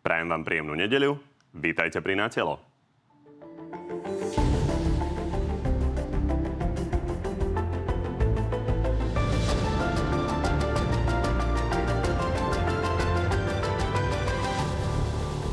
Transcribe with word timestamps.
Prajem 0.00 0.32
vám 0.32 0.48
príjemnú 0.48 0.72
nedeľu. 0.72 1.20
Vítajte 1.52 2.00
pri 2.00 2.16
Natelo. 2.16 2.56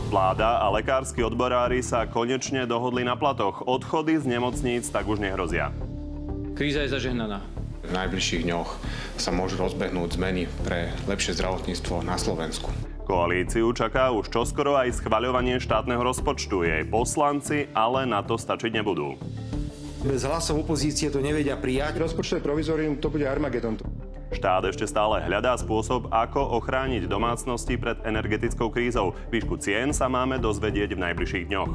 Vláda 0.08 0.64
a 0.64 0.72
lekársky 0.72 1.20
odborári 1.28 1.84
sa 1.84 2.08
konečne 2.08 2.64
dohodli 2.64 3.04
na 3.04 3.20
platoch. 3.20 3.68
Odchody 3.68 4.16
z 4.16 4.32
nemocníc 4.32 4.88
tak 4.88 5.12
už 5.12 5.20
nehrozia. 5.20 5.76
Kríza 6.56 6.88
je 6.88 6.96
zažehnaná. 6.96 7.44
V 7.84 7.92
najbližších 7.92 8.48
dňoch 8.48 8.70
sa 9.20 9.36
môžu 9.36 9.60
rozbehnúť 9.60 10.16
zmeny 10.16 10.48
pre 10.64 10.96
lepšie 11.04 11.36
zdravotníctvo 11.36 12.00
na 12.08 12.16
Slovensku. 12.16 12.72
Koalíciu 13.08 13.72
čaká 13.72 14.12
už 14.12 14.28
čoskoro 14.28 14.76
aj 14.76 15.00
schvaľovanie 15.00 15.64
štátneho 15.64 16.04
rozpočtu. 16.04 16.68
Jej 16.68 16.84
poslanci 16.92 17.72
ale 17.72 18.04
na 18.04 18.20
to 18.20 18.36
stačiť 18.36 18.68
nebudú. 18.76 19.16
Bez 20.04 20.28
hlasov 20.28 20.68
opozície 20.68 21.08
to 21.08 21.24
nevedia 21.24 21.56
prijať. 21.56 22.04
Rozpočtové 22.04 22.44
provizorium 22.44 23.00
to 23.00 23.08
bude 23.08 23.24
Armagedon. 23.24 23.80
Štát 24.36 24.68
ešte 24.68 24.84
stále 24.84 25.24
hľadá 25.24 25.56
spôsob, 25.56 26.12
ako 26.12 26.60
ochrániť 26.60 27.08
domácnosti 27.08 27.80
pred 27.80 27.96
energetickou 28.04 28.68
krízou. 28.68 29.16
Výšku 29.32 29.56
cien 29.56 29.96
sa 29.96 30.12
máme 30.12 30.36
dozvedieť 30.44 30.92
v 30.92 31.04
najbližších 31.08 31.48
dňoch. 31.48 31.72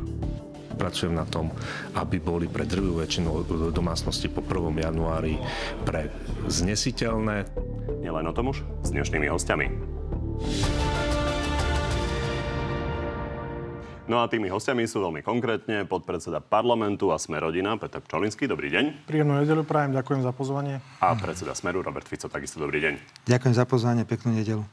Pracujem 0.77 1.17
na 1.17 1.25
tom, 1.25 1.49
aby 1.97 2.21
boli 2.21 2.45
pre 2.45 2.69
drvivú 2.69 3.01
väčšinu 3.01 3.49
domácnosti 3.73 4.29
po 4.29 4.45
1. 4.45 4.85
januári 4.85 5.41
pre 5.89 6.13
znesiteľné. 6.45 7.49
Nielen 8.05 8.29
o 8.29 8.37
tom 8.37 8.53
už 8.53 8.61
s 8.85 8.93
dnešnými 8.93 9.33
hostiami. 9.33 9.67
No 14.11 14.19
a 14.19 14.27
tými 14.27 14.51
hostiami 14.51 14.83
sú 14.91 14.99
veľmi 14.99 15.23
konkrétne 15.23 15.87
podpredseda 15.87 16.43
parlamentu 16.43 17.15
a 17.15 17.23
Smerodina 17.23 17.79
Peter 17.79 18.03
Pčolinský. 18.03 18.51
Dobrý 18.51 18.67
deň. 18.67 19.07
Príjemnú 19.07 19.39
nedelu 19.39 19.63
prajem, 19.63 19.95
ďakujem 19.95 20.27
za 20.27 20.35
pozvanie. 20.35 20.83
A 20.99 21.15
predseda 21.15 21.55
Smeru 21.55 21.87
Robert 21.87 22.11
Fico, 22.11 22.27
takisto 22.27 22.59
dobrý 22.59 22.83
deň. 22.83 22.95
Ďakujem 23.31 23.55
za 23.55 23.63
pozvanie, 23.63 24.03
peknú 24.03 24.35
nedelu. 24.35 24.67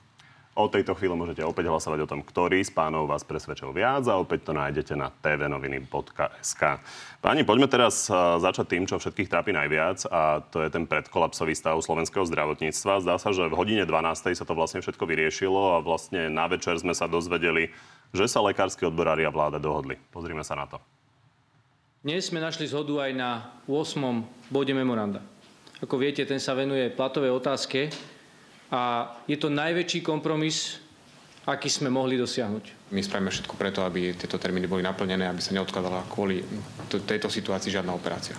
Od 0.57 0.73
tejto 0.73 0.97
chvíle 0.97 1.13
môžete 1.15 1.45
opäť 1.45 1.69
hlasovať 1.71 1.99
o 2.03 2.09
tom, 2.09 2.19
ktorý 2.25 2.59
z 2.65 2.73
pánov 2.73 3.07
vás 3.07 3.23
presvedčil 3.23 3.69
viac 3.71 4.03
a 4.09 4.17
opäť 4.17 4.49
to 4.49 4.57
nájdete 4.57 4.97
na 4.97 5.07
tvnoviny.sk. 5.07 6.61
Páni, 7.21 7.47
poďme 7.47 7.69
teraz 7.69 8.09
začať 8.41 8.65
tým, 8.65 8.83
čo 8.89 8.99
všetkých 8.99 9.29
trápi 9.29 9.55
najviac 9.55 10.09
a 10.09 10.41
to 10.41 10.65
je 10.65 10.73
ten 10.73 10.83
predkolapsový 10.89 11.53
stav 11.55 11.79
slovenského 11.79 12.25
zdravotníctva. 12.27 13.05
Zdá 13.05 13.15
sa, 13.21 13.29
že 13.31 13.47
v 13.47 13.55
hodine 13.55 13.85
12. 13.85 14.35
sa 14.35 14.43
to 14.43 14.57
vlastne 14.57 14.81
všetko 14.83 15.05
vyriešilo 15.05 15.77
a 15.77 15.85
vlastne 15.85 16.27
na 16.27 16.49
večer 16.49 16.75
sme 16.81 16.97
sa 16.97 17.07
dozvedeli, 17.07 17.71
že 18.13 18.25
sa 18.25 18.41
lekársky 18.41 18.85
odborári 18.85 19.25
a 19.25 19.33
vláda 19.33 19.61
dohodli. 19.61 19.97
Pozrime 20.09 20.41
sa 20.41 20.57
na 20.57 20.65
to. 20.65 20.77
Dnes 21.99 22.31
sme 22.31 22.39
našli 22.39 22.63
zhodu 22.63 23.03
aj 23.03 23.11
na 23.11 23.29
8. 23.67 23.99
bode 24.47 24.71
memoranda. 24.71 25.19
Ako 25.83 25.99
viete, 25.99 26.23
ten 26.23 26.39
sa 26.39 26.55
venuje 26.55 26.87
platovej 26.91 27.31
otázke 27.31 27.91
a 28.71 29.13
je 29.27 29.35
to 29.35 29.51
najväčší 29.51 29.99
kompromis, 30.03 30.79
aký 31.43 31.67
sme 31.67 31.91
mohli 31.91 32.15
dosiahnuť. 32.15 32.91
My 32.95 33.03
spravíme 33.03 33.31
všetko 33.31 33.53
preto, 33.59 33.83
aby 33.83 34.15
tieto 34.15 34.39
termíny 34.39 34.67
boli 34.67 34.83
naplnené, 34.83 35.27
aby 35.27 35.43
sa 35.43 35.55
neodkladala 35.55 36.07
kvôli 36.07 36.43
tejto 36.87 37.27
situácii 37.27 37.71
žiadna 37.71 37.91
operácia. 37.91 38.35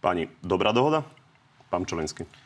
Pani, 0.00 0.28
dobrá 0.44 0.72
dohoda? 0.72 1.04
Pán 1.72 1.88
Čolinský. 1.88 2.43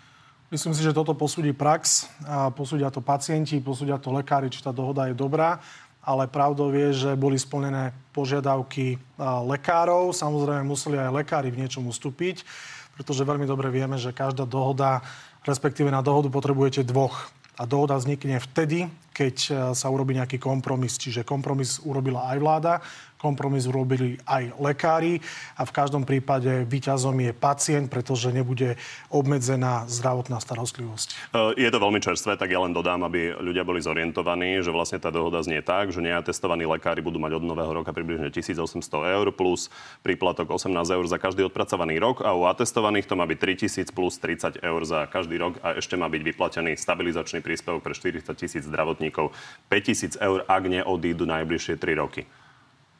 Myslím 0.49 0.73
si, 0.73 0.81
že 0.81 0.97
toto 0.97 1.13
posúdi 1.13 1.53
prax, 1.53 2.09
a 2.25 2.49
posúdia 2.49 2.89
to 2.89 3.05
pacienti, 3.05 3.61
posúdia 3.61 4.01
to 4.01 4.09
lekári, 4.09 4.49
či 4.49 4.65
tá 4.65 4.73
dohoda 4.73 5.05
je 5.05 5.13
dobrá, 5.13 5.61
ale 6.01 6.25
pravdou 6.25 6.73
je, 6.73 7.05
že 7.05 7.11
boli 7.21 7.37
splnené 7.37 7.93
požiadavky 8.17 8.97
lekárov. 9.21 10.17
Samozrejme 10.17 10.65
museli 10.65 10.97
aj 10.97 11.21
lekári 11.21 11.53
v 11.53 11.61
niečom 11.61 11.85
ustúpiť, 11.85 12.49
pretože 12.97 13.29
veľmi 13.29 13.45
dobre 13.45 13.69
vieme, 13.69 14.01
že 14.01 14.17
každá 14.17 14.48
dohoda 14.48 15.05
respektíve 15.45 15.92
na 15.92 16.01
dohodu 16.01 16.33
potrebujete 16.33 16.81
dvoch. 16.81 17.29
A 17.58 17.67
dohoda 17.67 17.98
vznikne 18.01 18.41
vtedy, 18.41 18.89
keď 19.13 19.37
sa 19.75 19.87
urobí 19.91 20.14
nejaký 20.14 20.39
kompromis. 20.41 20.95
Čiže 20.95 21.29
kompromis 21.29 21.83
urobila 21.83 22.31
aj 22.31 22.39
vláda, 22.39 22.73
kompromis 23.18 23.68
urobili 23.68 24.17
aj 24.24 24.56
lekári 24.56 25.20
a 25.58 25.68
v 25.68 25.74
každom 25.74 26.08
prípade 26.08 26.64
výťazom 26.64 27.18
je 27.18 27.33
pacient, 27.36 27.92
pretože 27.92 28.30
nebude 28.33 28.79
obmedzená 29.12 29.84
zdravotná 29.90 30.40
starostlivosť. 30.40 31.34
E, 31.34 31.61
je 31.61 31.68
to 31.68 31.83
veľmi 31.83 32.01
čerstvé, 32.01 32.39
tak 32.39 32.55
ja 32.55 32.62
len 32.62 32.73
dodám, 32.73 33.05
aby 33.05 33.36
ľudia 33.36 33.67
boli 33.67 33.83
zorientovaní, 33.83 34.62
že 34.62 34.73
vlastne 34.73 35.02
tá 35.02 35.11
dohoda 35.12 35.42
znie 35.42 35.61
tak, 35.61 35.90
že 35.90 36.01
neatestovaní 36.01 36.64
lekári 36.64 37.05
budú 37.05 37.18
mať 37.20 37.42
od 37.42 37.45
nového 37.45 37.83
roka 37.83 37.90
približne 37.90 38.30
1800 38.30 38.86
eur 38.89 39.27
plus 39.34 39.68
príplatok 40.07 40.55
18 40.55 40.73
eur 40.73 41.05
za 41.11 41.20
každý 41.20 41.42
odpracovaný 41.45 42.01
rok 42.01 42.23
a 42.23 42.33
u 42.33 42.48
atestovaných 42.48 43.11
to 43.11 43.18
má 43.18 43.28
byť 43.28 43.39
3000 43.67 43.90
plus 43.92 44.17
30 44.23 44.62
eur 44.62 44.80
za 44.86 45.11
každý 45.11 45.36
rok 45.36 45.58
a 45.61 45.77
ešte 45.77 45.98
má 45.98 46.07
byť 46.07 46.23
vyplatený 46.23 46.78
stabilizačný 46.78 47.42
príspevok 47.42 47.83
pre 47.83 47.92
40 47.92 48.24
tisíc 48.39 48.62
zdravotníkov 48.62 49.08
pracovníkov 49.08 49.33
5000 49.68 50.20
eur, 50.20 50.45
ak 50.46 50.62
neodídu 50.68 51.24
najbližšie 51.27 51.77
3 51.80 51.96
roky. 51.96 52.23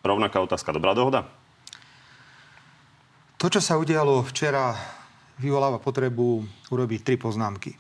Rovnaká 0.09 0.41
otázka. 0.41 0.73
Dobrá 0.73 0.97
dohoda? 0.97 1.29
To, 3.37 3.47
čo 3.53 3.61
sa 3.61 3.77
udialo 3.77 4.25
včera, 4.25 4.73
vyvoláva 5.37 5.77
potrebu 5.77 6.49
urobiť 6.73 7.01
tri 7.05 7.21
poznámky. 7.21 7.77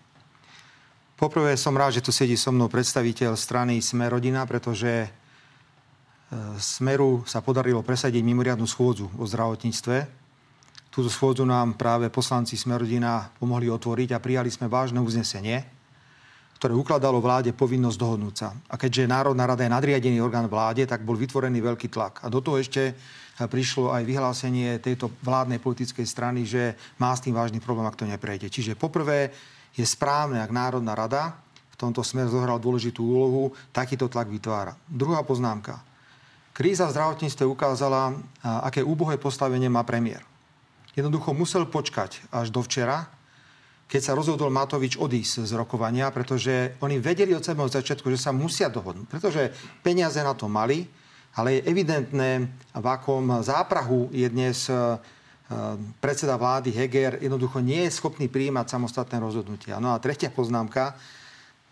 Poprvé 1.16 1.56
som 1.56 1.72
rád, 1.72 1.98
že 1.98 2.04
tu 2.04 2.12
sedí 2.12 2.36
so 2.36 2.52
mnou 2.52 2.68
predstaviteľ 2.68 3.32
strany 3.32 3.80
Sme 3.80 4.06
rodina, 4.12 4.44
pretože 4.44 5.08
e, 5.08 5.08
Smeru 6.60 7.24
sa 7.24 7.42
podarilo 7.42 7.80
presadiť 7.82 8.22
mimoriadnu 8.22 8.68
schôdzu 8.68 9.08
o 9.18 9.24
zdravotníctve. 9.24 9.96
Túto 10.92 11.08
schôdzu 11.08 11.48
nám 11.48 11.80
práve 11.80 12.12
poslanci 12.12 12.54
Smerodina 12.54 13.32
pomohli 13.40 13.72
otvoriť 13.72 14.14
a 14.14 14.22
prijali 14.22 14.52
sme 14.52 14.70
vážne 14.70 15.00
uznesenie, 15.00 15.77
ktoré 16.58 16.74
ukladalo 16.74 17.22
vláde 17.22 17.54
povinnosť 17.54 17.98
dohodnúť 17.98 18.34
sa. 18.34 18.50
A 18.66 18.74
keďže 18.74 19.06
Národná 19.06 19.46
rada 19.46 19.62
je 19.62 19.70
nadriadený 19.70 20.18
orgán 20.18 20.50
vláde, 20.50 20.82
tak 20.90 21.06
bol 21.06 21.14
vytvorený 21.14 21.62
veľký 21.62 21.86
tlak. 21.86 22.26
A 22.26 22.26
do 22.26 22.42
toho 22.42 22.58
ešte 22.58 22.92
eh, 22.92 22.94
prišlo 23.38 23.94
aj 23.94 24.02
vyhlásenie 24.02 24.82
tejto 24.82 25.14
vládnej 25.22 25.62
politickej 25.62 26.02
strany, 26.02 26.42
že 26.42 26.74
má 26.98 27.14
s 27.14 27.22
tým 27.22 27.38
vážny 27.38 27.62
problém, 27.62 27.86
ak 27.86 27.94
to 27.94 28.10
neprejde. 28.10 28.50
Čiže 28.50 28.74
poprvé 28.74 29.30
je 29.78 29.86
správne, 29.86 30.42
ak 30.42 30.50
Národná 30.50 30.98
rada 30.98 31.38
v 31.70 31.76
tomto 31.78 32.02
smer 32.02 32.26
zohral 32.26 32.58
dôležitú 32.58 33.06
úlohu, 33.06 33.54
takýto 33.70 34.10
tlak 34.10 34.26
vytvára. 34.26 34.74
Druhá 34.90 35.22
poznámka. 35.22 35.78
Kríza 36.50 36.90
v 36.90 36.98
zdravotníctve 36.98 37.46
ukázala, 37.46 38.18
aké 38.42 38.82
úbohé 38.82 39.14
postavenie 39.14 39.70
má 39.70 39.86
premiér. 39.86 40.26
Jednoducho 40.98 41.30
musel 41.30 41.70
počkať 41.70 42.18
až 42.34 42.50
do 42.50 42.58
včera, 42.66 43.06
keď 43.88 44.00
sa 44.04 44.12
rozhodol 44.12 44.52
Matovič 44.52 45.00
odísť 45.00 45.48
z 45.48 45.52
rokovania, 45.56 46.12
pretože 46.12 46.76
oni 46.84 47.00
vedeli 47.00 47.32
od 47.32 47.40
samého 47.40 47.72
začiatku, 47.72 48.12
že 48.12 48.20
sa 48.20 48.36
musia 48.36 48.68
dohodnúť, 48.68 49.08
pretože 49.08 49.48
peniaze 49.80 50.20
na 50.20 50.36
to 50.36 50.44
mali, 50.44 50.84
ale 51.32 51.56
je 51.56 51.66
evidentné, 51.72 52.30
v 52.76 52.86
akom 52.86 53.40
záprahu 53.40 54.12
je 54.12 54.28
dnes 54.28 54.68
e, 54.68 54.76
predseda 56.04 56.36
vlády 56.36 56.68
Heger 56.68 57.16
jednoducho 57.24 57.64
nie 57.64 57.88
je 57.88 57.96
schopný 57.96 58.28
prijímať 58.28 58.68
samostatné 58.68 59.16
rozhodnutia. 59.16 59.80
No 59.80 59.96
a 59.96 60.02
tretia 60.02 60.28
poznámka, 60.28 60.92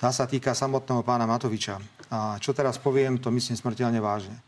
tá 0.00 0.08
sa 0.08 0.24
týka 0.24 0.56
samotného 0.56 1.04
pána 1.04 1.28
Matoviča. 1.28 1.76
A 2.08 2.40
čo 2.40 2.56
teraz 2.56 2.80
poviem, 2.80 3.20
to 3.20 3.28
myslím 3.28 3.60
smrteľne 3.60 4.00
vážne. 4.00 4.40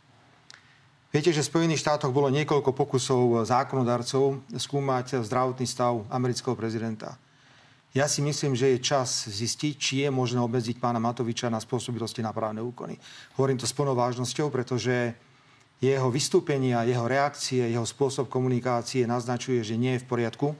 Viete, 1.09 1.33
že 1.33 1.41
v 1.41 1.51
Spojených 1.53 1.81
štátoch 1.81 2.13
bolo 2.13 2.29
niekoľko 2.29 2.73
pokusov 2.73 3.49
zákonodarcov 3.49 4.45
skúmať 4.57 5.25
zdravotný 5.25 5.65
stav 5.65 6.05
amerického 6.13 6.53
prezidenta. 6.53 7.17
Ja 7.97 8.05
si 8.05 8.21
myslím, 8.21 8.53
že 8.53 8.77
je 8.77 8.85
čas 8.85 9.25
zistiť, 9.33 9.75
či 9.81 9.95
je 10.05 10.11
možné 10.13 10.39
obmedziť 10.45 10.77
pána 10.77 11.01
Matoviča 11.01 11.49
na 11.49 11.57
spôsobilosti 11.57 12.21
na 12.21 12.37
právne 12.37 12.61
úkony. 12.61 13.01
Hovorím 13.41 13.57
to 13.57 13.65
s 13.65 13.73
plnou 13.73 13.97
vážnosťou, 13.97 14.53
pretože 14.53 15.17
jeho 15.81 16.11
vystúpenia, 16.13 16.85
jeho 16.85 17.09
reakcie, 17.09 17.65
jeho 17.71 17.87
spôsob 17.89 18.29
komunikácie 18.29 19.09
naznačuje, 19.09 19.65
že 19.65 19.81
nie 19.81 19.97
je 19.97 20.03
v 20.05 20.09
poriadku 20.11 20.53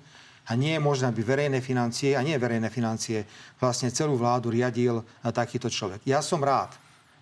a 0.49 0.57
nie 0.57 0.73
je 0.73 0.81
možné, 0.81 1.13
aby 1.13 1.21
verejné 1.21 1.61
financie, 1.61 2.17
a 2.17 2.25
nie 2.25 2.39
verejné 2.41 2.73
financie, 2.73 3.29
vlastne 3.61 3.93
celú 3.93 4.17
vládu 4.17 4.49
riadil 4.49 5.05
takýto 5.21 5.69
človek. 5.69 6.01
Ja 6.09 6.25
som 6.25 6.41
rád, 6.41 6.73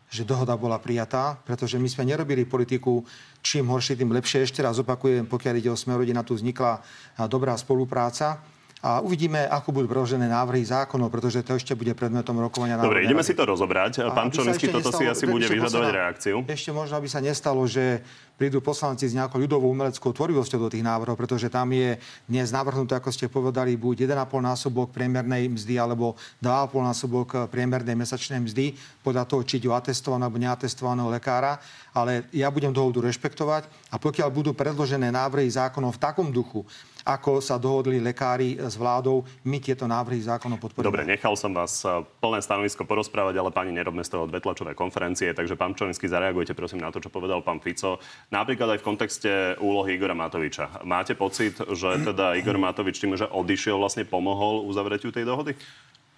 že 0.06 0.22
dohoda 0.22 0.54
bola 0.54 0.78
prijatá, 0.78 1.34
pretože 1.42 1.82
my 1.82 1.90
sme 1.90 2.06
nerobili 2.06 2.46
politiku 2.46 3.02
čím 3.42 3.66
horšie, 3.66 3.98
tým 3.98 4.14
lepšie. 4.14 4.46
Ešte 4.46 4.62
raz 4.62 4.78
opakujem, 4.78 5.26
pokiaľ 5.26 5.54
ide 5.58 5.70
o 5.74 5.78
Smerodina, 5.78 6.22
tu 6.22 6.38
vznikla 6.38 6.78
dobrá 7.26 7.58
spolupráca. 7.58 8.38
A 8.86 9.02
uvidíme, 9.02 9.50
ako 9.50 9.74
budú 9.74 9.90
predložené 9.90 10.30
návrhy 10.30 10.62
zákonov, 10.62 11.10
pretože 11.10 11.42
to 11.42 11.58
ešte 11.58 11.74
bude 11.74 11.90
predmetom 11.98 12.38
rokovania. 12.38 12.78
Dobre, 12.78 13.02
ideme 13.02 13.26
si 13.26 13.34
to 13.34 13.42
rozobrať. 13.42 14.06
Pán 14.14 14.30
Čolinský, 14.30 14.70
toto 14.70 14.94
nestalo, 14.94 15.02
si 15.02 15.04
asi 15.10 15.24
bude 15.26 15.50
vyžadovať 15.50 15.90
reakciu. 15.90 16.36
Ešte 16.46 16.70
možno, 16.70 16.94
aby 16.94 17.10
sa 17.10 17.18
nestalo, 17.18 17.66
že 17.66 17.98
prídu 18.38 18.62
poslanci 18.62 19.10
s 19.10 19.18
nejakou 19.18 19.42
ľudovou 19.42 19.74
umeleckou 19.74 20.14
tvorivosťou 20.14 20.60
do 20.62 20.70
tých 20.70 20.86
návrhov, 20.86 21.18
pretože 21.18 21.50
tam 21.50 21.74
je 21.74 21.98
dnes 22.30 22.46
navrhnuté, 22.54 22.94
ako 22.94 23.10
ste 23.10 23.26
povedali, 23.26 23.74
buď 23.74 24.06
1,5 24.06 24.22
násobok 24.54 24.94
priemernej 24.94 25.50
mzdy 25.50 25.82
alebo 25.82 26.14
2,5 26.38 26.86
násobok 26.86 27.28
priemernej 27.50 27.98
mesačnej 27.98 28.38
mzdy, 28.38 28.70
podľa 29.02 29.26
toho, 29.26 29.42
či 29.42 29.58
ide 29.58 29.66
o 29.66 29.74
atestovaného 29.74 30.30
alebo 30.30 30.38
neatestovaného 30.38 31.10
lekára. 31.10 31.58
Ale 31.90 32.30
ja 32.30 32.54
budem 32.54 32.70
dohodu 32.70 33.02
rešpektovať 33.02 33.66
a 33.90 33.98
pokiaľ 33.98 34.30
budú 34.30 34.54
predložené 34.54 35.10
návrhy 35.10 35.50
zákonov 35.50 35.98
v 35.98 36.02
takom 36.06 36.30
duchu, 36.30 36.62
ako 37.06 37.38
sa 37.38 37.54
dohodli 37.54 38.02
lekári 38.02 38.58
s 38.58 38.74
vládou. 38.74 39.22
My 39.46 39.62
tieto 39.62 39.86
návrhy 39.86 40.18
zákonov 40.26 40.58
podporujeme. 40.58 40.90
Dobre, 40.90 41.06
nechal 41.06 41.38
som 41.38 41.54
vás 41.54 41.86
eh, 41.86 42.02
plné 42.18 42.42
stanovisko 42.42 42.82
porozprávať, 42.82 43.38
ale 43.38 43.54
pani 43.54 43.70
nerobme 43.70 44.02
z 44.02 44.18
toho 44.18 44.26
dve 44.26 44.42
tlačové 44.42 44.74
konferencie, 44.74 45.30
takže 45.30 45.54
pán 45.54 45.78
Čolinský, 45.78 46.10
zareagujte 46.10 46.58
prosím 46.58 46.82
na 46.82 46.90
to, 46.90 46.98
čo 46.98 47.14
povedal 47.14 47.46
pán 47.46 47.62
Fico. 47.62 48.02
Napríklad 48.34 48.74
aj 48.74 48.78
v 48.82 48.86
kontexte 48.86 49.30
úlohy 49.62 49.94
Igora 49.94 50.18
Matoviča. 50.18 50.82
Máte 50.82 51.14
pocit, 51.14 51.62
že 51.62 52.02
teda 52.02 52.34
Igor 52.34 52.58
Matovič 52.58 52.98
tým, 52.98 53.14
že 53.14 53.30
odišiel, 53.30 53.78
vlastne 53.78 54.02
pomohol 54.02 54.66
uzavretiu 54.66 55.14
tej 55.14 55.22
dohody? 55.22 55.54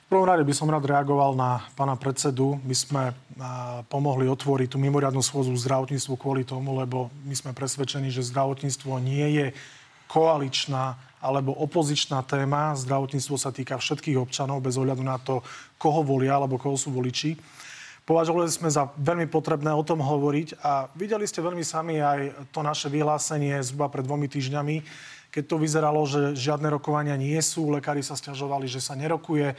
V 0.08 0.16
prvom 0.16 0.24
rade 0.24 0.40
by 0.40 0.54
som 0.56 0.72
rád 0.72 0.88
reagoval 0.88 1.36
na 1.36 1.60
pána 1.76 1.92
predsedu. 1.92 2.56
My 2.64 2.72
sme 2.72 3.02
pomohli 3.92 4.24
otvoriť 4.24 4.72
tú 4.72 4.80
mimoriadnu 4.80 5.20
schôzu 5.20 5.52
zdravotníctvu 5.52 6.16
kvôli 6.16 6.48
tomu, 6.48 6.80
lebo 6.80 7.12
my 7.28 7.36
sme 7.36 7.52
presvedčení, 7.52 8.08
že 8.08 8.24
zdravotníctvo 8.24 8.96
nie 9.04 9.28
je 9.36 9.46
koaličná 10.08 10.96
alebo 11.22 11.54
opozičná 11.54 12.24
téma. 12.24 12.74
Zdravotníctvo 12.74 13.36
sa 13.36 13.52
týka 13.52 13.78
všetkých 13.78 14.18
občanov 14.18 14.64
bez 14.64 14.80
ohľadu 14.80 15.02
na 15.04 15.20
to, 15.20 15.44
koho 15.76 16.02
volia 16.02 16.38
alebo 16.38 16.58
koho 16.58 16.74
sú 16.74 16.90
voliči. 16.90 17.36
Považovali 18.08 18.48
sme 18.48 18.72
za 18.72 18.88
veľmi 18.96 19.28
potrebné 19.28 19.68
o 19.68 19.84
tom 19.84 20.00
hovoriť 20.00 20.64
a 20.64 20.88
videli 20.96 21.28
ste 21.28 21.44
veľmi 21.44 21.60
sami 21.60 22.00
aj 22.00 22.48
to 22.56 22.64
naše 22.64 22.88
vyhlásenie 22.88 23.60
zhruba 23.60 23.92
pred 23.92 24.00
dvomi 24.00 24.24
týždňami, 24.32 24.80
keď 25.28 25.44
to 25.44 25.60
vyzeralo, 25.60 26.08
že 26.08 26.32
žiadne 26.32 26.72
rokovania 26.72 27.20
nie 27.20 27.36
sú, 27.44 27.68
lekári 27.68 28.00
sa 28.00 28.16
stiažovali, 28.16 28.64
že 28.64 28.80
sa 28.80 28.96
nerokuje, 28.96 29.52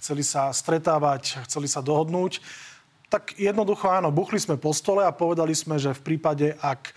chceli 0.00 0.24
sa 0.24 0.48
stretávať, 0.48 1.44
chceli 1.44 1.68
sa 1.68 1.84
dohodnúť. 1.84 2.40
Tak 3.12 3.36
jednoducho 3.36 3.92
áno, 3.92 4.08
buchli 4.08 4.40
sme 4.40 4.56
po 4.56 4.72
stole 4.72 5.04
a 5.04 5.12
povedali 5.12 5.52
sme, 5.52 5.76
že 5.76 5.92
v 5.92 6.14
prípade, 6.14 6.56
ak 6.56 6.96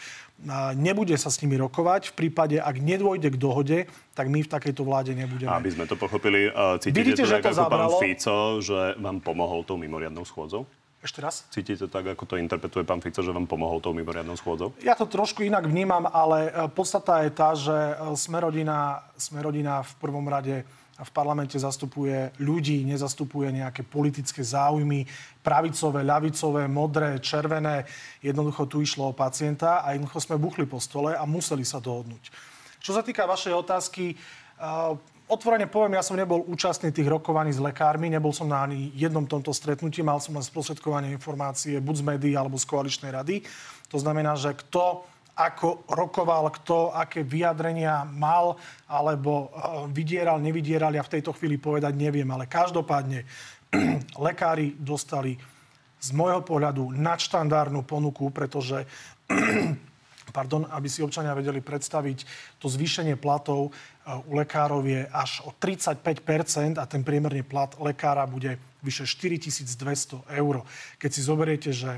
nebude 0.75 1.15
sa 1.15 1.31
s 1.31 1.39
nimi 1.39 1.55
rokovať. 1.57 2.11
V 2.11 2.27
prípade, 2.27 2.59
ak 2.59 2.75
nedôjde 2.77 3.33
k 3.33 3.37
dohode, 3.39 3.77
tak 4.13 4.27
my 4.27 4.43
v 4.43 4.49
takejto 4.49 4.83
vláde 4.83 5.15
nebudeme. 5.15 5.49
Aby 5.49 5.71
sme 5.73 5.85
to 5.87 5.95
pochopili, 5.95 6.51
cítite 6.79 6.99
Vidíte, 6.99 7.23
to 7.23 7.29
že 7.29 7.35
tak 7.39 7.43
to 7.43 7.49
ako 7.51 7.59
zabralo? 7.59 7.97
pán 7.97 8.03
Fico, 8.03 8.37
že 8.59 8.79
vám 8.99 9.17
pomohol 9.23 9.63
tou 9.63 9.79
mimoriadnou 9.79 10.27
schôdzou? 10.27 10.67
Ešte 11.03 11.19
raz? 11.19 11.43
Cítite 11.51 11.91
tak, 11.91 12.15
ako 12.15 12.23
to 12.23 12.35
interpretuje 12.39 12.87
pán 12.87 13.03
Fico, 13.03 13.19
že 13.19 13.35
vám 13.35 13.43
pomohol 13.43 13.83
tou 13.83 13.91
mimoriadnou 13.91 14.39
schôdzou? 14.39 14.71
Ja 14.79 14.95
to 14.95 15.03
trošku 15.03 15.43
inak 15.43 15.67
vnímam, 15.67 16.07
ale 16.07 16.47
e, 16.47 16.51
podstata 16.71 17.27
je 17.27 17.31
tá, 17.35 17.51
že 17.59 17.75
e, 17.75 18.15
Smerodina, 18.15 19.03
Smerodina 19.19 19.83
v 19.83 19.93
prvom 19.99 20.23
rade 20.23 20.63
v 21.03 21.11
parlamente 21.11 21.59
zastupuje 21.59 22.31
ľudí, 22.39 22.87
nezastupuje 22.87 23.51
nejaké 23.51 23.83
politické 23.83 24.41
záujmy, 24.41 25.05
pravicové, 25.43 26.01
ľavicové, 26.01 26.65
modré, 26.71 27.19
červené. 27.19 27.83
Jednoducho 28.23 28.65
tu 28.65 28.79
išlo 28.79 29.11
o 29.11 29.17
pacienta 29.17 29.83
a 29.83 29.93
jednoducho 29.93 30.19
sme 30.23 30.41
buchli 30.41 30.63
po 30.63 30.79
stole 30.79 31.13
a 31.13 31.27
museli 31.27 31.67
sa 31.67 31.83
dohodnúť. 31.83 32.31
Čo 32.79 32.95
sa 32.95 33.03
týka 33.03 33.27
vašej 33.27 33.53
otázky, 33.55 34.15
otvorene 35.27 35.71
poviem, 35.71 35.95
ja 35.95 36.03
som 36.03 36.19
nebol 36.19 36.43
účastný 36.47 36.91
tých 36.91 37.07
rokovaní 37.07 37.51
s 37.55 37.63
lekármi, 37.63 38.11
nebol 38.11 38.35
som 38.35 38.47
na 38.47 38.63
ani 38.63 38.91
jednom 38.95 39.23
tomto 39.23 39.55
stretnutí, 39.55 40.03
mal 40.03 40.19
som 40.19 40.35
len 40.35 40.43
sprostredkovanie 40.43 41.15
informácie 41.15 41.79
buď 41.79 41.95
z 41.95 42.03
médií 42.03 42.33
alebo 42.35 42.59
z 42.59 42.67
koaličnej 42.67 43.11
rady. 43.11 43.43
To 43.87 43.97
znamená, 43.99 44.35
že 44.35 44.51
kto 44.51 45.07
ako 45.33 45.89
rokoval, 45.89 46.53
kto 46.53 46.93
aké 46.93 47.25
vyjadrenia 47.25 48.05
mal 48.05 48.53
alebo 48.85 49.49
eh, 49.49 49.89
vydieral, 49.89 50.37
nevydieral, 50.37 50.93
ja 50.93 51.01
v 51.01 51.13
tejto 51.19 51.33
chvíli 51.33 51.57
povedať 51.57 51.97
neviem. 51.97 52.27
Ale 52.29 52.45
každopádne 52.45 53.25
lekári 54.29 54.77
dostali 54.77 55.37
z 56.03 56.09
môjho 56.13 56.43
pohľadu 56.45 56.93
nadštandardnú 56.93 57.81
ponuku, 57.81 58.29
pretože 58.29 58.85
pardon, 60.37 60.69
aby 60.69 60.87
si 60.91 61.01
občania 61.01 61.33
vedeli 61.33 61.63
predstaviť, 61.65 62.17
to 62.61 62.69
zvýšenie 62.69 63.17
platov 63.17 63.73
eh, 63.73 64.13
u 64.29 64.37
lekárov 64.37 64.85
je 64.85 65.01
až 65.09 65.49
o 65.49 65.51
35% 65.57 66.77
a 66.77 66.85
ten 66.85 67.01
priemerný 67.01 67.41
plat 67.41 67.73
lekára 67.81 68.29
bude 68.29 68.61
vyše 68.85 69.09
4200 69.09 70.29
eur. 70.29 70.61
Keď 71.01 71.09
si 71.09 71.21
zoberiete, 71.25 71.71
že 71.73 71.97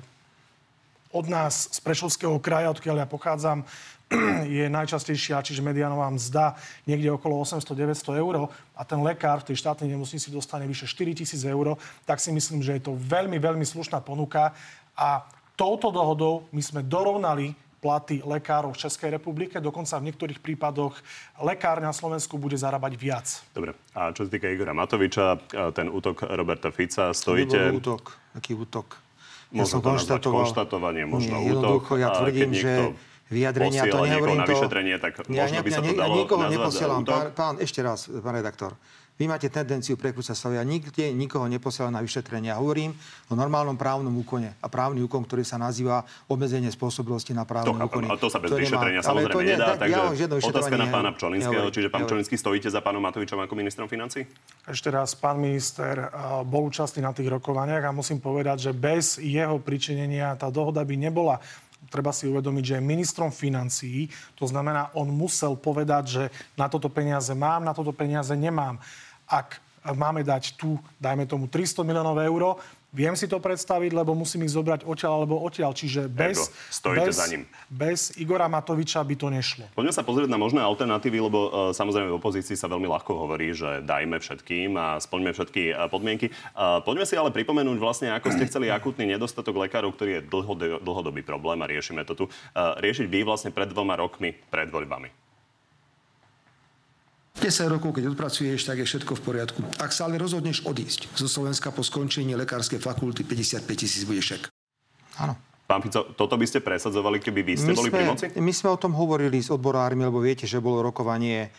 od 1.16 1.32
nás 1.32 1.72
z 1.72 1.80
Prešovského 1.80 2.36
kraja, 2.44 2.76
odkiaľ 2.76 3.02
ja 3.02 3.08
pochádzam, 3.08 3.64
je 4.60 4.68
najčastejšia, 4.70 5.42
čiže 5.42 5.66
medianová 5.66 6.12
mzda 6.12 6.60
niekde 6.86 7.10
okolo 7.16 7.42
800-900 7.42 8.22
eur 8.22 8.52
a 8.76 8.82
ten 8.84 9.00
lekár 9.02 9.42
v 9.42 9.50
tej 9.50 9.64
štátnej 9.64 9.90
nemocnici 9.96 10.30
dostane 10.30 10.68
vyše 10.68 10.86
4 10.86 11.26
tisíc 11.26 11.42
eur, 11.42 11.80
tak 12.04 12.22
si 12.22 12.30
myslím, 12.30 12.62
že 12.62 12.78
je 12.78 12.92
to 12.92 12.94
veľmi, 13.00 13.40
veľmi 13.40 13.66
slušná 13.66 14.04
ponuka 14.04 14.54
a 14.94 15.26
touto 15.58 15.90
dohodou 15.90 16.46
my 16.52 16.62
sme 16.62 16.86
dorovnali 16.86 17.56
platy 17.86 18.26
lekárov 18.26 18.74
v 18.74 18.82
Českej 18.82 19.14
republike. 19.14 19.62
Dokonca 19.62 20.02
v 20.02 20.10
niektorých 20.10 20.42
prípadoch 20.42 20.98
lekár 21.38 21.78
na 21.78 21.94
Slovensku 21.94 22.34
bude 22.42 22.58
zarábať 22.58 22.98
viac. 22.98 23.28
Dobre. 23.54 23.78
A 23.94 24.10
čo 24.10 24.26
sa 24.26 24.30
týka 24.34 24.50
Igora 24.50 24.74
Matoviča, 24.74 25.38
ten 25.78 25.94
útok 25.94 26.26
Roberta 26.34 26.74
Fica, 26.74 27.14
stojíte... 27.14 27.62
To 27.62 27.78
útok. 27.78 28.04
Aký 28.34 28.58
útok? 28.58 29.05
Možno 29.54 29.62
ja 29.62 29.66
som 29.68 29.80
to 29.82 29.90
konštatoval... 29.94 30.42
konštatovanie, 30.46 31.04
možno 31.06 31.36
nie, 31.38 31.54
útok. 31.54 31.98
Ja 31.98 32.10
tvrdím, 32.16 32.52
že 32.54 32.98
vyjadrenia, 33.30 33.90
to 33.90 33.98
nehovorím 34.06 34.38
to... 34.38 34.42
na 34.42 34.48
vyšetrenie, 34.50 34.96
tak 35.02 35.14
možno 35.26 35.38
ja, 35.38 35.62
by 35.62 35.70
sa 35.74 35.82
to 35.82 35.94
dalo 35.94 36.14
nikoho 36.18 36.44
neposielam. 36.50 37.02
Pán, 37.06 37.28
pán, 37.34 37.54
ešte 37.62 37.82
raz, 37.82 38.10
pán 38.10 38.34
redaktor. 38.38 38.78
Vy 39.16 39.32
máte 39.32 39.48
tendenciu 39.48 39.96
prekrúcať 39.96 40.36
sa. 40.36 40.52
Ja 40.52 40.68
nikde 40.68 41.08
nikoho 41.16 41.48
neposielam 41.48 41.96
na 41.96 42.04
vyšetrenie. 42.04 42.52
Ja 42.52 42.60
hovorím 42.60 42.92
o 43.32 43.34
normálnom 43.40 43.80
právnom 43.80 44.12
úkone. 44.12 44.60
A 44.60 44.68
právny 44.68 45.00
úkon, 45.08 45.24
ktorý 45.24 45.48
sa 45.48 45.56
nazýva 45.56 46.04
obmedzenie 46.28 46.68
spôsobilosti 46.68 47.32
na 47.32 47.48
právnom 47.48 47.80
úkone. 47.80 48.12
Ale 48.12 48.20
to 48.20 48.28
sa 48.28 48.44
bez 48.44 48.52
vyšetrenia 48.52 49.00
nemá, 49.00 49.08
samozrejme 49.08 49.32
to 49.32 49.44
nedá. 49.48 49.68
Takže 49.80 50.24
ja 50.28 50.28
otázka 50.36 50.76
na 50.76 50.88
pána 50.92 51.10
Pčolinského. 51.16 51.68
Čiže 51.72 51.88
pán 51.88 52.04
Pčolinský, 52.04 52.36
stojíte 52.36 52.68
za 52.68 52.84
pánom 52.84 53.00
Matovičom 53.00 53.40
ako 53.40 53.56
ministrom 53.56 53.88
financí? 53.88 54.28
Ešte 54.68 54.92
raz, 54.92 55.16
pán 55.16 55.40
minister 55.40 56.12
bol 56.44 56.68
účastný 56.68 57.00
na 57.00 57.16
tých 57.16 57.32
rokovaniach 57.32 57.88
a 57.88 57.96
musím 57.96 58.20
povedať, 58.20 58.68
že 58.68 58.72
bez 58.76 59.16
jeho 59.16 59.64
pričinenia 59.64 60.36
tá 60.36 60.52
dohoda 60.52 60.84
by 60.84 60.96
nebola 61.00 61.40
treba 61.86 62.10
si 62.10 62.26
uvedomiť, 62.26 62.64
že 62.66 62.76
je 62.76 62.84
ministrom 62.84 63.30
financií. 63.30 64.10
To 64.36 64.50
znamená, 64.50 64.90
on 64.98 65.06
musel 65.14 65.54
povedať, 65.54 66.04
že 66.04 66.24
na 66.58 66.66
toto 66.66 66.90
peniaze 66.90 67.32
mám, 67.38 67.62
na 67.62 67.78
toto 67.78 67.94
peniaze 67.94 68.34
nemám 68.34 68.82
ak 69.28 69.62
máme 69.94 70.26
dať 70.26 70.58
tu, 70.58 70.82
dajme 70.98 71.30
tomu 71.30 71.46
300 71.46 71.86
miliónov 71.86 72.18
eur, 72.18 72.58
Viem 72.96 73.12
si 73.20 73.28
to 73.28 73.44
predstaviť, 73.44 73.92
lebo 73.92 74.16
musím 74.16 74.48
ich 74.48 74.56
zobrať 74.56 74.88
odtiaľ 74.88 75.20
alebo 75.20 75.44
odtiaľ. 75.44 75.76
Čiže 75.76 76.08
bez, 76.08 76.48
Stojíte 76.72 77.12
bez, 77.12 77.16
za 77.20 77.28
ním. 77.28 77.44
bez 77.68 78.16
Igora 78.16 78.48
Matoviča 78.48 79.04
by 79.04 79.16
to 79.20 79.28
nešlo. 79.28 79.68
Poďme 79.76 79.92
sa 79.92 80.00
pozrieť 80.00 80.32
na 80.32 80.40
možné 80.40 80.64
alternatívy, 80.64 81.28
lebo 81.28 81.40
uh, 81.52 81.52
samozrejme 81.76 82.08
v 82.08 82.16
opozícii 82.16 82.56
sa 82.56 82.72
veľmi 82.72 82.88
ľahko 82.88 83.12
hovorí, 83.28 83.52
že 83.52 83.84
dajme 83.84 84.16
všetkým 84.24 84.80
a 84.80 84.96
splňme 85.04 85.36
všetky 85.36 85.76
uh, 85.76 85.92
podmienky. 85.92 86.32
Uh, 86.56 86.80
poďme 86.88 87.04
si 87.04 87.20
ale 87.20 87.36
pripomenúť 87.36 87.78
vlastne, 87.84 88.16
ako 88.16 88.32
ste 88.32 88.48
chceli 88.48 88.72
akutný 88.72 89.12
nedostatok 89.12 89.60
lekárov, 89.60 89.92
ktorý 89.92 90.24
je 90.24 90.26
dlhodobý 90.80 91.20
problém 91.20 91.60
a 91.60 91.68
riešime 91.68 92.08
to 92.08 92.16
tu. 92.16 92.26
Uh, 92.56 92.80
riešiť 92.80 93.12
vy 93.12 93.28
vlastne 93.28 93.52
pred 93.52 93.68
dvoma 93.68 94.00
rokmi 94.00 94.32
pred 94.48 94.72
voľbami. 94.72 95.25
10 97.36 97.68
rokov, 97.68 98.00
keď 98.00 98.16
odpracuješ, 98.16 98.64
tak 98.64 98.80
je 98.80 98.88
všetko 98.88 99.20
v 99.20 99.22
poriadku. 99.22 99.60
Ak 99.84 99.92
sa 99.92 100.08
ale 100.08 100.16
rozhodneš 100.16 100.64
odísť 100.64 101.12
zo 101.20 101.28
Slovenska 101.28 101.70
po 101.76 101.84
skončení 101.84 102.32
lekárskej 102.40 102.80
fakulty, 102.80 103.28
55 103.28 103.68
tisíc 103.76 104.08
bude 104.08 104.24
šek. 104.24 104.48
Áno. 105.20 105.36
Pán 105.66 105.82
Fico, 105.82 106.14
toto 106.14 106.38
by 106.38 106.46
ste 106.46 106.62
presadzovali, 106.62 107.18
keby 107.18 107.42
vy 107.42 107.54
ste 107.58 107.74
my 107.74 107.78
boli 107.78 107.90
sme, 107.90 107.98
pri 107.98 108.06
moci? 108.06 108.26
My 108.38 108.54
sme 108.54 108.70
o 108.70 108.78
tom 108.78 108.94
hovorili 108.94 109.42
s 109.42 109.50
odborármi, 109.50 110.06
lebo 110.06 110.22
viete, 110.22 110.46
že 110.46 110.62
bolo 110.62 110.86
rokovanie 110.86 111.50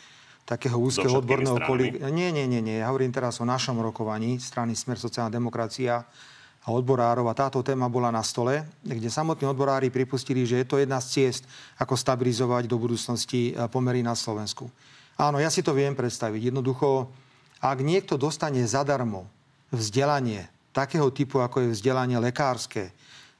takého 0.47 0.79
úzkeho 0.79 1.11
odborného 1.11 1.59
kolígu. 1.67 1.99
Nie, 2.15 2.31
nie, 2.31 2.47
nie, 2.47 2.63
nie. 2.63 2.79
Ja 2.79 2.95
hovorím 2.95 3.11
teraz 3.11 3.43
o 3.43 3.47
našom 3.47 3.83
rokovaní 3.83 4.39
strany 4.39 4.79
Smer 4.79 4.95
sociálna 4.95 5.35
demokracia 5.35 6.07
a 6.63 6.69
odborárov 6.71 7.27
a 7.27 7.35
táto 7.35 7.67
téma 7.67 7.91
bola 7.91 8.15
na 8.15 8.23
stole, 8.23 8.63
kde 8.87 9.11
samotní 9.11 9.43
odborári 9.43 9.91
pripustili, 9.91 10.47
že 10.47 10.63
je 10.63 10.67
to 10.71 10.79
jedna 10.79 11.03
z 11.03 11.07
ciest, 11.11 11.43
ako 11.83 11.99
stabilizovať 11.99 12.71
do 12.71 12.79
budúcnosti 12.79 13.59
pomery 13.75 14.07
na 14.07 14.15
Slovensku. 14.15 14.71
Áno, 15.17 15.41
ja 15.41 15.49
si 15.49 15.65
to 15.65 15.73
viem 15.73 15.97
predstaviť. 15.97 16.53
Jednoducho, 16.53 17.09
ak 17.65 17.81
niekto 17.81 18.21
dostane 18.21 18.61
zadarmo 18.69 19.25
vzdelanie 19.73 20.45
takého 20.77 21.09
typu, 21.09 21.41
ako 21.41 21.65
je 21.65 21.73
vzdelanie 21.73 22.21
lekárske, 22.21 22.93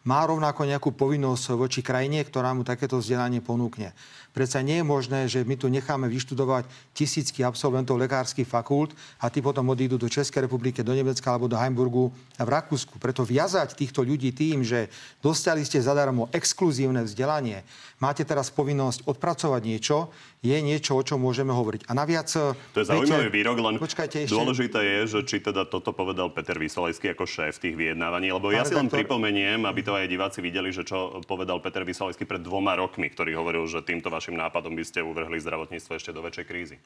má 0.07 0.23
rovnako 0.23 0.63
nejakú 0.63 0.95
povinnosť 0.95 1.59
voči 1.59 1.81
krajine, 1.83 2.23
ktorá 2.23 2.55
mu 2.55 2.63
takéto 2.63 3.03
vzdelanie 3.03 3.43
ponúkne. 3.43 3.91
Predsa 4.31 4.63
nie 4.63 4.79
je 4.79 4.87
možné, 4.87 5.27
že 5.27 5.43
my 5.43 5.59
tu 5.59 5.67
necháme 5.67 6.07
vyštudovať 6.07 6.69
tisícky 6.95 7.43
absolventov 7.43 7.99
lekárskych 7.99 8.47
fakult 8.47 8.95
a 9.19 9.27
tí 9.27 9.43
potom 9.43 9.67
odídu 9.67 9.99
do 9.99 10.07
Českej 10.07 10.47
republiky, 10.47 10.87
do 10.87 10.95
Nemecka 10.95 11.27
alebo 11.27 11.51
do 11.51 11.59
Heimburgu 11.59 12.15
a 12.39 12.47
v 12.47 12.55
Rakúsku. 12.55 13.03
Preto 13.03 13.27
viazať 13.27 13.75
týchto 13.75 14.07
ľudí 14.07 14.31
tým, 14.31 14.63
že 14.63 14.87
dostali 15.19 15.67
ste 15.67 15.83
zadarmo 15.83 16.31
exkluzívne 16.31 17.03
vzdelanie, 17.03 17.67
máte 17.99 18.23
teraz 18.29 18.53
povinnosť 18.53 19.09
odpracovať 19.09 19.63
niečo, 19.65 20.13
je 20.45 20.57
niečo, 20.61 20.95
o 20.97 21.03
čom 21.03 21.23
môžeme 21.23 21.51
hovoriť. 21.51 21.89
A 21.89 21.93
naviac... 21.97 22.29
To 22.29 22.79
je 22.79 22.87
zaujímavý 22.87 23.29
výrok, 23.33 23.57
len 23.59 23.77
počkajte, 23.81 24.29
ešte... 24.29 24.37
dôležité 24.37 24.81
je, 24.81 24.99
že 25.17 25.21
či 25.25 25.37
teda 25.43 25.65
toto 25.67 25.97
povedal 25.97 26.31
Peter 26.31 26.57
Vysolejský 26.57 27.17
ako 27.17 27.25
šéf 27.25 27.59
tých 27.59 27.75
vyjednávaní, 27.75 28.31
lebo 28.31 28.53
ja 28.53 28.63
si 28.63 28.77
len 28.77 28.93
pripomeniem, 28.93 29.65
aby 29.65 29.81
to 29.81 29.93
aj 29.97 30.07
diváci 30.07 30.39
videli, 30.45 30.71
že 30.71 30.85
čo 30.85 31.21
povedal 31.25 31.59
Peter 31.65 31.83
Vysolejský 31.83 32.29
pred 32.29 32.45
dvoma 32.45 32.77
rokmi, 32.77 33.09
ktorý 33.09 33.35
hovoril, 33.37 33.65
že 33.67 33.83
týmto 33.83 34.13
vašim 34.13 34.37
nápadom 34.37 34.77
by 34.77 34.85
ste 34.85 35.01
uvrhli 35.03 35.41
zdravotníctvo 35.41 35.93
ešte 35.97 36.13
do 36.13 36.21
väčšej 36.23 36.47
krízy? 36.47 36.77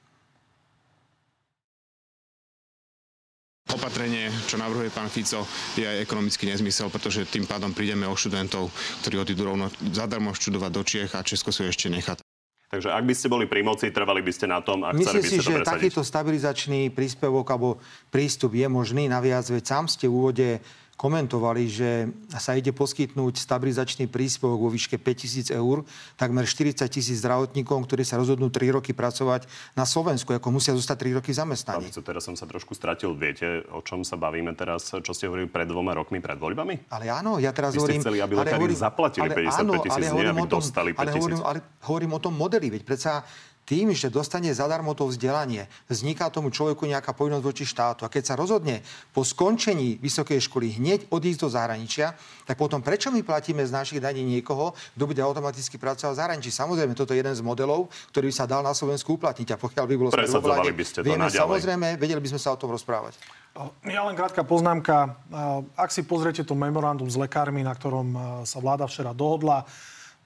Opatrenie, 3.71 4.29
čo 4.51 4.59
navrhuje 4.59 4.91
pán 4.91 5.07
Fico, 5.07 5.47
je 5.79 5.87
aj 5.87 6.03
ekonomický 6.03 6.51
nezmysel, 6.51 6.91
pretože 6.91 7.23
tým 7.31 7.47
pádom 7.47 7.71
prídeme 7.71 8.05
o 8.05 8.15
študentov, 8.19 8.69
ktorí 9.07 9.23
odídu 9.23 9.47
rovno 9.47 9.71
zadarmo 9.95 10.35
študovať 10.35 10.71
do 10.75 10.83
Čiech 10.83 11.13
a 11.15 11.23
Česko 11.23 11.55
si 11.55 11.63
ešte 11.65 11.87
nechá. 11.87 12.19
Takže 12.71 12.87
ak 12.87 13.03
by 13.03 13.15
ste 13.19 13.27
boli 13.27 13.51
pri 13.51 13.67
moci, 13.67 13.91
trvali 13.91 14.23
by 14.23 14.31
ste 14.31 14.47
na 14.47 14.63
tom 14.63 14.87
a 14.87 14.95
chceli 14.95 15.23
by 15.23 15.27
ste 15.27 15.39
si, 15.39 15.43
to 15.43 15.47
že 15.51 15.55
presadiť. 15.59 15.75
takýto 15.75 16.03
stabilizačný 16.07 16.81
príspevok 16.95 17.47
alebo 17.51 17.83
prístup 18.15 18.55
je 18.55 18.67
možný. 18.71 19.11
Naviac, 19.11 19.43
veď 19.51 19.65
sám 19.67 19.91
ste 19.91 20.07
v 20.07 20.15
úvode 20.15 20.49
komentovali, 21.01 21.65
že 21.65 22.13
sa 22.37 22.53
ide 22.53 22.77
poskytnúť 22.77 23.41
stabilizačný 23.41 24.05
príspevok 24.05 24.61
vo 24.61 24.69
výške 24.69 25.01
5000 25.01 25.49
eur 25.57 25.89
takmer 26.21 26.45
40 26.45 26.85
tisíc 26.93 27.25
zdravotníkom, 27.25 27.89
ktorí 27.89 28.05
sa 28.05 28.21
rozhodnú 28.21 28.53
3 28.53 28.77
roky 28.77 28.93
pracovať 28.93 29.49
na 29.73 29.89
Slovensku, 29.89 30.37
ako 30.37 30.53
musia 30.53 30.77
zostať 30.77 31.09
3 31.09 31.25
roky 31.25 31.33
zamestnaní. 31.33 31.89
Pán 31.89 32.05
teraz 32.05 32.29
som 32.29 32.37
sa 32.37 32.45
trošku 32.45 32.77
stratil. 32.77 33.17
Viete, 33.17 33.65
o 33.73 33.81
čom 33.81 34.05
sa 34.05 34.21
bavíme 34.21 34.53
teraz, 34.53 34.93
čo 34.93 35.13
ste 35.17 35.25
hovorili 35.25 35.49
pred 35.49 35.65
dvoma 35.65 35.97
rokmi 35.97 36.21
pred 36.21 36.37
voľbami? 36.37 36.93
Ale 36.93 37.09
áno, 37.09 37.41
ja 37.41 37.57
teraz 37.57 37.73
Vy 37.73 37.81
hovorím... 37.81 38.01
chceli, 38.05 38.19
aby 38.21 38.35
lekári 38.37 38.77
zaplatili 38.77 39.33
ale 39.33 39.49
55 39.49 39.87
tisíc, 39.89 40.09
nie 40.13 40.29
aby 40.29 40.45
tom, 40.45 40.61
dostali 40.61 40.91
5 40.93 41.01
ale 41.01 41.11
hovorím, 41.17 41.41
ale 41.41 41.59
hovorím 41.89 42.13
o 42.13 42.21
tom 42.21 42.37
modeli, 42.37 42.69
veď 42.69 42.83
predsa 42.85 43.25
tým, 43.71 43.95
že 43.95 44.11
dostane 44.11 44.51
zadarmo 44.51 44.99
to 44.99 45.07
vzdelanie, 45.07 45.71
vzniká 45.87 46.27
tomu 46.27 46.51
človeku 46.51 46.91
nejaká 46.91 47.15
povinnosť 47.15 47.45
voči 47.47 47.63
štátu. 47.63 48.03
A 48.03 48.11
keď 48.11 48.23
sa 48.27 48.35
rozhodne 48.35 48.83
po 49.15 49.23
skončení 49.23 50.03
vysokej 50.03 50.43
školy 50.51 50.83
hneď 50.83 51.07
odísť 51.07 51.47
do 51.47 51.49
zahraničia, 51.55 52.19
tak 52.51 52.59
potom 52.59 52.83
prečo 52.83 53.15
my 53.15 53.23
platíme 53.23 53.63
z 53.63 53.71
našich 53.71 54.03
daní 54.03 54.27
niekoho, 54.27 54.75
kto 54.99 55.05
bude 55.07 55.23
automaticky 55.23 55.79
pracovať 55.79 56.19
v 56.19 56.19
zahraničí? 56.19 56.51
Samozrejme, 56.51 56.99
toto 56.99 57.15
je 57.15 57.23
jeden 57.23 57.31
z 57.31 57.47
modelov, 57.47 57.87
ktorý 58.11 58.27
by 58.27 58.35
sa 58.35 58.51
dal 58.51 58.67
na 58.67 58.75
Slovensku 58.75 59.15
uplatniť. 59.15 59.55
A 59.55 59.57
pokiaľ 59.63 59.85
by 59.87 59.95
bolo 59.95 60.11
Presadzovali 60.11 60.75
by 60.75 60.83
ste 60.83 60.99
to 61.01 61.07
vieme, 61.07 61.31
naďalej. 61.31 61.39
samozrejme, 61.47 61.87
vedeli 61.95 62.19
by 62.19 62.29
sme 62.35 62.41
sa 62.43 62.51
o 62.51 62.59
tom 62.59 62.75
rozprávať. 62.75 63.15
Ja 63.87 64.03
len 64.03 64.19
krátka 64.19 64.43
poznámka. 64.43 65.15
Ak 65.79 65.95
si 65.95 66.03
pozriete 66.03 66.43
to 66.43 66.59
memorandum 66.59 67.07
s 67.07 67.15
lekármi, 67.15 67.63
na 67.63 67.75
ktorom 67.75 68.43
sa 68.43 68.59
vláda 68.59 68.91
včera 68.91 69.15
dohodla, 69.15 69.63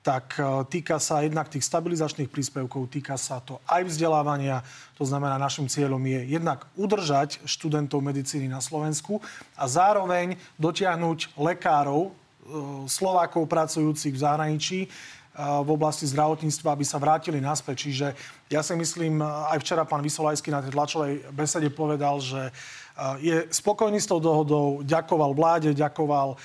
tak 0.04 0.36
e, 0.36 0.44
týka 0.68 1.00
sa 1.00 1.24
jednak 1.24 1.48
tých 1.48 1.64
stabilizačných 1.64 2.28
príspevkov, 2.28 2.92
týka 2.92 3.16
sa 3.16 3.40
to 3.40 3.56
aj 3.64 3.88
vzdelávania. 3.88 4.60
To 5.00 5.08
znamená, 5.08 5.40
našim 5.40 5.64
cieľom 5.64 5.98
je 6.04 6.36
jednak 6.36 6.68
udržať 6.76 7.40
študentov 7.48 8.04
medicíny 8.04 8.44
na 8.44 8.60
Slovensku 8.60 9.24
a 9.56 9.64
zároveň 9.64 10.36
dotiahnuť 10.60 11.40
lekárov, 11.40 12.02
e, 12.04 12.10
Slovákov 12.84 13.48
pracujúcich 13.48 14.12
v 14.12 14.20
zahraničí, 14.20 14.78
e, 14.84 14.88
v 15.40 15.68
oblasti 15.72 16.04
zdravotníctva, 16.04 16.76
aby 16.76 16.84
sa 16.84 17.00
vrátili 17.00 17.40
naspäť. 17.40 17.88
Čiže 17.88 18.06
ja 18.52 18.60
si 18.60 18.76
myslím, 18.76 19.24
aj 19.24 19.56
včera 19.64 19.88
pán 19.88 20.04
Vysolajský 20.04 20.52
na 20.52 20.60
tej 20.60 20.76
tlačovej 20.76 21.32
besede 21.32 21.72
povedal, 21.72 22.20
že 22.20 22.52
je 23.18 23.50
spokojný 23.50 23.98
s 23.98 24.06
tou 24.06 24.22
dohodou, 24.22 24.78
ďakoval 24.86 25.34
vláde, 25.34 25.74
ďakoval 25.74 26.38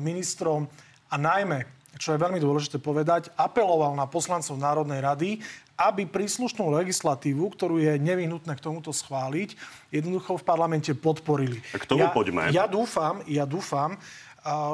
ministrom 0.00 0.64
a 1.12 1.20
najmä 1.20 1.75
čo 1.96 2.14
je 2.14 2.22
veľmi 2.22 2.40
dôležité 2.40 2.80
povedať, 2.80 3.32
apeloval 3.34 3.96
na 3.96 4.04
poslancov 4.08 4.56
Národnej 4.60 5.00
rady, 5.00 5.30
aby 5.76 6.08
príslušnú 6.08 6.72
legislatívu, 6.72 7.52
ktorú 7.52 7.76
je 7.76 8.00
nevyhnutné 8.00 8.56
k 8.56 8.64
tomuto 8.64 8.96
schváliť, 8.96 9.52
jednoducho 9.92 10.40
v 10.40 10.44
parlamente 10.44 10.92
podporili. 10.96 11.60
A 11.72 11.80
k 11.80 11.84
tomu 11.84 12.08
ja, 12.08 12.12
poďme. 12.12 12.48
Ja 12.48 12.64
dúfam, 12.64 13.20
ja 13.28 13.44
dúfam, 13.44 14.00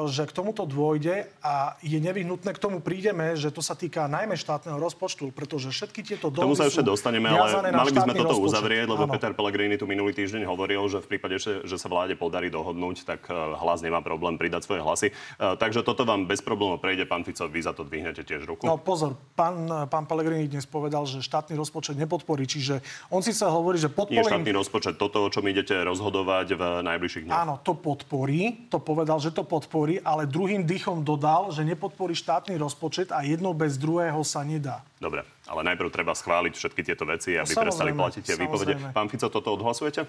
že 0.07 0.29
k 0.29 0.31
tomuto 0.31 0.69
dôjde 0.69 1.25
a 1.41 1.75
je 1.81 1.97
nevyhnutné, 1.97 2.53
k 2.53 2.59
tomu 2.61 2.77
prídeme, 2.79 3.33
že 3.33 3.49
to 3.49 3.65
sa 3.65 3.73
týka 3.73 4.05
najmä 4.05 4.37
štátneho 4.37 4.77
rozpočtu, 4.77 5.33
pretože 5.33 5.73
všetky 5.73 6.05
tieto 6.05 6.29
dohody 6.29 6.53
tomu 6.53 6.57
sa 6.57 6.69
ešte 6.69 6.85
dostaneme, 6.85 7.27
ale 7.33 7.73
mali 7.73 7.89
by 7.89 8.05
sme 8.05 8.13
toto 8.13 8.37
rozpočet. 8.37 8.49
uzavrieť, 8.53 8.85
lebo 8.85 9.03
Áno. 9.09 9.13
Peter 9.17 9.33
Pellegrini 9.33 9.75
tu 9.81 9.89
minulý 9.89 10.13
týždeň 10.13 10.45
hovoril, 10.45 10.85
že 10.87 11.01
v 11.01 11.07
prípade, 11.17 11.41
že, 11.41 11.65
že 11.65 11.77
sa 11.81 11.89
vláde 11.89 12.13
podarí 12.13 12.53
dohodnúť, 12.53 13.05
tak 13.05 13.25
e, 13.27 13.33
hlas 13.33 13.81
nemá 13.81 14.05
problém 14.05 14.37
pridať 14.37 14.69
svoje 14.69 14.85
hlasy. 14.85 15.07
E, 15.09 15.13
takže 15.57 15.81
toto 15.81 16.05
vám 16.05 16.29
bez 16.29 16.45
problémov 16.45 16.77
prejde, 16.77 17.09
pán 17.09 17.25
Fico, 17.25 17.49
vy 17.49 17.59
za 17.65 17.73
to 17.73 17.81
dvihnete 17.81 18.21
tiež 18.21 18.45
ruku. 18.45 18.69
No 18.69 18.77
pozor, 18.77 19.17
pán, 19.33 19.89
pán 19.89 20.05
Pellegrini 20.05 20.45
dnes 20.45 20.69
povedal, 20.69 21.09
že 21.09 21.25
štátny 21.25 21.57
rozpočet 21.57 21.97
nepodporí, 21.97 22.45
čiže 22.45 22.85
on 23.09 23.25
si 23.25 23.33
sa 23.33 23.49
hovorí, 23.49 23.81
že 23.81 23.89
podporí... 23.89 24.21
Nie 24.21 24.27
štátny 24.27 24.53
rozpočet, 24.53 25.01
toto, 25.01 25.25
o 25.25 25.29
čom 25.33 25.43
idete 25.49 25.73
rozhodovať 25.81 26.47
v 26.53 26.61
najbližších 26.85 27.23
dňoch. 27.25 27.41
Áno, 27.41 27.57
to 27.65 27.73
podporí, 27.73 28.69
to 28.69 28.77
povedal, 28.77 29.17
že 29.17 29.33
to 29.33 29.41
podporí, 29.41 29.62
ale 30.03 30.29
druhým 30.29 30.63
dýchom 30.63 31.05
dodal, 31.05 31.51
že 31.51 31.61
nepodporí 31.61 32.15
štátny 32.17 32.57
rozpočet 32.57 33.11
a 33.11 33.21
jedno 33.23 33.51
bez 33.51 33.77
druhého 33.77 34.19
sa 34.21 34.41
nedá. 34.41 34.83
Dobre, 34.97 35.23
ale 35.47 35.61
najprv 35.73 35.89
treba 35.91 36.13
schváliť 36.15 36.53
všetky 36.55 36.81
tieto 36.83 37.03
veci, 37.03 37.35
aby 37.35 37.51
No, 37.53 37.63
prestali 37.67 37.91
platiť 37.91 38.21
tie 38.23 38.35
výpovede. 38.39 38.73
Pán 38.91 39.07
Fico, 39.11 39.27
toto 39.27 39.53
odhlasujete? 39.53 40.05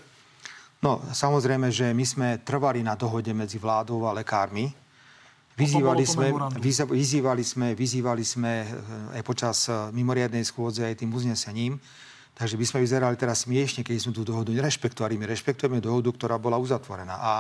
No, 0.84 1.00
samozrejme, 1.14 1.72
že 1.72 1.96
my 1.96 2.04
sme 2.04 2.28
trvali 2.44 2.84
na 2.84 2.92
dohode 2.92 3.32
medzi 3.32 3.56
vládou 3.56 4.04
a 4.04 4.12
lekármi. 4.12 4.68
Vyzývali 5.54 6.02
sme, 6.02 6.34
vyzývali 6.90 7.44
sme, 7.46 7.66
vyzývali 7.78 8.24
sme 8.26 8.52
eh, 8.66 9.16
aj 9.18 9.22
počas 9.22 9.70
eh, 9.70 9.74
mimoriadnej 9.94 10.42
schôdze 10.42 10.82
aj 10.82 11.00
tým 11.00 11.14
uznesením. 11.14 11.78
Takže 12.34 12.58
by 12.58 12.66
sme 12.66 12.78
vyzerali 12.82 13.14
teraz 13.14 13.46
smiešne, 13.46 13.86
keď 13.86 13.94
sme 13.94 14.12
tú 14.12 14.26
dohodu 14.26 14.50
nerešpektovali. 14.50 15.14
My 15.14 15.30
rešpektujeme 15.30 15.78
dohodu, 15.78 16.10
ktorá 16.10 16.34
bola 16.34 16.58
uzatvorená. 16.58 17.14
A 17.14 17.32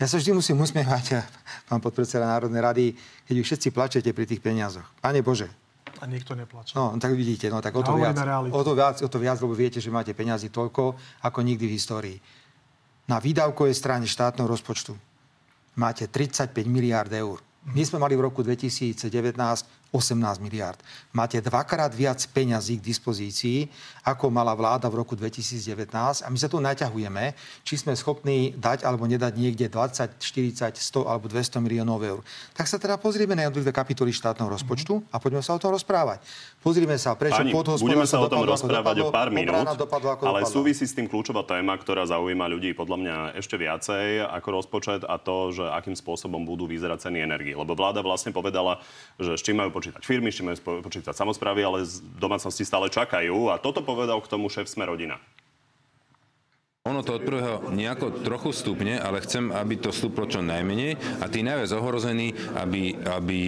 ja 0.00 0.06
sa 0.08 0.16
vždy 0.18 0.32
musím 0.32 0.58
usmievať, 0.60 1.22
pán 1.68 1.80
podpredseda 1.80 2.24
Národnej 2.24 2.62
rady, 2.62 2.84
keď 3.28 3.34
vy 3.36 3.42
všetci 3.44 3.68
plačete 3.70 4.10
pri 4.12 4.24
tých 4.26 4.40
peniazoch. 4.40 4.84
Pane 4.98 5.20
Bože, 5.20 5.48
A 6.02 6.08
nikto 6.08 6.34
neplače. 6.34 6.74
No, 6.74 6.96
tak 6.98 7.14
vidíte, 7.14 7.46
no 7.46 7.62
tak 7.62 7.76
o 7.76 7.82
to, 7.84 7.94
viac, 7.94 8.16
realitu. 8.18 8.50
o, 8.56 8.62
to 8.64 8.72
viac, 8.74 8.96
o 9.02 9.08
to 9.08 9.18
viac, 9.22 9.38
lebo 9.38 9.54
viete, 9.54 9.78
že 9.78 9.92
máte 9.92 10.10
peniazy 10.16 10.50
toľko, 10.50 10.98
ako 11.22 11.38
nikdy 11.46 11.70
v 11.70 11.74
histórii. 11.78 12.18
Na 13.06 13.22
výdavkovej 13.22 13.74
strane 13.76 14.06
štátneho 14.08 14.48
rozpočtu 14.50 14.96
máte 15.78 16.08
35 16.10 16.50
miliárd 16.66 17.12
eur. 17.14 17.38
My 17.70 17.86
sme 17.86 18.02
mali 18.02 18.18
v 18.18 18.26
roku 18.26 18.42
2019 18.42 18.98
18 19.92 20.40
miliárd. 20.40 20.80
Máte 21.12 21.36
dvakrát 21.44 21.92
viac 21.92 22.24
peňazí 22.32 22.80
k 22.80 22.86
dispozícii, 22.88 23.68
ako 24.08 24.32
mala 24.32 24.56
vláda 24.56 24.88
v 24.88 25.04
roku 25.04 25.12
2019 25.12 25.92
a 26.24 26.26
my 26.32 26.38
sa 26.40 26.48
tu 26.48 26.56
naťahujeme, 26.64 27.36
či 27.60 27.74
sme 27.76 27.92
schopní 27.92 28.56
dať 28.56 28.88
alebo 28.88 29.04
nedať 29.04 29.36
niekde 29.36 29.68
20, 29.68 30.16
40, 30.16 30.80
100 30.80 31.04
alebo 31.04 31.28
200 31.28 31.60
miliónov 31.60 32.00
eur. 32.00 32.20
Tak 32.56 32.64
sa 32.64 32.80
teda 32.80 32.96
pozrieme 32.96 33.36
na 33.36 33.44
jednotlivé 33.44 33.68
kapitoly 33.68 34.16
štátneho 34.16 34.48
rozpočtu 34.48 35.04
a 35.12 35.20
poďme 35.20 35.44
sa 35.44 35.52
o 35.52 35.60
tom 35.60 35.76
rozprávať. 35.76 36.24
Pozrime 36.64 36.96
sa, 36.96 37.12
prečo 37.12 37.44
podhospodárstvo 37.52 37.84
budeme 37.84 38.08
sa 38.08 38.16
o 38.22 38.32
tom 38.32 38.48
dopadlo, 38.48 38.54
rozprávať 38.56 38.96
dopadlo, 38.96 39.10
o 39.10 39.12
pár 39.12 39.28
minút, 39.28 39.66
ako 39.68 40.24
ale 40.24 40.40
dopadla. 40.40 40.48
súvisí 40.48 40.88
s 40.88 40.96
tým 40.96 41.04
kľúčová 41.04 41.44
téma, 41.44 41.76
ktorá 41.76 42.08
zaujíma 42.08 42.48
ľudí 42.48 42.72
podľa 42.72 42.96
mňa 42.96 43.16
ešte 43.36 43.60
viacej 43.60 44.24
ako 44.24 44.48
rozpočet 44.56 45.02
a 45.04 45.20
to, 45.20 45.52
že 45.52 45.64
akým 45.68 45.92
spôsobom 45.92 46.48
budú 46.48 46.64
vyzerať 46.64 47.10
ceny 47.10 47.20
energii. 47.20 47.52
Lebo 47.52 47.76
vláda 47.76 48.00
vlastne 48.00 48.32
povedala, 48.32 48.80
že 49.20 49.36
s 49.36 49.44
čím 49.44 49.60
majú 49.60 49.81
počítať 49.82 50.02
firmy, 50.06 50.30
s 50.30 50.38
čím 50.38 50.54
majú 50.54 50.86
počítať 50.86 51.10
samozprávy, 51.10 51.66
ale 51.66 51.82
z 51.82 51.98
domácnosti 52.22 52.62
stále 52.62 52.86
čakajú 52.86 53.50
a 53.50 53.58
toto 53.58 53.82
povedal 53.82 54.22
k 54.22 54.30
tomu 54.30 54.46
šéf 54.46 54.70
Sme 54.70 54.86
rodina. 54.86 55.18
Ono 56.82 57.06
to 57.06 57.14
od 57.14 57.22
prvého 57.22 57.70
nejako 57.70 58.26
trochu 58.26 58.50
stupne, 58.50 58.98
ale 58.98 59.22
chcem, 59.22 59.54
aby 59.54 59.78
to 59.78 59.94
stúplo 59.94 60.26
čo 60.26 60.42
najmenej 60.42 61.22
a 61.22 61.30
tí 61.30 61.46
najviac 61.46 61.70
ohrození, 61.78 62.34
aby, 62.58 62.98
aby 63.06 63.38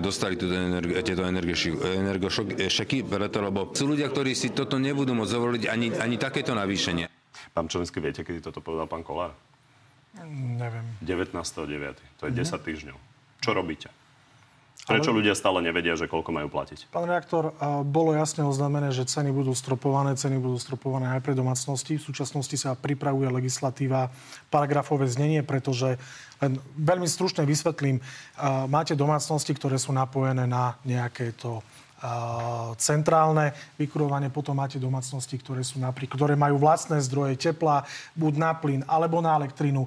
dostali 0.00 0.40
túto 0.40 0.56
energi- 0.56 0.96
tieto 1.04 1.20
energošeky, 1.28 3.04
preto, 3.04 3.44
lebo 3.44 3.68
sú 3.76 3.84
ľudia, 3.84 4.08
ktorí 4.08 4.32
si 4.32 4.56
toto 4.56 4.80
nebudú 4.80 5.12
môcť 5.12 5.32
dovoliť 5.32 5.62
ani, 5.68 5.92
ani 5.92 6.16
takéto 6.16 6.56
navýšenie. 6.56 7.04
Pán 7.52 7.68
Čelenský, 7.68 8.00
viete, 8.00 8.24
kedy 8.24 8.40
toto 8.40 8.64
povedal 8.64 8.88
pán 8.88 9.04
Kolár? 9.04 9.36
Neviem. 10.24 10.96
19.9. 11.04 12.00
To 12.16 12.22
je 12.28 12.32
10 12.32 12.64
týždňov. 12.64 12.96
Čo 13.44 13.50
robíte? 13.52 13.92
Prečo 14.88 15.14
ľudia 15.14 15.36
stále 15.38 15.62
nevedia, 15.62 15.94
že 15.94 16.10
koľko 16.10 16.34
majú 16.34 16.48
platiť? 16.50 16.90
Pán 16.90 17.06
reaktor, 17.06 17.54
bolo 17.86 18.10
jasne 18.16 18.42
oznámené, 18.42 18.90
že 18.90 19.06
ceny 19.06 19.30
budú 19.30 19.54
stropované, 19.54 20.18
ceny 20.18 20.40
budú 20.40 20.58
stropované 20.58 21.14
aj 21.14 21.20
pre 21.22 21.36
domácnosti. 21.36 22.00
V 22.00 22.06
súčasnosti 22.10 22.56
sa 22.58 22.74
pripravuje 22.74 23.30
legislatíva, 23.30 24.10
paragrafové 24.50 25.06
znenie, 25.06 25.46
pretože 25.46 25.94
len 26.40 26.56
veľmi 26.74 27.06
stručne 27.06 27.44
vysvetlím, 27.46 28.00
máte 28.66 28.96
domácnosti, 28.96 29.52
ktoré 29.54 29.76
sú 29.76 29.92
napojené 29.92 30.48
na 30.48 30.74
nejaké 30.82 31.36
to 31.36 31.60
centrálne 32.80 33.52
vykurovanie. 33.76 34.32
Potom 34.32 34.56
máte 34.56 34.80
domácnosti, 34.80 35.36
ktoré, 35.36 35.60
sú 35.60 35.76
napríklad, 35.76 36.16
ktoré 36.16 36.34
majú 36.34 36.56
vlastné 36.56 36.96
zdroje 37.04 37.36
tepla, 37.36 37.84
buď 38.16 38.32
na 38.40 38.52
plyn 38.56 38.80
alebo 38.88 39.20
na 39.20 39.36
elektrínu. 39.36 39.84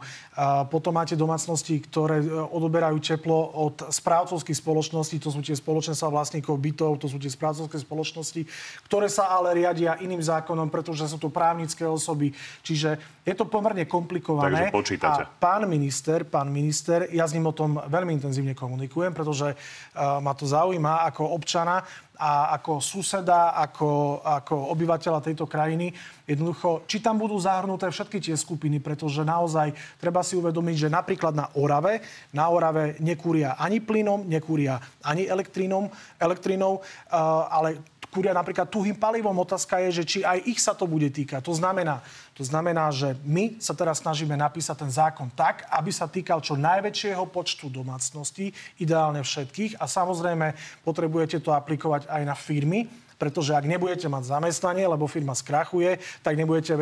Potom 0.69 0.93
máte 0.93 1.17
domácnosti, 1.17 1.81
ktoré 1.81 2.21
e, 2.21 2.29
odoberajú 2.29 2.97
teplo 3.01 3.53
od 3.53 3.89
správcovských 3.89 4.57
spoločností, 4.61 5.17
to 5.17 5.33
sú 5.33 5.41
tie 5.41 5.57
spoločenstva 5.57 6.09
vlastníkov 6.09 6.53
bytov, 6.57 7.01
to 7.01 7.09
sú 7.09 7.17
tie 7.17 7.29
správcovské 7.29 7.81
spoločnosti, 7.81 8.41
ktoré 8.85 9.09
sa 9.09 9.33
ale 9.33 9.57
riadia 9.57 9.97
iným 9.97 10.21
zákonom, 10.21 10.69
pretože 10.69 11.09
sú 11.09 11.17
to 11.17 11.33
právnické 11.33 11.85
osoby. 11.85 12.29
Čiže 12.61 12.97
je 13.25 13.33
to 13.33 13.49
pomerne 13.49 13.89
komplikované. 13.89 14.69
Takže 14.69 14.73
počítate. 14.73 15.21
A 15.25 15.29
pán 15.29 15.65
minister, 15.65 16.27
pán 16.27 16.49
minister, 16.51 17.09
ja 17.09 17.25
s 17.25 17.33
ním 17.33 17.49
o 17.49 17.55
tom 17.55 17.79
veľmi 17.79 18.19
intenzívne 18.19 18.51
komunikujem, 18.51 19.15
pretože 19.15 19.55
uh, 19.55 20.19
ma 20.19 20.35
to 20.35 20.43
zaujíma 20.43 21.07
ako 21.07 21.31
občana 21.31 21.81
a 22.23 22.55
ako 22.55 22.79
suseda, 22.79 23.51
ako, 23.51 24.23
ako 24.23 24.71
obyvateľa 24.71 25.19
tejto 25.19 25.43
krajiny. 25.43 25.91
Jednoducho, 26.23 26.87
či 26.87 27.03
tam 27.03 27.19
budú 27.19 27.35
zahrnuté 27.35 27.91
všetky 27.91 28.23
tie 28.23 28.35
skupiny, 28.39 28.79
pretože 28.79 29.27
naozaj 29.27 29.75
treba 29.99 30.23
si 30.23 30.39
uvedomiť, 30.39 30.87
že 30.87 30.93
napríklad 30.93 31.35
na 31.35 31.51
Orave, 31.59 31.99
na 32.31 32.47
Orave 32.47 32.95
nekúria 33.03 33.59
ani 33.59 33.83
plynom, 33.83 34.23
nekúria 34.23 34.79
ani 35.03 35.27
elektrínom, 35.27 35.91
elektrínou, 36.15 36.79
uh, 36.79 37.43
ale 37.51 37.83
kúria 38.13 38.31
napríklad 38.31 38.69
tuhým 38.69 38.95
palivom. 38.95 39.33
Otázka 39.43 39.81
je, 39.89 39.99
že 39.99 40.03
či 40.05 40.19
aj 40.21 40.45
ich 40.45 40.61
sa 40.61 40.77
to 40.77 40.85
bude 40.85 41.09
týkať. 41.09 41.41
To 41.41 41.57
znamená, 41.57 41.99
to 42.33 42.41
znamená, 42.41 42.89
že 42.89 43.13
my 43.21 43.61
sa 43.61 43.77
teraz 43.77 44.01
snažíme 44.01 44.33
napísať 44.33 44.81
ten 44.81 44.91
zákon 44.91 45.29
tak, 45.37 45.69
aby 45.69 45.93
sa 45.93 46.09
týkal 46.09 46.41
čo 46.41 46.57
najväčšieho 46.57 47.29
počtu 47.29 47.69
domácností, 47.69 48.49
ideálne 48.81 49.21
všetkých. 49.21 49.77
A 49.77 49.85
samozrejme 49.85 50.57
potrebujete 50.81 51.37
to 51.45 51.53
aplikovať 51.53 52.09
aj 52.09 52.23
na 52.25 52.33
firmy, 52.33 52.89
pretože 53.23 53.55
ak 53.55 53.63
nebudete 53.63 54.11
mať 54.11 54.35
zamestnanie, 54.35 54.83
lebo 54.83 55.07
firma 55.07 55.31
skrachuje, 55.31 55.95
tak 56.19 56.35
nebudete, 56.35 56.75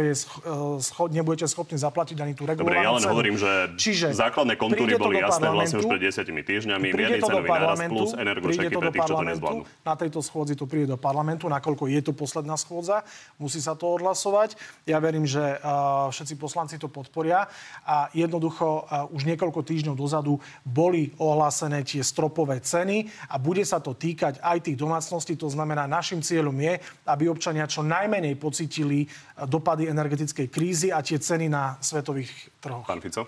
scho- 0.82 1.10
nebudete 1.14 1.46
schopní 1.46 1.78
zaplatiť 1.78 2.18
ani 2.18 2.34
tú 2.34 2.50
regulovanú 2.50 2.74
Dobre, 2.74 2.82
ja 2.82 2.98
len 2.98 3.04
cenu. 3.06 3.14
hovorím, 3.14 3.36
že 3.38 3.52
Čiže 3.78 4.06
základné 4.18 4.58
kontúry 4.58 4.98
boli 4.98 5.22
jasné 5.22 5.54
vlastne 5.54 5.86
už 5.86 5.86
pred 5.86 6.02
desiatimi 6.02 6.42
týždňami. 6.42 6.88
Mierny 6.98 7.22
cenový 7.22 7.46
nárast 7.46 7.86
plus 7.86 8.12
energočeky 8.18 8.74
pre 8.74 8.90
tých, 8.90 9.06
čo 9.06 9.14
to 9.14 9.28
nezvládnu. 9.30 9.64
Na 9.86 9.94
tejto 9.94 10.20
schôdzi 10.26 10.58
to 10.58 10.66
príde 10.66 10.90
do 10.90 10.98
parlamentu, 10.98 11.46
nakoľko 11.46 11.86
je 11.94 12.02
to 12.02 12.18
posledná 12.18 12.58
schôdza, 12.58 13.06
musí 13.38 13.62
sa 13.62 13.78
to 13.78 13.86
odhlasovať. 13.86 14.58
Ja 14.90 14.98
verím, 14.98 15.30
že 15.30 15.62
uh, 15.62 16.10
všetci 16.10 16.42
poslanci 16.42 16.82
to 16.82 16.90
podporia 16.90 17.46
a 17.86 18.10
jednoducho 18.18 18.90
uh, 18.90 19.14
už 19.14 19.30
niekoľko 19.30 19.62
týždňov 19.62 19.94
dozadu 19.94 20.42
boli 20.66 21.14
ohlásené 21.22 21.86
tie 21.86 22.02
stropové 22.02 22.58
ceny 22.64 23.30
a 23.30 23.38
bude 23.38 23.62
sa 23.62 23.78
to 23.78 23.94
týkať 23.94 24.42
aj 24.42 24.58
tých 24.66 24.80
domácností, 24.80 25.38
to 25.38 25.52
znamená 25.52 25.86
našim 25.86 26.24
cieľom 26.32 26.56
je, 26.56 26.80
aby 27.12 27.28
občania 27.28 27.68
čo 27.68 27.84
najmenej 27.84 28.40
pocitili 28.40 29.04
eh, 29.04 29.10
dopady 29.44 29.92
energetickej 29.92 30.48
krízy 30.48 30.88
a 30.96 31.04
tie 31.04 31.20
ceny 31.20 31.52
na 31.52 31.76
svetových 31.84 32.32
trhoch. 32.64 32.88
Pán 32.88 33.04
Fico? 33.04 33.28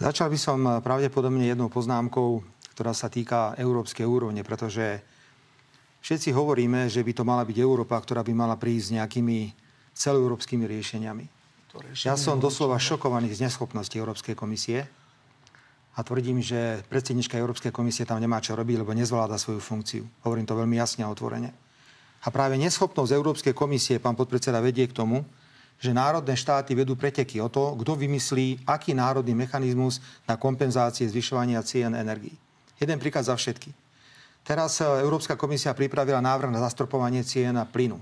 Začal 0.00 0.32
by 0.32 0.38
som 0.40 0.58
eh, 0.64 0.72
pravdepodobne 0.80 1.44
jednou 1.44 1.68
poznámkou, 1.68 2.40
ktorá 2.72 2.96
sa 2.96 3.12
týka 3.12 3.52
európskej 3.60 4.08
úrovne, 4.08 4.40
pretože 4.40 5.04
všetci 6.00 6.32
hovoríme, 6.32 6.88
že 6.88 7.04
by 7.04 7.12
to 7.12 7.24
mala 7.24 7.44
byť 7.44 7.56
Európa, 7.60 8.00
ktorá 8.00 8.24
by 8.24 8.32
mala 8.32 8.56
prísť 8.56 8.84
s 8.84 8.94
nejakými 9.00 9.38
celoeurópskymi 9.96 10.64
riešeniami. 10.68 11.24
Ja 12.04 12.16
som 12.16 12.40
doslova 12.40 12.80
šokovaný 12.80 13.36
z 13.36 13.48
neschopnosti 13.48 13.92
Európskej 13.92 14.32
komisie 14.32 14.88
a 15.96 16.04
tvrdím, 16.04 16.44
že 16.44 16.84
predsednička 16.92 17.40
Európskej 17.40 17.72
komisie 17.72 18.04
tam 18.04 18.20
nemá 18.20 18.36
čo 18.44 18.52
robiť, 18.52 18.84
lebo 18.84 18.92
nezvláda 18.92 19.40
svoju 19.40 19.64
funkciu. 19.64 20.04
Hovorím 20.28 20.44
to 20.44 20.52
veľmi 20.52 20.76
jasne 20.76 21.08
a 21.08 21.08
otvorene. 21.08 21.56
A 22.20 22.28
práve 22.28 22.60
neschopnosť 22.60 23.16
Európskej 23.16 23.54
komisie, 23.56 23.96
pán 23.96 24.12
podpredseda, 24.12 24.60
vedie 24.60 24.84
k 24.84 24.92
tomu, 24.92 25.24
že 25.80 25.96
národné 25.96 26.36
štáty 26.36 26.76
vedú 26.76 26.96
preteky 26.96 27.40
o 27.40 27.48
to, 27.48 27.76
kto 27.80 27.96
vymyslí, 27.96 28.68
aký 28.68 28.92
národný 28.92 29.32
mechanizmus 29.32 30.04
na 30.28 30.36
kompenzácie 30.36 31.08
zvyšovania 31.08 31.64
cien 31.64 31.92
energií. 31.96 32.36
Jeden 32.76 33.00
príklad 33.00 33.24
za 33.24 33.36
všetky. 33.36 33.72
Teraz 34.44 34.80
e, 34.80 34.88
Európska 35.00 35.36
komisia 35.36 35.72
pripravila 35.72 36.20
návrh 36.20 36.52
na 36.52 36.60
zastropovanie 36.60 37.24
cien 37.24 37.56
plynu. 37.72 38.00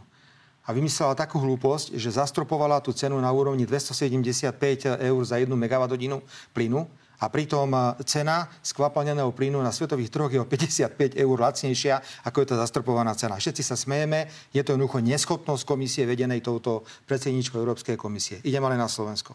A 0.64 0.72
vymyslela 0.72 1.14
takú 1.14 1.38
hlúposť, 1.38 1.94
že 1.94 2.14
zastropovala 2.14 2.80
tú 2.80 2.90
cenu 2.90 3.20
na 3.20 3.28
úrovni 3.30 3.68
275 3.68 4.96
eur 4.98 5.20
za 5.22 5.36
1 5.36 5.46
MWh 5.50 6.24
plynu 6.56 6.88
a 7.24 7.32
pritom 7.32 7.72
e, 7.72 7.80
cena 8.04 8.44
skvapalneného 8.60 9.32
plynu 9.32 9.64
na 9.64 9.72
svetových 9.72 10.12
trhoch 10.12 10.28
je 10.28 10.44
o 10.44 10.44
55 10.44 11.16
eur 11.16 11.36
lacnejšia, 11.40 12.28
ako 12.28 12.36
je 12.44 12.46
to 12.52 12.56
zastropovaná 12.60 13.16
cena. 13.16 13.40
Všetci 13.40 13.64
sa 13.64 13.80
smejeme, 13.80 14.28
je 14.52 14.60
to 14.60 14.76
jednoducho 14.76 15.00
neschopnosť 15.00 15.64
komisie 15.64 16.04
vedenej 16.04 16.44
touto 16.44 16.84
predsedničkou 17.08 17.56
Európskej 17.56 17.96
komisie. 17.96 18.44
Idem 18.44 18.60
ale 18.60 18.76
na 18.76 18.92
Slovensko. 18.92 19.32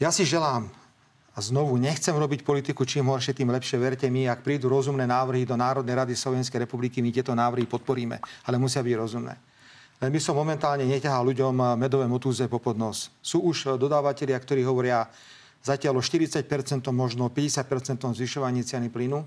Ja 0.00 0.08
si 0.08 0.24
želám, 0.24 0.72
a 1.32 1.38
znovu 1.40 1.80
nechcem 1.80 2.12
robiť 2.12 2.44
politiku, 2.44 2.84
čím 2.84 3.08
horšie, 3.08 3.32
tým 3.32 3.48
lepšie. 3.48 3.80
Verte 3.80 4.04
mi, 4.12 4.28
ak 4.28 4.44
prídu 4.44 4.68
rozumné 4.68 5.08
návrhy 5.08 5.48
do 5.48 5.56
Národnej 5.56 5.96
rady 5.96 6.12
Slovenskej 6.12 6.68
republiky, 6.68 7.00
my 7.00 7.08
tieto 7.08 7.32
návrhy 7.32 7.64
podporíme, 7.64 8.20
ale 8.44 8.60
musia 8.60 8.84
byť 8.84 8.94
rozumné. 9.00 9.34
Len 10.02 10.10
by 10.12 10.20
som 10.20 10.36
momentálne 10.36 10.84
neťahal 10.84 11.24
ľuďom 11.32 11.78
medové 11.78 12.04
motúze 12.04 12.44
po 12.50 12.60
podnos. 12.60 13.08
Sú 13.24 13.40
už 13.48 13.80
dodávateľia, 13.80 14.36
ktorí 14.36 14.60
hovoria, 14.66 15.08
zatiaľ 15.62 15.98
o 15.98 16.02
40%, 16.02 16.42
možno 16.90 17.30
50% 17.30 18.18
zvyšovaní 18.18 18.66
ceny 18.66 18.90
plynu. 18.90 19.22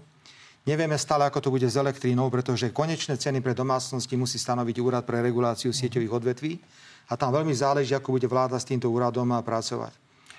Nevieme 0.65 0.97
stále, 0.97 1.29
ako 1.29 1.39
to 1.45 1.49
bude 1.53 1.65
s 1.69 1.77
elektrínou, 1.77 2.27
pretože 2.33 2.73
konečné 2.73 3.15
ceny 3.15 3.39
pre 3.39 3.53
domácnosti 3.53 4.17
musí 4.17 4.41
stanoviť 4.41 4.75
úrad 4.81 5.03
pre 5.05 5.21
reguláciu 5.21 5.69
sieťových 5.69 6.11
odvetví 6.11 6.57
a 7.05 7.13
tam 7.13 7.29
veľmi 7.31 7.53
záleží, 7.53 7.93
ako 7.93 8.17
bude 8.17 8.25
vláda 8.25 8.57
s 8.57 8.65
týmto 8.65 8.89
úradom 8.89 9.29
pracovať. 9.45 9.93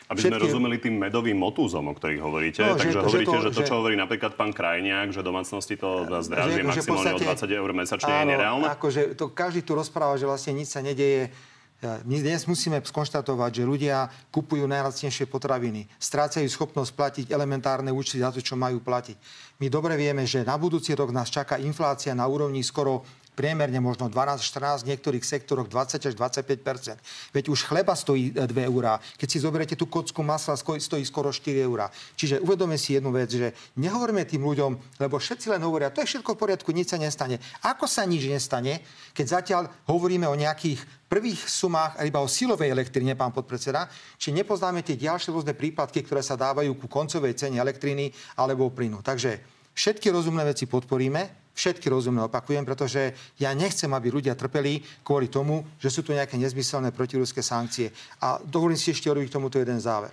Aby 0.06 0.22
Všetky... 0.22 0.38
sme 0.38 0.46
rozumeli 0.46 0.76
tým 0.78 0.94
medovým 1.02 1.34
motúzom, 1.34 1.82
o 1.90 1.94
ktorých 1.94 2.22
hovoríte. 2.22 2.62
No, 2.62 2.78
Takže 2.78 2.94
že, 2.94 2.98
hovoríte, 3.02 3.26
že 3.26 3.42
to, 3.42 3.50
že 3.50 3.58
to, 3.58 3.62
čo 3.66 3.74
hovorí 3.82 3.98
napríklad 3.98 4.38
pán 4.38 4.54
Krajniak, 4.54 5.10
že 5.10 5.18
domácnosti 5.18 5.74
to 5.74 6.06
zdražie 6.22 6.62
maximálne 6.62 7.18
o 7.18 7.20
20 7.26 7.50
eur 7.50 7.70
mesačne, 7.74 8.14
áno, 8.14 8.22
je 8.22 8.26
nereálne? 8.30 8.66
Akože 8.70 9.18
to 9.18 9.34
každý 9.34 9.66
tu 9.66 9.74
rozpráva, 9.74 10.14
že 10.14 10.30
vlastne 10.30 10.54
nič 10.54 10.70
sa 10.70 10.78
nedeje 10.78 11.34
my 11.84 12.16
dnes 12.24 12.48
musíme 12.48 12.80
skonštatovať, 12.80 13.50
že 13.60 13.68
ľudia 13.68 14.08
kupujú 14.32 14.64
najlacnejšie 14.64 15.28
potraviny, 15.28 15.84
strácajú 16.00 16.48
schopnosť 16.48 16.92
platiť 16.96 17.26
elementárne 17.28 17.92
účty 17.92 18.16
za 18.16 18.32
to, 18.32 18.40
čo 18.40 18.56
majú 18.56 18.80
platiť. 18.80 19.16
My 19.60 19.68
dobre 19.68 19.92
vieme, 20.00 20.24
že 20.24 20.40
na 20.40 20.56
budúci 20.56 20.96
rok 20.96 21.12
nás 21.12 21.28
čaká 21.28 21.60
inflácia 21.60 22.16
na 22.16 22.24
úrovni 22.24 22.64
skoro 22.64 23.04
priemerne 23.36 23.76
možno 23.84 24.08
12-14, 24.08 24.88
v 24.88 24.96
niektorých 24.96 25.20
sektoroch 25.20 25.68
20 25.68 26.08
až 26.08 26.14
25% 26.16 26.96
Veď 27.36 27.52
už 27.52 27.68
chleba 27.68 27.92
stojí 27.92 28.32
2 28.32 28.48
e, 28.48 28.64
eurá. 28.64 28.96
Keď 29.20 29.28
si 29.28 29.38
zoberiete 29.44 29.76
tú 29.76 29.84
kocku 29.84 30.24
masla, 30.24 30.56
stojí 30.56 31.04
skoro 31.04 31.28
4 31.28 31.60
eurá. 31.60 31.92
Čiže 32.16 32.40
uvedome 32.40 32.80
si 32.80 32.96
jednu 32.96 33.12
vec, 33.12 33.28
že 33.28 33.52
nehovoríme 33.76 34.24
tým 34.24 34.40
ľuďom, 34.40 34.72
lebo 34.96 35.20
všetci 35.20 35.52
len 35.52 35.60
hovoria, 35.60 35.92
to 35.92 36.00
je 36.00 36.16
všetko 36.16 36.32
v 36.32 36.40
poriadku, 36.40 36.72
nič 36.72 36.96
sa 36.96 36.98
nestane. 36.98 37.36
Ako 37.60 37.84
sa 37.84 38.08
nič 38.08 38.24
nestane, 38.24 38.80
keď 39.12 39.26
zatiaľ 39.42 39.62
hovoríme 39.84 40.24
o 40.24 40.34
nejakých 40.34 40.80
prvých 41.06 41.46
sumách, 41.46 42.00
iba 42.02 42.24
o 42.24 42.28
silovej 42.30 42.72
elektrine, 42.72 43.14
pán 43.14 43.30
podpredseda, 43.30 43.86
či 44.18 44.34
nepoznáme 44.34 44.82
tie 44.82 44.98
ďalšie 44.98 45.30
rôzne 45.30 45.54
prípadky, 45.54 46.02
ktoré 46.02 46.24
sa 46.24 46.34
dávajú 46.34 46.74
ku 46.80 46.86
koncovej 46.88 47.38
cene 47.38 47.60
elektriny 47.62 48.10
alebo 48.40 48.72
plynu. 48.72 49.04
Takže 49.04 49.38
všetky 49.76 50.10
rozumné 50.10 50.42
veci 50.42 50.66
podporíme, 50.66 51.45
všetky 51.56 51.88
rozumné 51.88 52.28
opakujem, 52.28 52.68
pretože 52.68 53.16
ja 53.40 53.56
nechcem, 53.56 53.88
aby 53.88 54.12
ľudia 54.12 54.36
trpeli 54.36 54.84
kvôli 55.00 55.32
tomu, 55.32 55.64
že 55.80 55.88
sú 55.88 56.04
tu 56.04 56.12
nejaké 56.12 56.36
nezmyselné 56.36 56.92
protiruské 56.92 57.40
sankcie. 57.40 57.88
A 58.20 58.36
dovolím 58.44 58.76
si 58.76 58.92
ešte 58.92 59.08
urobiť 59.08 59.32
k 59.32 59.36
tomuto 59.40 59.56
jeden 59.56 59.80
záver. 59.80 60.12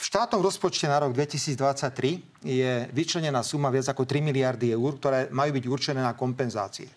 V 0.00 0.02
štátnom 0.08 0.40
rozpočte 0.40 0.88
na 0.88 0.96
rok 0.96 1.12
2023 1.12 2.42
je 2.42 2.88
vyčlenená 2.88 3.44
suma 3.44 3.68
viac 3.68 3.92
ako 3.92 4.08
3 4.08 4.24
miliardy 4.24 4.72
eur, 4.72 4.96
ktoré 4.96 5.28
majú 5.28 5.52
byť 5.54 5.64
určené 5.68 6.00
na 6.00 6.16
kompenzácie. 6.16 6.88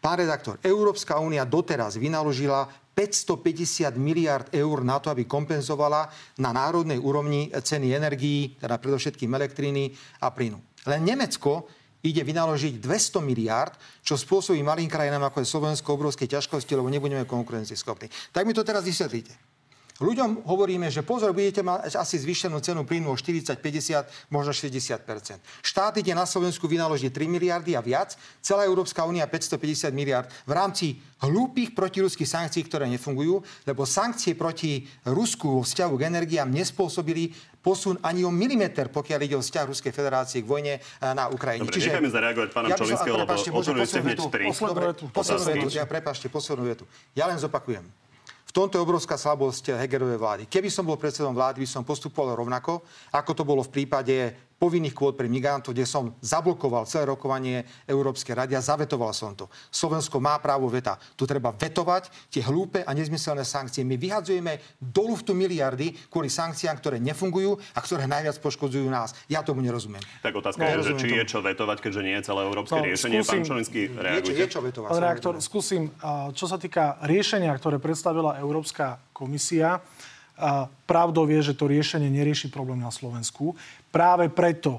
Pán 0.00 0.20
redaktor, 0.20 0.60
Európska 0.60 1.16
únia 1.16 1.48
doteraz 1.48 1.96
vynaložila 1.96 2.68
550 2.92 3.96
miliard 3.96 4.48
eur 4.52 4.84
na 4.84 5.00
to, 5.00 5.08
aby 5.08 5.24
kompenzovala 5.24 6.12
na 6.36 6.52
národnej 6.52 7.00
úrovni 7.00 7.48
ceny 7.48 7.96
energií, 7.96 8.56
teda 8.60 8.76
predovšetkým 8.76 9.32
elektriny 9.32 9.88
a 10.20 10.28
plynu. 10.28 10.60
Len 10.88 11.00
Nemecko 11.00 11.79
ide 12.00 12.22
vynaložiť 12.24 12.80
200 12.80 13.20
miliárd, 13.20 13.76
čo 14.00 14.16
spôsobí 14.16 14.60
malým 14.64 14.88
krajinám 14.88 15.28
ako 15.28 15.44
je 15.44 15.52
Slovensko 15.52 15.88
obrovské 15.96 16.24
ťažkosti, 16.24 16.72
lebo 16.72 16.88
nebudeme 16.88 17.28
konkurencieschopní. 17.28 18.08
Tak 18.32 18.46
mi 18.48 18.56
to 18.56 18.64
teraz 18.64 18.84
vysvetlíte. 18.86 19.49
Ľuďom 20.00 20.48
hovoríme, 20.48 20.88
že 20.88 21.04
pozor, 21.04 21.36
budete 21.36 21.60
mať 21.60 21.92
asi 22.00 22.16
zvýšenú 22.16 22.56
cenu 22.64 22.88
plynu 22.88 23.12
o 23.12 23.16
40, 23.16 23.52
50, 23.60 24.32
možno 24.32 24.56
60% 24.56 25.04
Štát 25.60 25.94
ide 26.00 26.16
na 26.16 26.24
Slovensku 26.24 26.64
vynaložiť 26.64 27.12
3 27.12 27.28
miliardy 27.28 27.76
a 27.76 27.84
viac, 27.84 28.16
celá 28.40 28.64
Európska 28.64 29.04
únia 29.04 29.28
550 29.28 29.92
miliard 29.92 30.32
v 30.48 30.52
rámci 30.56 30.86
hlúpých 31.20 31.76
protiruských 31.76 32.24
sankcií, 32.24 32.64
ktoré 32.64 32.88
nefungujú, 32.88 33.44
lebo 33.68 33.84
sankcie 33.84 34.32
proti 34.32 34.88
Rusku 35.04 35.60
vo 35.60 35.62
vzťahu 35.62 35.92
k 36.00 36.02
energiám 36.08 36.48
nespôsobili 36.48 37.36
posun 37.60 38.00
ani 38.00 38.24
o 38.24 38.32
milimeter, 38.32 38.88
pokiaľ 38.88 39.20
ide 39.20 39.36
o 39.36 39.44
vzťah 39.44 39.68
Ruskej 39.68 39.92
federácie 39.92 40.40
k 40.40 40.48
vojne 40.48 40.74
eh, 40.80 41.12
na 41.12 41.28
Ukrajine. 41.28 41.68
Dobre, 41.68 41.76
Čiže, 41.76 41.92
nechajme 41.92 42.08
zareagovať 42.08 42.48
pána 42.56 42.68
ja 42.72 42.76
Čolinského, 42.80 43.16
lebo 43.20 43.32
otvorili 43.36 43.84
ste 43.84 44.00
hneď 44.00 44.18
tri. 44.32 44.44
Poslednú 45.12 45.44
vetu, 45.44 45.68
ja 45.76 45.84
prepáčte, 45.84 46.32
poslednú 46.32 46.64
vetu. 46.64 46.88
Ja 47.12 47.28
len 47.28 47.36
zopakujem. 47.36 47.84
V 48.50 48.58
tomto 48.58 48.82
je 48.82 48.82
obrovská 48.82 49.14
slabosť 49.14 49.78
Hegerovej 49.78 50.18
vlády. 50.18 50.42
Keby 50.50 50.66
som 50.74 50.82
bol 50.82 50.98
predsedom 50.98 51.30
vlády, 51.30 51.62
by 51.62 51.70
som 51.70 51.86
postupoval 51.86 52.34
rovnako, 52.34 52.82
ako 53.14 53.30
to 53.30 53.46
bolo 53.46 53.62
v 53.62 53.70
prípade 53.70 54.49
povinných 54.60 54.92
kvót 54.92 55.16
pre 55.16 55.24
migrantov, 55.24 55.72
kde 55.72 55.88
som 55.88 56.12
zablokoval 56.20 56.84
celé 56.84 57.08
rokovanie 57.08 57.64
Európskej 57.88 58.44
rady 58.44 58.52
a 58.52 58.60
zavetoval 58.60 59.16
som 59.16 59.32
to. 59.32 59.48
Slovensko 59.72 60.20
má 60.20 60.36
právo 60.36 60.68
veta. 60.68 61.00
Tu 61.16 61.24
treba 61.24 61.48
vetovať 61.48 62.28
tie 62.28 62.44
hlúpe 62.44 62.84
a 62.84 62.92
nezmyselné 62.92 63.40
sankcie. 63.40 63.88
My 63.88 63.96
vyhadzujeme 63.96 64.60
do 64.76 65.08
luftu 65.08 65.32
miliardy 65.32 65.96
kvôli 66.12 66.28
sankciám, 66.28 66.76
ktoré 66.76 67.00
nefungujú 67.00 67.56
a 67.72 67.80
ktoré 67.80 68.04
najviac 68.04 68.36
poškodzujú 68.36 68.84
nás. 68.92 69.16
Ja 69.32 69.40
tomu 69.40 69.64
nerozumiem. 69.64 70.04
Tak 70.20 70.36
otázka 70.36 70.60
no, 70.60 70.84
je, 70.84 70.92
že 70.92 70.94
či 71.00 71.08
tomu. 71.08 71.16
je 71.16 71.24
čo 71.24 71.38
vetovať, 71.40 71.78
keďže 71.80 72.02
nie 72.04 72.14
je 72.20 72.22
celé 72.28 72.40
európske 72.44 72.76
no, 72.76 72.84
riešenie. 72.84 73.24
Skúsim, 73.24 73.40
Pán 73.40 73.48
Čolinský, 73.48 73.80
reagujte. 73.96 74.36
Je, 74.36 74.44
je 74.44 74.52
čo 74.52 74.60
vetovať. 74.60 74.88
Pán 74.92 75.00
reaktor, 75.00 75.34
skúsim, 75.40 75.88
čo 76.36 76.44
sa 76.44 76.60
týka 76.60 77.00
riešenia, 77.08 77.48
ktoré 77.56 77.80
predstavila 77.80 78.36
Európska 78.36 79.00
komisia, 79.16 79.80
pravdou 80.88 81.28
je, 81.28 81.52
že 81.52 81.54
to 81.56 81.68
riešenie 81.68 82.08
nerieši 82.08 82.48
problém 82.48 82.80
na 82.80 82.88
Slovensku. 82.88 83.52
Práve 83.90 84.30
preto, 84.30 84.78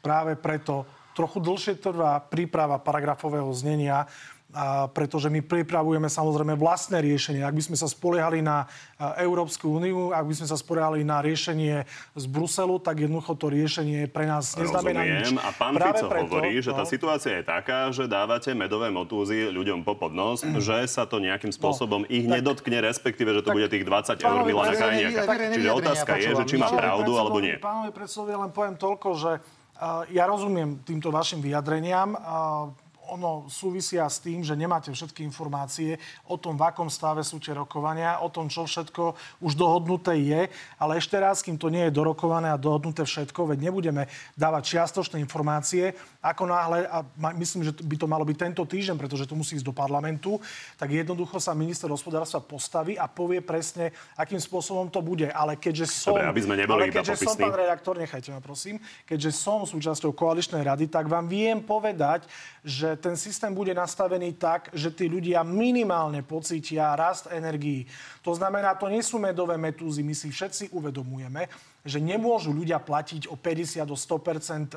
práve 0.00 0.36
preto 0.36 0.88
trochu 1.12 1.38
dlhšie 1.44 1.76
trvá 1.76 2.16
príprava 2.24 2.80
paragrafového 2.80 3.52
znenia, 3.52 4.08
a 4.50 4.90
pretože 4.90 5.30
my 5.30 5.46
pripravujeme 5.46 6.10
samozrejme 6.10 6.58
vlastné 6.58 6.98
riešenie. 6.98 7.46
Ak 7.46 7.54
by 7.54 7.62
sme 7.70 7.76
sa 7.78 7.86
spoliehali 7.86 8.42
na 8.42 8.66
Európsku 9.22 9.78
úniu, 9.78 10.10
ak 10.10 10.26
by 10.26 10.34
sme 10.34 10.46
sa 10.50 10.58
spoliehali 10.58 11.06
na 11.06 11.22
riešenie 11.22 11.86
z 12.18 12.24
Bruselu, 12.26 12.82
tak 12.82 13.06
jednoducho 13.06 13.38
to 13.38 13.46
riešenie 13.46 14.10
pre 14.10 14.26
nás 14.26 14.58
neznamená 14.58 15.06
nič. 15.06 15.38
A 15.38 15.54
pán 15.54 15.78
Práve 15.78 16.02
Fico 16.02 16.10
preto, 16.10 16.24
hovorí, 16.26 16.58
že 16.58 16.74
tá 16.74 16.82
no. 16.82 16.90
situácia 16.90 17.32
je 17.38 17.44
taká, 17.46 17.94
že 17.94 18.10
dávate 18.10 18.50
medové 18.58 18.90
motúzy 18.90 19.54
ľuďom 19.54 19.86
po 19.86 19.94
podnos, 19.94 20.42
mm. 20.42 20.58
že 20.58 20.82
sa 20.90 21.06
to 21.06 21.22
nejakým 21.22 21.54
no, 21.54 21.56
spôsobom 21.56 22.02
no, 22.02 22.10
ich 22.10 22.26
tak, 22.26 22.42
nedotkne, 22.42 22.82
respektíve, 22.82 23.30
že 23.30 23.46
to 23.46 23.54
tak, 23.54 23.56
bude 23.56 23.68
tých 23.70 23.86
20 23.86 24.18
eur 24.18 24.40
Milana 24.42 24.74
Krajniaka. 24.74 25.22
Čiže 25.54 25.70
otázka 25.70 26.12
je, 26.18 26.30
že 26.34 26.44
či 26.50 26.56
má 26.58 26.68
pravdu 26.74 27.14
alebo 27.14 27.38
nie. 27.38 27.54
Pánovi 27.62 27.94
predsedovi 27.94 28.34
len 28.34 28.50
poviem 28.50 28.74
toľko, 28.74 29.08
že 29.14 29.32
ja 30.12 30.24
rozumiem 30.28 30.82
týmto 30.84 31.08
vašim 31.08 31.40
vyjadreniam 31.40 32.12
ono 33.10 33.50
súvisia 33.50 34.06
s 34.06 34.22
tým, 34.22 34.46
že 34.46 34.54
nemáte 34.54 34.94
všetky 34.94 35.26
informácie 35.26 35.98
o 36.30 36.38
tom, 36.38 36.54
v 36.54 36.70
akom 36.70 36.86
stave 36.86 37.26
sú 37.26 37.42
tie 37.42 37.50
rokovania, 37.50 38.22
o 38.22 38.30
tom, 38.30 38.46
čo 38.46 38.62
všetko 38.64 39.18
už 39.42 39.58
dohodnuté 39.58 40.14
je, 40.22 40.46
ale 40.78 41.02
ešte 41.02 41.18
raz, 41.18 41.42
kým 41.42 41.58
to 41.58 41.66
nie 41.66 41.90
je 41.90 41.96
dorokované 41.96 42.54
a 42.54 42.60
dohodnuté 42.60 43.02
všetko, 43.02 43.50
veď 43.50 43.58
nebudeme 43.66 44.06
dávať 44.38 44.78
čiastočné 44.78 45.18
informácie, 45.18 45.92
ako 46.20 46.52
náhle, 46.52 46.84
a 46.84 47.00
myslím, 47.40 47.64
že 47.64 47.72
by 47.80 47.96
to 47.96 48.06
malo 48.06 48.28
byť 48.28 48.36
tento 48.36 48.62
týždeň, 48.68 48.96
pretože 49.00 49.24
to 49.24 49.34
musí 49.34 49.56
ísť 49.56 49.64
do 49.64 49.72
parlamentu, 49.72 50.36
tak 50.76 50.92
jednoducho 50.92 51.40
sa 51.40 51.56
minister 51.56 51.88
hospodárstva 51.88 52.44
postaví 52.44 53.00
a 53.00 53.08
povie 53.08 53.40
presne, 53.40 53.88
akým 54.20 54.36
spôsobom 54.36 54.92
to 54.92 55.00
bude. 55.00 55.32
Ale 55.32 55.56
keďže 55.56 55.88
som... 55.88 56.12
Dobre, 56.12 56.28
aby 56.28 56.42
sme 56.44 56.54
neboli 56.60 56.92
ale 56.92 56.92
keďže 56.92 57.24
som, 57.24 57.40
pán 57.40 57.56
redaktor, 57.56 57.96
nechajte 57.96 58.36
ma 58.36 58.44
prosím, 58.44 58.76
keďže 59.08 59.32
som 59.32 59.64
súčasťou 59.64 60.12
koaličnej 60.12 60.60
rady, 60.60 60.92
tak 60.92 61.08
vám 61.08 61.24
viem 61.24 61.64
povedať, 61.64 62.28
že 62.60 62.99
ten 63.00 63.16
systém 63.16 63.50
bude 63.50 63.74
nastavený 63.74 64.36
tak, 64.36 64.68
že 64.76 64.92
tí 64.92 65.08
ľudia 65.08 65.40
minimálne 65.42 66.20
pocítia 66.20 66.92
rast 66.92 67.32
energií. 67.32 67.88
To 68.20 68.36
znamená, 68.36 68.76
to 68.76 68.92
nie 68.92 69.00
sú 69.00 69.16
medové 69.16 69.56
metúzy, 69.56 70.04
my 70.04 70.12
si 70.12 70.28
všetci 70.28 70.70
uvedomujeme, 70.76 71.48
že 71.84 72.02
nemôžu 72.02 72.52
ľudia 72.52 72.76
platiť 72.76 73.30
o 73.32 73.36
50 73.36 73.84
do 73.88 73.96
100% 73.96 74.76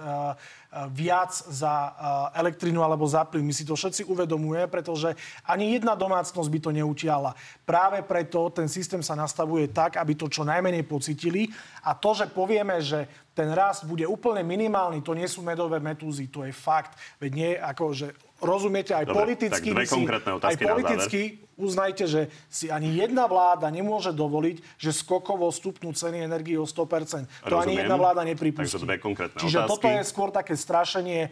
viac 0.90 1.32
za 1.34 1.94
elektrinu 2.34 2.82
alebo 2.82 3.06
za 3.06 3.22
plyn. 3.28 3.46
My 3.46 3.54
si 3.54 3.62
to 3.62 3.78
všetci 3.78 4.10
uvedomujeme, 4.10 4.66
pretože 4.66 5.14
ani 5.46 5.78
jedna 5.78 5.94
domácnosť 5.94 6.50
by 6.50 6.60
to 6.64 6.72
neutiala. 6.74 7.38
Práve 7.62 8.02
preto 8.02 8.50
ten 8.50 8.66
systém 8.66 9.06
sa 9.06 9.14
nastavuje 9.14 9.70
tak, 9.70 10.02
aby 10.02 10.18
to 10.18 10.26
čo 10.32 10.42
najmenej 10.42 10.88
pocitili. 10.90 11.46
A 11.86 11.94
to, 11.94 12.18
že 12.18 12.32
povieme, 12.32 12.82
že 12.82 13.06
ten 13.34 13.50
rast 13.54 13.86
bude 13.86 14.06
úplne 14.06 14.46
minimálny, 14.46 15.02
to 15.02 15.18
nie 15.18 15.26
sú 15.26 15.42
medové 15.42 15.82
metúzy, 15.82 16.30
to 16.30 16.46
je 16.46 16.54
fakt. 16.54 16.98
Veď 17.18 17.32
nie, 17.34 17.52
ako, 17.58 17.94
že 17.94 18.08
rozumiete, 18.44 18.92
aj 18.92 19.08
Dobre, 19.08 19.18
politicky, 19.24 19.70
tak 19.72 19.88
si, 19.88 20.04
aj 20.44 20.58
politicky 20.60 21.22
uznajte, 21.58 22.04
že 22.10 22.22
si 22.50 22.70
ani 22.74 22.98
jedna 22.98 23.30
vláda 23.30 23.70
nemôže 23.70 24.10
dovoliť, 24.10 24.82
že 24.82 24.90
skokovo 24.90 25.46
stupnú 25.54 25.94
ceny 25.94 26.26
energii 26.26 26.58
o 26.58 26.66
100%. 26.66 26.74
To 26.74 26.84
Rozumiem. 26.84 27.62
ani 27.62 27.74
jedna 27.78 27.96
vláda 27.98 28.22
nepripustí. 28.26 28.74
Takže 28.74 28.86
dve 28.86 28.98
konkrétne 28.98 29.38
Čiže 29.38 29.58
otázky. 29.64 29.72
toto 29.72 29.88
je 29.90 30.02
skôr 30.04 30.30
také 30.34 30.54
strašenie. 30.58 31.30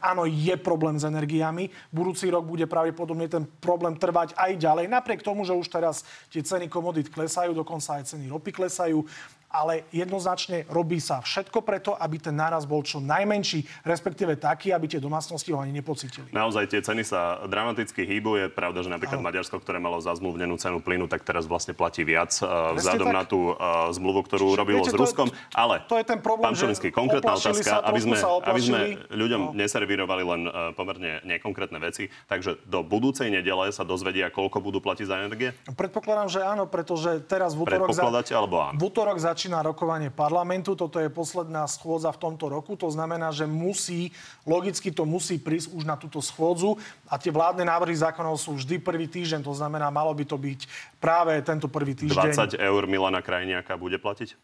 Áno, 0.00 0.24
je 0.24 0.54
problém 0.56 0.96
s 0.96 1.04
energiami. 1.04 1.68
Budúci 1.92 2.32
rok 2.32 2.48
bude 2.48 2.64
pravdepodobne 2.64 3.28
ten 3.28 3.44
problém 3.60 3.96
trvať 3.96 4.32
aj 4.36 4.52
ďalej. 4.56 4.84
Napriek 4.88 5.20
tomu, 5.20 5.44
že 5.44 5.52
už 5.52 5.68
teraz 5.68 6.02
tie 6.32 6.40
ceny 6.40 6.72
komodít 6.72 7.12
klesajú, 7.12 7.52
dokonca 7.52 8.00
aj 8.00 8.16
ceny 8.16 8.32
ropy 8.32 8.50
klesajú 8.56 9.04
ale 9.48 9.88
jednoznačne 9.88 10.68
robí 10.68 11.00
sa 11.00 11.24
všetko 11.24 11.64
preto, 11.64 11.96
aby 11.96 12.20
ten 12.20 12.36
náraz 12.36 12.68
bol 12.68 12.84
čo 12.84 13.00
najmenší, 13.00 13.64
respektíve 13.82 14.36
taký, 14.36 14.76
aby 14.76 14.86
tie 14.86 15.00
domácnosti 15.00 15.50
ho 15.56 15.58
ani 15.58 15.72
nepocítili. 15.72 16.28
Naozaj 16.36 16.68
tie 16.68 16.80
ceny 16.84 17.02
sa 17.02 17.40
dramaticky 17.48 18.04
hýbu. 18.04 18.36
Je 18.36 18.46
pravda, 18.52 18.84
že 18.84 18.92
napríklad 18.92 19.24
Maďarsko, 19.24 19.56
ktoré 19.64 19.80
malo 19.80 19.98
zazmluvnenú 20.04 20.60
cenu 20.60 20.84
plynu, 20.84 21.08
tak 21.08 21.24
teraz 21.24 21.48
vlastne 21.48 21.72
platí 21.72 22.04
viac 22.04 22.36
uh, 22.44 22.76
vzhľadom 22.76 23.08
na 23.08 23.24
tú 23.24 23.56
uh, 23.56 23.88
zmluvu, 23.96 24.28
ktorú 24.28 24.52
Čiže, 24.52 24.60
robilo 24.60 24.84
viete, 24.84 24.92
s 24.92 25.00
Ruskom. 25.00 25.26
Je, 25.32 25.36
ale, 25.56 25.80
to 25.88 25.96
je 25.96 26.04
ten 26.04 26.20
problém, 26.20 26.52
pán 26.52 26.56
Čolinský, 26.58 26.92
konkrétna 26.92 27.40
otázka, 27.40 27.64
sa, 27.64 27.80
aby, 27.88 28.00
sme, 28.04 28.16
aby 28.20 28.60
sme 28.60 28.80
ľuďom 29.08 29.40
no. 29.40 29.52
neservírovali 29.56 30.22
len 30.28 30.40
uh, 30.44 30.76
pomerne 30.76 31.24
nekonkrétne 31.24 31.80
veci. 31.80 32.12
Takže 32.28 32.68
do 32.68 32.84
budúcej 32.84 33.32
nedele 33.32 33.72
sa 33.72 33.86
dozvedia, 33.86 34.28
koľko 34.28 34.60
budú 34.60 34.84
platiť 34.84 35.06
za 35.08 35.16
energie? 35.24 35.56
Predpokladám, 35.72 36.28
že 36.28 36.40
áno, 36.44 36.68
pretože 36.68 37.24
teraz 37.24 37.56
v 37.56 37.64
útorok, 37.64 37.88
za, 37.96 38.04
alebo 38.36 38.56
áno? 38.60 38.76
v 38.76 38.82
útorok 38.84 39.16
za 39.16 39.37
začína 39.38 39.62
rokovanie 39.62 40.10
parlamentu. 40.10 40.74
Toto 40.74 40.98
je 40.98 41.06
posledná 41.06 41.62
schôdza 41.70 42.10
v 42.10 42.18
tomto 42.18 42.50
roku. 42.50 42.74
To 42.74 42.90
znamená, 42.90 43.30
že 43.30 43.46
musí, 43.46 44.10
logicky 44.42 44.90
to 44.90 45.06
musí 45.06 45.38
prísť 45.38 45.70
už 45.78 45.86
na 45.86 45.94
túto 45.94 46.18
schôdzu. 46.18 46.74
A 47.06 47.22
tie 47.22 47.30
vládne 47.30 47.62
návrhy 47.62 47.94
zákonov 47.94 48.34
sú 48.42 48.58
vždy 48.58 48.82
prvý 48.82 49.06
týždeň. 49.06 49.46
To 49.46 49.54
znamená, 49.54 49.94
malo 49.94 50.10
by 50.10 50.26
to 50.26 50.34
byť 50.34 50.66
práve 50.98 51.38
tento 51.46 51.70
prvý 51.70 51.94
týždeň. 51.94 52.58
20 52.58 52.58
eur 52.58 52.82
Milana 52.90 53.22
Krajniaka 53.22 53.78
bude 53.78 54.02
platiť? 54.02 54.34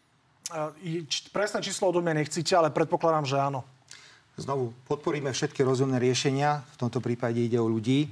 Presné 1.35 1.59
číslo 1.59 1.91
odo 1.91 1.99
mňa 1.99 2.23
nechcíte, 2.23 2.55
ale 2.55 2.71
predpokladám, 2.71 3.27
že 3.27 3.35
áno. 3.35 3.67
Znovu, 4.39 4.71
podporíme 4.87 5.35
všetky 5.35 5.59
rozumné 5.59 5.99
riešenia. 5.99 6.63
V 6.79 6.87
tomto 6.87 7.03
prípade 7.03 7.43
ide 7.43 7.59
o 7.59 7.67
ľudí. 7.67 8.07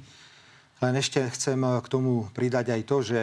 Len 0.84 1.00
ešte 1.00 1.24
chcem 1.32 1.64
k 1.80 1.88
tomu 1.88 2.28
pridať 2.36 2.76
aj 2.76 2.82
to, 2.84 2.98
že 3.00 3.20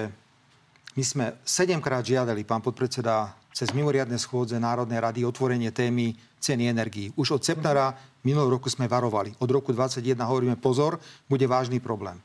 my 0.97 1.05
sme 1.05 1.27
sedemkrát 1.45 2.03
žiadali, 2.03 2.41
pán 2.43 2.65
podpredseda, 2.65 3.37
cez 3.53 3.75
mimoriadne 3.75 4.17
schôdze 4.17 4.57
Národnej 4.57 5.03
rady 5.03 5.21
otvorenie 5.27 5.75
témy 5.75 6.15
ceny 6.41 6.71
energií. 6.73 7.13
Už 7.19 7.37
od 7.37 7.43
septembra 7.45 7.93
minulého 8.25 8.57
roku 8.57 8.73
sme 8.73 8.89
varovali. 8.89 9.37
Od 9.39 9.51
roku 9.51 9.77
2021 9.77 10.25
hovoríme 10.25 10.57
pozor, 10.57 10.97
bude 11.29 11.45
vážny 11.45 11.79
problém. 11.79 12.17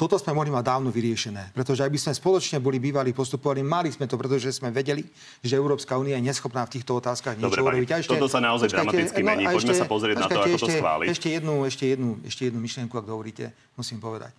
Toto 0.00 0.16
sme 0.16 0.32
mohli 0.32 0.48
mať 0.48 0.64
dávno 0.64 0.88
vyriešené, 0.88 1.52
pretože 1.52 1.84
ak 1.84 1.92
by 1.92 2.00
sme 2.00 2.16
spoločne 2.16 2.56
boli 2.56 2.80
bývali 2.80 3.12
postupovali, 3.12 3.60
mali 3.60 3.92
sme 3.92 4.08
to, 4.08 4.16
pretože 4.16 4.56
sme 4.56 4.72
vedeli, 4.72 5.04
že 5.44 5.60
Európska 5.60 6.00
únia 6.00 6.16
je 6.16 6.24
neschopná 6.24 6.64
v 6.64 6.80
týchto 6.80 6.96
otázkach 6.96 7.36
niečo 7.36 7.60
urobiť. 7.60 8.00
ešte, 8.00 8.16
toto 8.16 8.24
sa 8.24 8.40
naozaj 8.40 8.72
počkajte, 8.72 8.96
dramaticky 8.96 9.20
no, 9.20 9.28
mení. 9.28 9.44
Poďme 9.44 9.60
ešte, 9.60 9.72
sa 9.76 9.84
pozrieť 9.84 10.16
na 10.16 10.28
to, 10.32 10.40
ako 10.40 10.56
ešte, 10.56 10.64
to 10.64 10.68
schváliť. 10.80 11.06
Ešte 11.12 11.28
jednu, 11.36 11.54
ešte, 11.68 11.84
jednu, 11.84 12.08
ešte 12.24 12.42
jednu 12.48 12.58
myšlienku, 12.64 12.94
ak 12.96 13.04
dovolíte, 13.04 13.52
musím 13.76 14.00
povedať. 14.00 14.32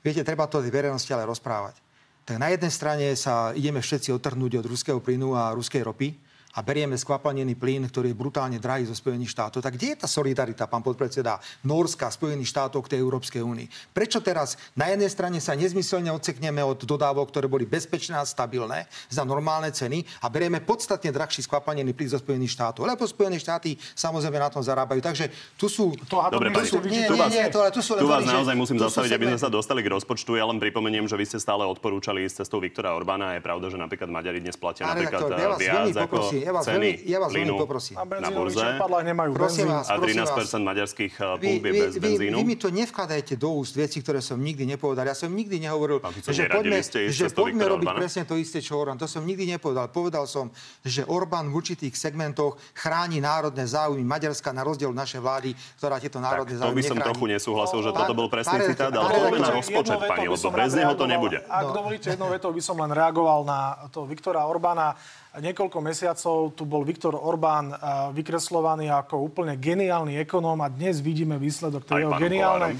Viete, 0.00 0.24
treba 0.24 0.48
to 0.48 0.64
verejnosti 0.64 1.12
ale 1.12 1.28
rozprávať 1.28 1.83
tak 2.24 2.40
na 2.40 2.48
jednej 2.48 2.72
strane 2.72 3.06
sa 3.20 3.52
ideme 3.52 3.84
všetci 3.84 4.08
otrhnúť 4.16 4.64
od 4.64 4.66
ruského 4.66 4.98
plynu 4.98 5.36
a 5.36 5.52
ruskej 5.52 5.84
ropy 5.84 6.16
a 6.54 6.60
berieme 6.62 6.94
skvapalnený 6.94 7.58
plyn, 7.58 7.90
ktorý 7.90 8.14
je 8.14 8.16
brutálne 8.16 8.58
drahý 8.62 8.86
zo 8.86 8.94
Spojených 8.94 9.34
štátov, 9.34 9.60
tak 9.60 9.74
kde 9.74 9.94
je 9.94 9.96
tá 10.00 10.08
solidarita, 10.08 10.70
pán 10.70 10.86
podpredseda 10.86 11.42
Norska, 11.66 12.10
Spojených 12.10 12.50
štátov 12.50 12.86
k 12.86 12.96
tej 12.96 13.00
Európskej 13.02 13.42
únii? 13.42 13.66
Prečo 13.90 14.22
teraz 14.22 14.54
na 14.78 14.90
jednej 14.90 15.10
strane 15.10 15.38
sa 15.42 15.58
nezmyselne 15.58 16.14
odsekneme 16.14 16.62
od 16.62 16.86
dodávok, 16.86 17.30
ktoré 17.34 17.46
boli 17.50 17.66
bezpečné 17.66 18.14
a 18.14 18.24
stabilné 18.26 18.86
za 19.10 19.26
normálne 19.26 19.74
ceny 19.74 20.06
a 20.22 20.30
berieme 20.30 20.62
podstatne 20.62 21.10
drahší 21.10 21.42
skvapalnený 21.42 21.90
plyn 21.90 22.14
zo 22.14 22.18
Spojených 22.22 22.54
štátov? 22.54 22.86
Lebo 22.86 23.02
Spojené 23.04 23.36
štáty 23.42 23.74
samozrejme 23.98 24.38
na 24.38 24.50
tom 24.50 24.62
zarábajú. 24.62 25.02
Takže 25.02 25.30
tu 25.58 25.66
sú... 25.66 25.92
To 26.08 26.22
Dobre, 26.30 26.50
tu 26.50 26.64
sú, 26.64 26.78
nie, 26.86 27.04
nie, 27.04 27.28
nie, 27.30 27.44
to, 27.52 27.60
ale 27.60 27.70
tu 27.74 27.82
sú 27.84 27.98
tu 27.98 28.08
vás 28.08 28.24
naozaj 28.24 28.54
musím 28.56 28.78
zastaviť, 28.80 29.10
aby 29.18 29.26
sme 29.34 29.40
sa 29.40 29.50
dostali 29.52 29.84
k 29.84 29.92
rozpočtu. 29.92 30.38
Ja 30.38 30.48
len 30.48 30.58
pripomeniem, 30.62 31.04
že 31.10 31.18
vy 31.18 31.26
ste 31.28 31.38
stále 31.38 31.66
odporúčali 31.66 32.24
ísť 32.24 32.44
cestou 32.44 32.62
Viktora 32.62 32.96
Orbána. 32.96 33.36
Je 33.36 33.42
pravda, 33.44 33.68
že 33.68 33.78
napríklad 33.78 34.08
Maďari 34.08 34.40
dnes 34.40 34.56
platia 34.56 34.86
napríklad 34.88 35.20
vás 35.30 35.58
viac 35.60 35.96
ako 35.96 36.43
ja 36.44 36.52
vás 36.52 36.64
ceny 36.64 36.76
veľmi- 36.76 37.02
ja 37.04 37.18
vás 37.18 37.30
veľmi 37.30 37.38
plynu 37.40 37.54
poprosím. 37.56 37.94
Na 37.96 38.04
na 38.20 38.30
burze. 38.30 38.66
nemajú 39.02 39.30
Prosím 39.32 39.64
benzín. 39.64 39.72
vás, 39.72 39.86
A 39.88 39.94
prosím 39.96 40.16
13% 40.20 40.60
vás. 40.60 40.68
maďarských 40.70 41.12
Vy, 41.14 41.24
pump 41.40 41.62
je 41.64 41.72
vy, 41.72 41.80
bez 41.80 41.92
vy, 41.92 42.00
benzínu. 42.00 42.36
vy 42.36 42.44
mi 42.44 42.56
to 42.56 42.68
nevkladajte 42.70 43.34
do 43.34 43.48
úst 43.54 43.74
veci, 43.74 43.98
ktoré 43.98 44.20
som 44.20 44.36
nikdy 44.36 44.64
nepovedal. 44.66 45.04
Ja 45.04 45.16
som 45.16 45.30
nikdy 45.30 45.56
nehovoril, 45.58 45.98
že 46.28 46.44
poďme, 46.46 46.78
že 47.08 47.26
poďme 47.30 47.64
robiť 47.66 47.88
Orbána? 47.88 47.98
presne 47.98 48.22
to 48.22 48.36
isté, 48.36 48.60
čo 48.60 48.76
Orbán. 48.76 49.00
To 49.00 49.08
som 49.08 49.22
nikdy 49.22 49.48
nepovedal. 49.48 49.88
Povedal 49.88 50.24
som, 50.26 50.52
že 50.82 51.02
Orbán 51.04 51.48
v 51.48 51.54
určitých 51.56 51.94
segmentoch 51.94 52.60
chráni 52.74 53.18
národné 53.18 53.64
záujmy 53.64 54.04
Maďarska 54.04 54.52
na 54.52 54.60
rozdiel 54.60 54.92
od 54.92 54.98
našej 54.98 55.20
vlády, 55.20 55.50
ktorá 55.78 55.96
tieto 55.96 56.20
národné 56.20 56.54
To 56.54 56.60
záujmy 56.60 56.76
by 56.76 56.82
som 56.82 56.96
nechráni. 56.96 57.08
trochu 57.08 57.24
nesúhlasil, 57.30 57.78
že 57.80 57.90
toto 57.90 58.12
bol 58.12 58.28
presný 58.28 58.58
citát, 58.66 58.92
ale 58.92 59.08
poďme 59.08 59.38
na 59.38 59.50
rozpočet, 59.50 59.98
pani, 60.04 60.26
lebo 60.26 60.48
bez 60.50 60.72
neho 60.74 60.92
to 60.94 61.04
nebude. 61.06 61.38
Ak 61.46 61.66
dovolíte, 61.72 62.10
jednou 62.10 62.28
vetou 62.28 62.52
by 62.52 62.60
som 62.60 62.76
len 62.76 62.90
reagoval 62.90 63.44
na 63.44 63.58
to 63.88 64.04
Viktora 64.04 64.44
Orbána. 64.44 64.94
Niekoľko 65.34 65.82
mesiacov 65.82 66.54
tu 66.54 66.62
bol 66.62 66.86
Viktor 66.86 67.18
Orbán 67.18 67.74
eh, 67.74 67.78
vykreslovaný 68.14 68.86
ako 68.86 69.18
úplne 69.18 69.58
geniálny 69.58 70.22
ekonóm 70.22 70.62
a 70.62 70.70
dnes 70.70 71.02
vidíme 71.02 71.34
výsledok 71.42 71.82
tej 71.82 72.06
jeho 72.06 72.14
geniálnej... 72.14 72.78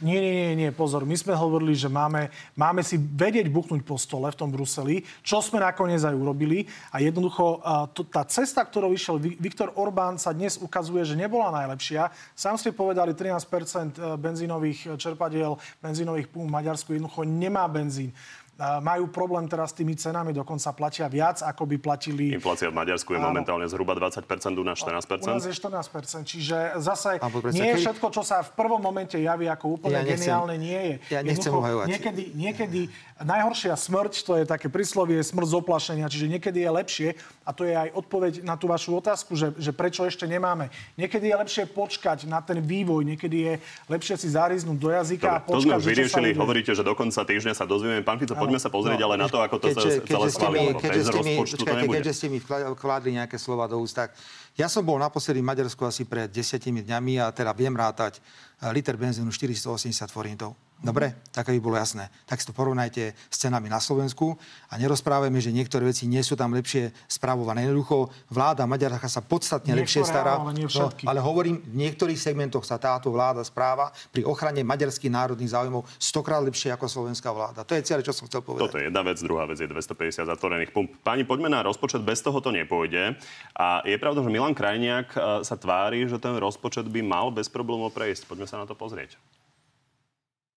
Nie, 0.00 0.16
nie, 0.16 0.32
nie, 0.32 0.52
nie, 0.56 0.70
pozor. 0.72 1.04
My 1.04 1.12
sme 1.12 1.36
hovorili, 1.36 1.76
že 1.76 1.92
máme, 1.92 2.32
máme 2.56 2.80
si 2.80 2.96
vedieť 2.96 3.52
buchnúť 3.52 3.84
po 3.84 4.00
stole 4.00 4.32
v 4.32 4.38
tom 4.40 4.48
Bruseli, 4.48 5.04
čo 5.20 5.44
sme 5.44 5.60
nakoniec 5.60 6.00
aj 6.00 6.16
urobili. 6.16 6.64
A 6.88 7.04
jednoducho 7.04 7.60
a 7.60 7.84
to, 7.84 8.08
tá 8.08 8.24
cesta, 8.24 8.64
ktorou 8.64 8.96
išiel 8.96 9.20
Vi- 9.20 9.36
Viktor 9.36 9.76
Orbán, 9.76 10.16
sa 10.16 10.32
dnes 10.32 10.56
ukazuje, 10.56 11.04
že 11.04 11.20
nebola 11.20 11.52
najlepšia. 11.52 12.08
Sám 12.32 12.56
ste 12.56 12.72
povedali, 12.72 13.12
13% 13.12 14.16
benzínových 14.16 14.96
čerpadiel, 14.96 15.60
benzínových 15.84 16.32
pump 16.32 16.48
v 16.48 16.56
Maďarsku 16.56 16.96
jednoducho 16.96 17.28
nemá 17.28 17.68
benzín. 17.68 18.16
Majú 18.60 19.08
problém 19.08 19.48
teraz 19.48 19.72
s 19.72 19.76
tými 19.76 19.96
cenami, 19.96 20.30
dokonca 20.30 20.68
platia 20.70 21.08
viac, 21.08 21.40
ako 21.40 21.64
by 21.64 21.76
platili 21.78 22.28
Inflácia 22.30 22.68
v 22.68 22.76
Maďarsku 22.76 23.08
je 23.10 23.18
Áno. 23.18 23.32
momentálne 23.32 23.64
zhruba 23.64 23.96
20%, 23.96 24.20
u 24.52 24.60
nás 24.60 24.76
u 24.76 24.84
nás 24.84 25.04
14%. 25.08 25.48
je 25.48 25.54
14%, 25.56 26.28
čiže 26.28 26.56
zase 26.76 27.16
nie 27.50 27.72
je 27.72 27.80
všetko, 27.80 28.06
čo 28.10 28.20
sa 28.20 28.44
v 28.44 28.52
prvom 28.52 28.76
momente 28.78 29.16
javí 29.16 29.48
ako 29.48 29.80
úplne 29.80 29.96
Ja 29.96 30.04
nechcem- 30.04 30.28
geniálne, 30.28 30.54
nie 30.56 30.76
je. 30.76 30.94
ja 31.08 31.20
nechcem 31.24 31.48
Jednoducho. 31.48 31.88
Niekedy, 31.88 32.22
niekedy 32.34 32.80
najhoršia 33.22 33.76
smrť, 33.76 34.12
to 34.24 34.32
je 34.40 34.44
také 34.48 34.72
príslovie, 34.72 35.20
smrť 35.20 35.48
z 35.52 35.54
oplašenia, 35.60 36.06
čiže 36.08 36.26
niekedy 36.26 36.64
je 36.64 36.70
lepšie, 36.70 37.08
a 37.44 37.50
to 37.52 37.68
je 37.68 37.74
aj 37.76 37.88
odpoveď 37.92 38.32
na 38.46 38.56
tú 38.56 38.70
vašu 38.70 38.96
otázku, 38.96 39.36
že, 39.36 39.52
že 39.60 39.70
prečo 39.76 40.06
ešte 40.08 40.24
nemáme. 40.24 40.72
Niekedy 40.96 41.28
je 41.28 41.36
lepšie 41.36 41.64
počkať 41.68 42.24
na 42.24 42.40
ten 42.40 42.62
vývoj, 42.62 43.04
niekedy 43.04 43.36
je 43.44 43.54
lepšie 43.92 44.16
si 44.16 44.28
zariznúť 44.32 44.78
do 44.78 44.88
jazyka 44.88 45.28
a 45.28 45.38
Dobre, 45.44 45.52
to 45.52 45.60
sme 45.60 45.74
počkať, 45.74 45.80
už 45.80 45.84
sa 45.84 45.90
vyriešili, 45.90 46.28
hovoríte, 46.36 46.72
že 46.72 46.82
do 46.82 46.94
konca 46.96 47.20
týždňa 47.20 47.52
sa 47.52 47.64
dozvieme. 47.68 48.00
Pán 48.00 48.16
Fico, 48.16 48.32
poďme 48.32 48.58
sa 48.58 48.72
pozrieť 48.72 49.00
ale 49.04 49.16
na 49.20 49.28
to, 49.28 49.38
ako 49.42 49.56
to 49.60 49.66
sa 49.76 49.84
Keďže- 49.84 50.06
celé 50.06 50.06
keďže 50.06 50.30
ste 50.30 50.40
schválilo. 50.40 50.78
keďže 50.80 51.02
ste 51.04 51.20
mi- 51.20 51.38
počkajte. 51.40 51.86
Keďže 51.90 52.12
ste 52.16 52.26
mi 52.32 52.38
vkladli 52.76 53.10
nejaké 53.20 53.36
slova 53.36 53.68
do 53.68 53.76
úst, 53.82 53.96
tak 53.96 54.16
ja 54.56 54.66
som 54.66 54.80
bol 54.84 54.96
naposledy 54.96 55.44
v 55.44 55.46
Maďarsku 55.52 55.82
asi 55.84 56.08
pred 56.08 56.30
desiatimi 56.30 56.80
dňami 56.84 57.20
a 57.20 57.32
teda 57.34 57.52
viem 57.52 57.74
rátať 57.76 58.18
eh, 58.18 58.72
liter 58.72 58.96
benzínu 58.96 59.28
480 59.28 60.08
forintov. 60.08 60.69
Dobre, 60.80 61.12
tak 61.28 61.52
aby 61.52 61.60
bolo 61.60 61.76
jasné. 61.76 62.08
Tak 62.24 62.40
si 62.40 62.48
to 62.48 62.56
porovnajte 62.56 63.12
s 63.12 63.36
cenami 63.36 63.68
na 63.68 63.76
Slovensku 63.76 64.32
a 64.72 64.80
nerozprávajme, 64.80 65.36
že 65.36 65.52
niektoré 65.52 65.84
veci 65.84 66.08
nie 66.08 66.24
sú 66.24 66.40
tam 66.40 66.56
lepšie 66.56 66.96
spravované. 67.04 67.68
Jednoducho 67.68 68.08
vláda 68.32 68.64
Maďarska 68.64 69.12
sa 69.12 69.20
podstatne 69.20 69.76
Niektoré 69.76 69.84
lepšie 69.84 70.02
stará. 70.08 70.40
ale 70.40 70.56
nie 70.56 70.64
No, 70.70 70.88
ale 71.04 71.20
hovorím, 71.20 71.60
v 71.60 71.76
niektorých 71.84 72.16
segmentoch 72.16 72.64
sa 72.64 72.80
táto 72.80 73.12
vláda 73.12 73.44
správa 73.44 73.92
pri 74.08 74.24
ochrane 74.24 74.64
maďarských 74.64 75.12
národných 75.12 75.52
záujmov 75.52 75.84
stokrát 76.00 76.40
lepšie 76.40 76.72
ako 76.72 76.88
slovenská 76.88 77.28
vláda. 77.28 77.60
To 77.66 77.76
je 77.76 77.84
celé, 77.84 78.00
čo 78.00 78.16
som 78.16 78.24
chcel 78.30 78.40
povedať. 78.40 78.64
Toto 78.70 78.78
je 78.80 78.88
jedna 78.88 79.02
vec, 79.04 79.20
druhá 79.20 79.44
vec 79.44 79.60
je 79.60 79.68
250 79.68 80.24
zatvorených 80.32 80.72
pump. 80.72 80.88
Páni, 81.04 81.28
poďme 81.28 81.52
na 81.52 81.60
rozpočet, 81.60 82.00
bez 82.00 82.24
toho 82.24 82.40
to 82.40 82.48
nepôjde. 82.48 83.20
A 83.52 83.84
je 83.84 84.00
pravda, 84.00 84.24
že 84.24 84.32
Milan 84.32 84.56
Krajniak 84.56 85.12
e, 85.12 85.18
sa 85.44 85.60
tvári, 85.60 86.08
že 86.08 86.16
ten 86.16 86.32
rozpočet 86.40 86.88
by 86.88 87.04
mal 87.04 87.28
bez 87.28 87.52
problémov 87.52 87.92
prejsť. 87.92 88.24
Poďme 88.30 88.48
sa 88.48 88.56
na 88.56 88.64
to 88.64 88.72
pozrieť. 88.72 89.18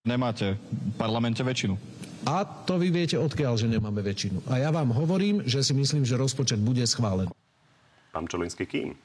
Nemáte 0.04 0.60
v 0.60 1.00
parlamente 1.00 1.40
väčšinu. 1.40 1.80
A 2.28 2.44
to 2.44 2.76
vy 2.76 2.92
viete, 2.92 3.16
odkiaľ, 3.16 3.56
že 3.56 3.72
nemáme 3.72 4.04
väčšinu. 4.04 4.44
A 4.52 4.60
ja 4.60 4.68
vám 4.68 4.92
hovorím, 4.92 5.40
že 5.48 5.64
si 5.64 5.72
myslím, 5.72 6.04
že 6.04 6.20
rozpočet 6.20 6.60
bude 6.60 6.84
schválený. 6.84 7.32
Pán 8.12 8.28
Čolinský, 8.28 8.68
kým? 8.68 9.00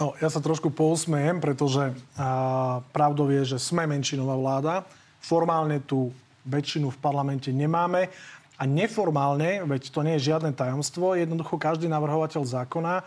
No, 0.00 0.16
ja 0.16 0.32
sa 0.32 0.40
trošku 0.40 0.72
pousmejem, 0.72 1.36
pretože 1.36 1.92
a, 2.16 2.80
pravdou 2.96 3.28
je, 3.28 3.52
že 3.52 3.58
sme 3.60 3.84
menšinová 3.84 4.40
vláda. 4.40 4.74
Formálne 5.20 5.84
tú 5.84 6.16
väčšinu 6.48 6.88
v 6.88 6.96
parlamente 7.04 7.52
nemáme. 7.52 8.08
A 8.56 8.64
neformálne, 8.64 9.68
veď 9.68 9.92
to 9.92 10.00
nie 10.00 10.16
je 10.16 10.32
žiadne 10.32 10.56
tajomstvo, 10.56 11.12
jednoducho 11.12 11.60
každý 11.60 11.92
navrhovateľ 11.92 12.40
zákona 12.48 13.04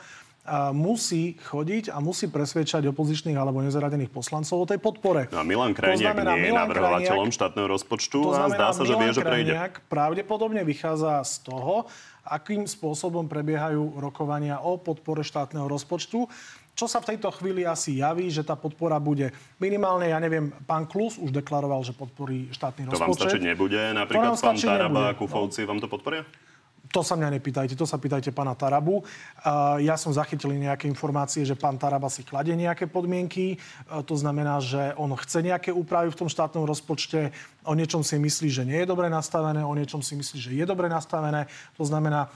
musí 0.72 1.36
chodiť 1.42 1.90
a 1.90 1.98
musí 1.98 2.30
presvedčať 2.30 2.86
opozičných 2.88 3.34
alebo 3.34 3.60
nezaradených 3.60 4.10
poslancov 4.10 4.62
o 4.62 4.66
tej 4.66 4.78
podpore. 4.78 5.26
No 5.30 5.42
a 5.42 5.46
Milan 5.46 5.74
To 5.74 5.82
Krajniak 5.82 6.14
znamená, 6.14 6.32
nie 6.34 6.40
je 6.40 6.46
Milan 6.48 6.62
navrhovateľom 6.70 7.26
Krajniak- 7.26 7.38
štátneho 7.38 7.68
rozpočtu 7.68 8.18
To 8.22 8.30
a 8.30 8.36
znamená, 8.46 8.54
zdá 8.54 8.68
sa, 8.72 8.84
že 8.86 8.94
vie, 8.94 9.02
Milan 9.02 9.18
že 9.18 9.22
prejde. 9.22 9.52
Krajniak 9.52 9.74
pravdepodobne 9.86 10.62
vychádza 10.62 11.26
z 11.26 11.36
toho, 11.44 11.90
akým 12.22 12.66
spôsobom 12.66 13.26
prebiehajú 13.26 13.98
rokovania 13.98 14.58
o 14.58 14.78
podpore 14.78 15.22
štátneho 15.22 15.66
rozpočtu. 15.66 16.30
Čo 16.76 16.92
sa 16.92 17.00
v 17.00 17.16
tejto 17.16 17.32
chvíli 17.32 17.64
asi 17.64 18.04
javí, 18.04 18.28
že 18.28 18.44
tá 18.44 18.54
podpora 18.54 19.00
bude 19.00 19.32
minimálne, 19.58 20.12
ja 20.12 20.20
neviem, 20.20 20.52
pán 20.68 20.84
Klus 20.84 21.16
už 21.16 21.32
deklaroval, 21.32 21.88
že 21.88 21.96
podporí 21.96 22.52
štátny 22.52 22.92
To 22.92 23.00
vám 23.00 23.16
rozpočet. 23.16 23.32
stačiť 23.32 23.42
nebude? 23.42 23.80
To 23.80 23.96
Napríklad 23.96 24.36
pán 24.36 24.60
Taraba 24.60 24.84
a 24.84 25.16
nebude. 25.16 25.18
Kufovci 25.18 25.64
vám 25.64 25.80
to 25.80 25.88
podporia? 25.88 26.28
To 26.96 27.04
sa 27.04 27.20
mňa 27.20 27.36
nepýtajte, 27.36 27.76
to 27.76 27.84
sa 27.84 28.00
pýtajte 28.00 28.32
pána 28.32 28.56
Tarabu. 28.56 29.04
Ja 29.84 30.00
som 30.00 30.16
zachytil 30.16 30.56
nejaké 30.56 30.88
informácie, 30.88 31.44
že 31.44 31.52
pán 31.52 31.76
Taraba 31.76 32.08
si 32.08 32.24
kladie 32.24 32.56
nejaké 32.56 32.88
podmienky. 32.88 33.60
To 33.92 34.16
znamená, 34.16 34.64
že 34.64 34.96
on 34.96 35.12
chce 35.20 35.44
nejaké 35.44 35.76
úpravy 35.76 36.08
v 36.16 36.20
tom 36.24 36.32
štátnom 36.32 36.64
rozpočte. 36.64 37.36
O 37.68 37.76
niečom 37.76 38.00
si 38.00 38.16
myslí, 38.16 38.48
že 38.48 38.64
nie 38.64 38.80
je 38.80 38.88
dobre 38.88 39.12
nastavené, 39.12 39.60
o 39.60 39.76
niečom 39.76 40.00
si 40.00 40.16
myslí, 40.16 40.38
že 40.40 40.52
je 40.56 40.64
dobre 40.64 40.88
nastavené. 40.88 41.52
To 41.76 41.84
znamená, 41.84 42.32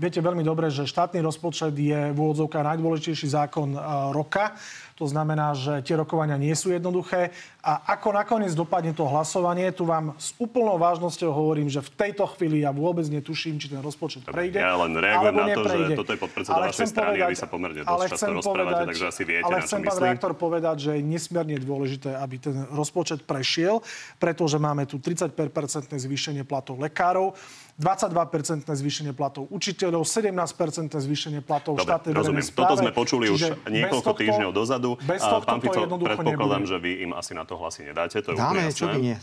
viete 0.00 0.24
veľmi 0.24 0.40
dobre, 0.40 0.72
že 0.72 0.88
štátny 0.88 1.20
rozpočet 1.20 1.76
je 1.76 2.16
v 2.16 2.16
úvodzovkách 2.16 2.64
najdôležitejší 2.72 3.28
zákon 3.28 3.76
roka. 4.16 4.56
To 4.96 5.08
znamená, 5.08 5.56
že 5.56 5.80
tie 5.80 5.96
rokovania 5.96 6.36
nie 6.36 6.52
sú 6.52 6.68
jednoduché. 6.70 7.32
A 7.62 7.94
ako 7.94 8.12
nakoniec 8.12 8.52
dopadne 8.52 8.90
to 8.90 9.06
hlasovanie, 9.06 9.70
tu 9.70 9.86
vám 9.86 10.12
s 10.18 10.34
úplnou 10.36 10.76
vážnosťou 10.76 11.30
hovorím, 11.30 11.70
že 11.70 11.78
v 11.78 11.90
tejto 11.94 12.26
chvíli 12.34 12.60
ja 12.60 12.74
vôbec 12.74 13.06
netuším, 13.06 13.56
či 13.56 13.70
ten 13.70 13.78
rozpočet 13.78 14.26
prejde. 14.26 14.58
Ja 14.58 14.74
len 14.76 14.92
reagujem 14.98 15.34
na 15.34 15.46
to, 15.46 15.62
že 15.62 15.76
neprejde. 15.78 15.94
toto 15.94 16.10
je 16.10 16.18
podpredseda 16.18 16.58
vašej 16.58 16.88
strany 16.90 17.16
a 17.22 17.30
vy 17.30 17.32
povedať- 17.32 17.38
sa 17.38 17.46
pomerne 17.46 17.80
dosť 17.82 18.10
často 18.10 18.32
rozprávate, 18.34 18.66
povedať- 18.66 18.88
takže 18.90 19.04
asi 19.06 19.22
viete, 19.22 19.44
ale 19.46 19.54
na 19.54 19.62
chcem, 19.62 19.80
pán 19.80 19.98
reaktor, 20.02 20.32
povedať, 20.34 20.76
že 20.82 20.90
je 20.98 21.02
nesmierne 21.06 21.56
dôležité, 21.62 22.10
aby 22.18 22.36
ten 22.42 22.56
rozpočet 22.74 23.22
prešiel, 23.22 23.78
pretože 24.18 24.58
máme 24.58 24.82
tu 24.84 24.98
30-percentné 24.98 26.02
zvýšenie 26.02 26.42
platov 26.42 26.82
lekárov, 26.82 27.32
22% 27.80 28.68
zvýšenie 28.68 29.12
platov 29.16 29.48
učiteľov, 29.48 30.02
17% 30.04 30.98
zvýšenie 30.98 31.40
platov 31.40 31.78
Dobre, 31.78 31.88
štátnej 31.88 32.12
rozumiem. 32.12 32.42
verejnej 32.42 32.58
Toto 32.58 32.74
správe. 32.74 32.82
sme 32.84 32.90
počuli 32.92 33.24
už 33.30 33.40
niekoľko 33.70 34.10
týždňov 34.12 34.50
dozadu. 34.52 34.81
Bez 34.98 35.20
A 35.20 35.28
tohto 35.30 35.46
pán 35.48 35.58
to 35.58 35.64
Fico, 35.64 35.80
jednoducho 35.80 36.10
predpokladám, 36.12 36.60
nebude. 36.60 36.70
že 36.70 36.76
vy 36.78 36.90
im 37.00 37.12
asi 37.12 37.32
na 37.32 37.42
to 37.42 37.54
hlasy 37.54 37.80
nedáte, 37.84 38.16
to 38.16 38.28
je 38.28 38.36
Dáme, 38.36 38.58
úplne 38.60 38.72
čo 38.72 38.86
by 38.86 38.98
nie. 38.98 39.16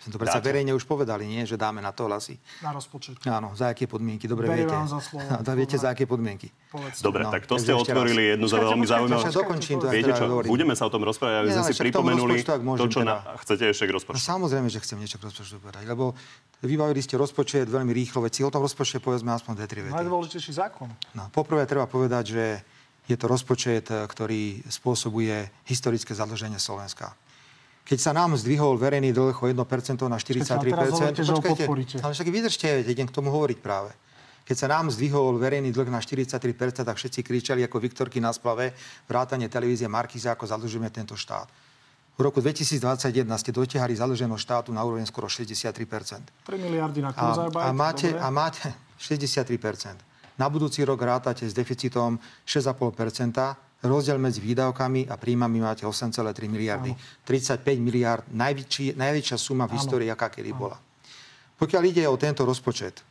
Sme 0.00 0.10
to 0.10 0.18
predsa 0.18 0.40
Dáte. 0.40 0.48
verejne 0.48 0.72
už 0.72 0.84
povedali, 0.86 1.28
nie? 1.28 1.44
Že 1.44 1.60
dáme 1.60 1.76
na 1.78 1.92
to 1.92 2.08
hlasy. 2.08 2.40
Na 2.64 2.72
rozpočet. 2.72 3.20
Áno, 3.22 3.52
za 3.52 3.68
aké 3.68 3.84
podmienky, 3.84 4.24
dobre 4.24 4.48
Beriem 4.48 4.64
viete. 4.64 4.88
za 4.88 4.96
slovo. 4.98 5.28
A 5.44 5.52
viete, 5.52 5.76
za 5.76 5.92
aké 5.92 6.08
podmienky. 6.08 6.48
Povedzte. 6.72 7.04
Dobre, 7.04 7.20
No, 7.20 7.28
tak 7.28 7.44
to 7.44 7.60
ste 7.60 7.68
otvorili 7.68 8.22
raz. 8.24 8.32
jednu 8.32 8.46
za 8.48 8.58
veľmi 8.64 8.86
zaujímavú... 8.86 9.28
dokončím 9.28 9.76
to, 9.76 9.92
Viete 9.92 10.16
čo, 10.16 10.24
hovorím. 10.24 10.48
budeme 10.48 10.72
sa 10.72 10.88
o 10.88 10.90
tom 10.90 11.04
rozprávať, 11.04 11.36
aby 11.36 11.50
sme 11.52 11.64
si 11.68 11.74
pripomenuli 11.76 12.40
to, 12.40 12.52
môžem 12.58 12.88
čo 12.88 13.04
na... 13.04 13.20
teda. 13.20 13.32
chcete 13.44 13.64
ešte 13.68 13.84
k 13.84 13.90
No 13.90 13.96
rozpočtu. 14.00 14.24
samozrejme, 14.24 14.68
že 14.68 14.78
chcem 14.80 14.96
niečo 14.96 15.16
k 15.16 15.22
rozpočtu 15.22 15.56
povedať, 15.58 15.84
lebo 15.84 16.16
vybavili 16.62 17.00
ste 17.00 17.14
rozpočet 17.14 17.68
veľmi 17.68 17.92
rýchlo, 17.92 18.24
veď 18.24 18.32
si 18.32 18.40
o 18.40 18.48
tom 18.48 18.64
rozpočte 18.64 18.98
povedzme 18.98 19.28
aspoň 19.30 19.52
dve, 19.54 19.66
tri 19.68 19.80
vety. 19.82 19.92
Najdôležitejší 19.92 20.52
zákon. 20.56 20.88
No, 21.12 21.28
poprvé 21.28 21.68
treba 21.68 21.84
povedať, 21.84 22.24
že 22.30 22.44
je 23.10 23.18
to 23.18 23.26
rozpočet, 23.26 23.90
e, 23.90 24.06
ktorý 24.06 24.62
spôsobuje 24.70 25.50
historické 25.66 26.14
zadlženie 26.14 26.62
Slovenska. 26.62 27.12
Keď 27.84 27.98
sa 27.98 28.12
nám 28.14 28.38
zdvihol 28.38 28.78
verejný 28.78 29.10
dlh 29.10 29.34
o 29.34 29.46
1% 29.50 29.58
na 30.06 30.18
43%, 30.18 30.62
Počkajte, 30.62 30.78
ale 30.78 31.10
teraz 31.10 31.28
hovoríte, 31.34 31.66
podporíte. 31.66 31.96
ale 31.98 32.12
však 32.14 32.28
vydržte, 32.30 32.68
idem 32.86 33.10
k 33.10 33.14
tomu 33.14 33.34
hovoriť 33.34 33.58
práve. 33.58 33.90
Keď 34.46 34.56
sa 34.56 34.66
nám 34.70 34.90
zdvihol 34.90 35.38
verejný 35.38 35.74
dlh 35.74 35.90
na 35.90 35.98
43%, 35.98 36.86
tak 36.86 36.96
všetci 36.98 37.22
kričali 37.22 37.62
ako 37.66 37.82
Viktorky 37.82 38.22
na 38.22 38.30
splave, 38.30 38.74
vrátanie 39.10 39.50
televízie 39.50 39.90
Markiza, 39.90 40.34
ako 40.34 40.46
zadlžujeme 40.46 40.90
tento 40.90 41.18
štát. 41.18 41.46
V 42.18 42.20
roku 42.20 42.44
2021 42.44 43.24
ste 43.40 43.50
dotiahli 43.54 43.96
zadlženosť 43.96 44.42
štátu 44.44 44.70
na 44.76 44.84
úroveň 44.84 45.08
skoro 45.08 45.24
63%. 45.24 45.72
3 46.44 46.60
miliardy 46.60 47.00
na 47.00 47.16
a, 47.16 47.32
a, 47.48 47.70
máte, 47.72 48.12
a 48.12 48.28
máte 48.28 48.68
63%. 49.00 50.09
Na 50.40 50.48
budúci 50.48 50.80
rok 50.88 51.04
rátate 51.04 51.44
s 51.44 51.52
deficitom 51.52 52.16
6,5%. 52.48 53.84
Rozdiel 53.84 54.16
medzi 54.16 54.40
výdavkami 54.40 55.08
a 55.08 55.20
príjmami 55.20 55.60
máte 55.60 55.84
8,3 55.84 56.48
miliardy. 56.48 56.96
Áno. 56.96 57.28
35 57.28 57.64
miliard, 57.80 58.24
najväčší, 58.32 58.96
najväčšia 58.96 59.36
suma 59.36 59.68
v 59.68 59.76
histórii, 59.76 60.08
aká 60.08 60.32
kedy 60.32 60.52
bola. 60.56 60.80
Pokiaľ 61.60 61.82
ide 61.88 62.04
o 62.08 62.16
tento 62.16 62.44
rozpočet, 62.48 63.04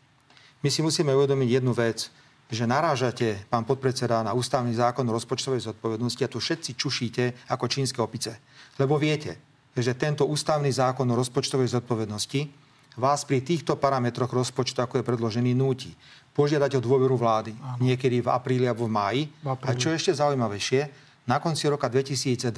my 0.66 0.70
si 0.74 0.82
musíme 0.82 1.14
uvedomiť 1.14 1.50
jednu 1.62 1.74
vec, 1.74 2.10
že 2.50 2.66
narážate, 2.66 3.46
pán 3.46 3.66
podpredseda, 3.66 4.26
na 4.26 4.34
ústavný 4.34 4.74
zákon 4.74 5.06
o 5.06 5.14
rozpočtovej 5.14 5.70
zodpovednosti 5.70 6.22
a 6.26 6.32
tu 6.34 6.42
všetci 6.42 6.74
čušíte 6.74 7.24
ako 7.54 7.66
čínske 7.70 8.02
opice. 8.02 8.42
Lebo 8.82 8.98
viete, 8.98 9.38
že 9.78 9.94
tento 9.94 10.26
ústavný 10.26 10.74
zákon 10.74 11.06
o 11.06 11.18
rozpočtovej 11.18 11.78
zodpovednosti 11.78 12.69
vás 13.00 13.24
pri 13.24 13.40
týchto 13.40 13.80
parametroch 13.80 14.30
rozpočtu, 14.30 14.84
ako 14.84 15.00
je 15.00 15.08
predložený, 15.08 15.56
núti 15.56 15.96
požiadať 16.36 16.80
o 16.80 16.84
dôveru 16.84 17.20
vlády 17.20 17.52
Áno. 17.58 17.84
niekedy 17.84 18.24
v 18.24 18.28
apríli 18.32 18.64
alebo 18.70 18.88
v 18.88 18.94
máji. 18.94 19.22
V 19.44 19.60
a 19.60 19.72
čo 19.76 19.92
ešte 19.92 20.16
zaujímavejšie, 20.16 21.10
na 21.30 21.38
konci 21.38 21.70
roka 21.70 21.86
2023 21.86 22.50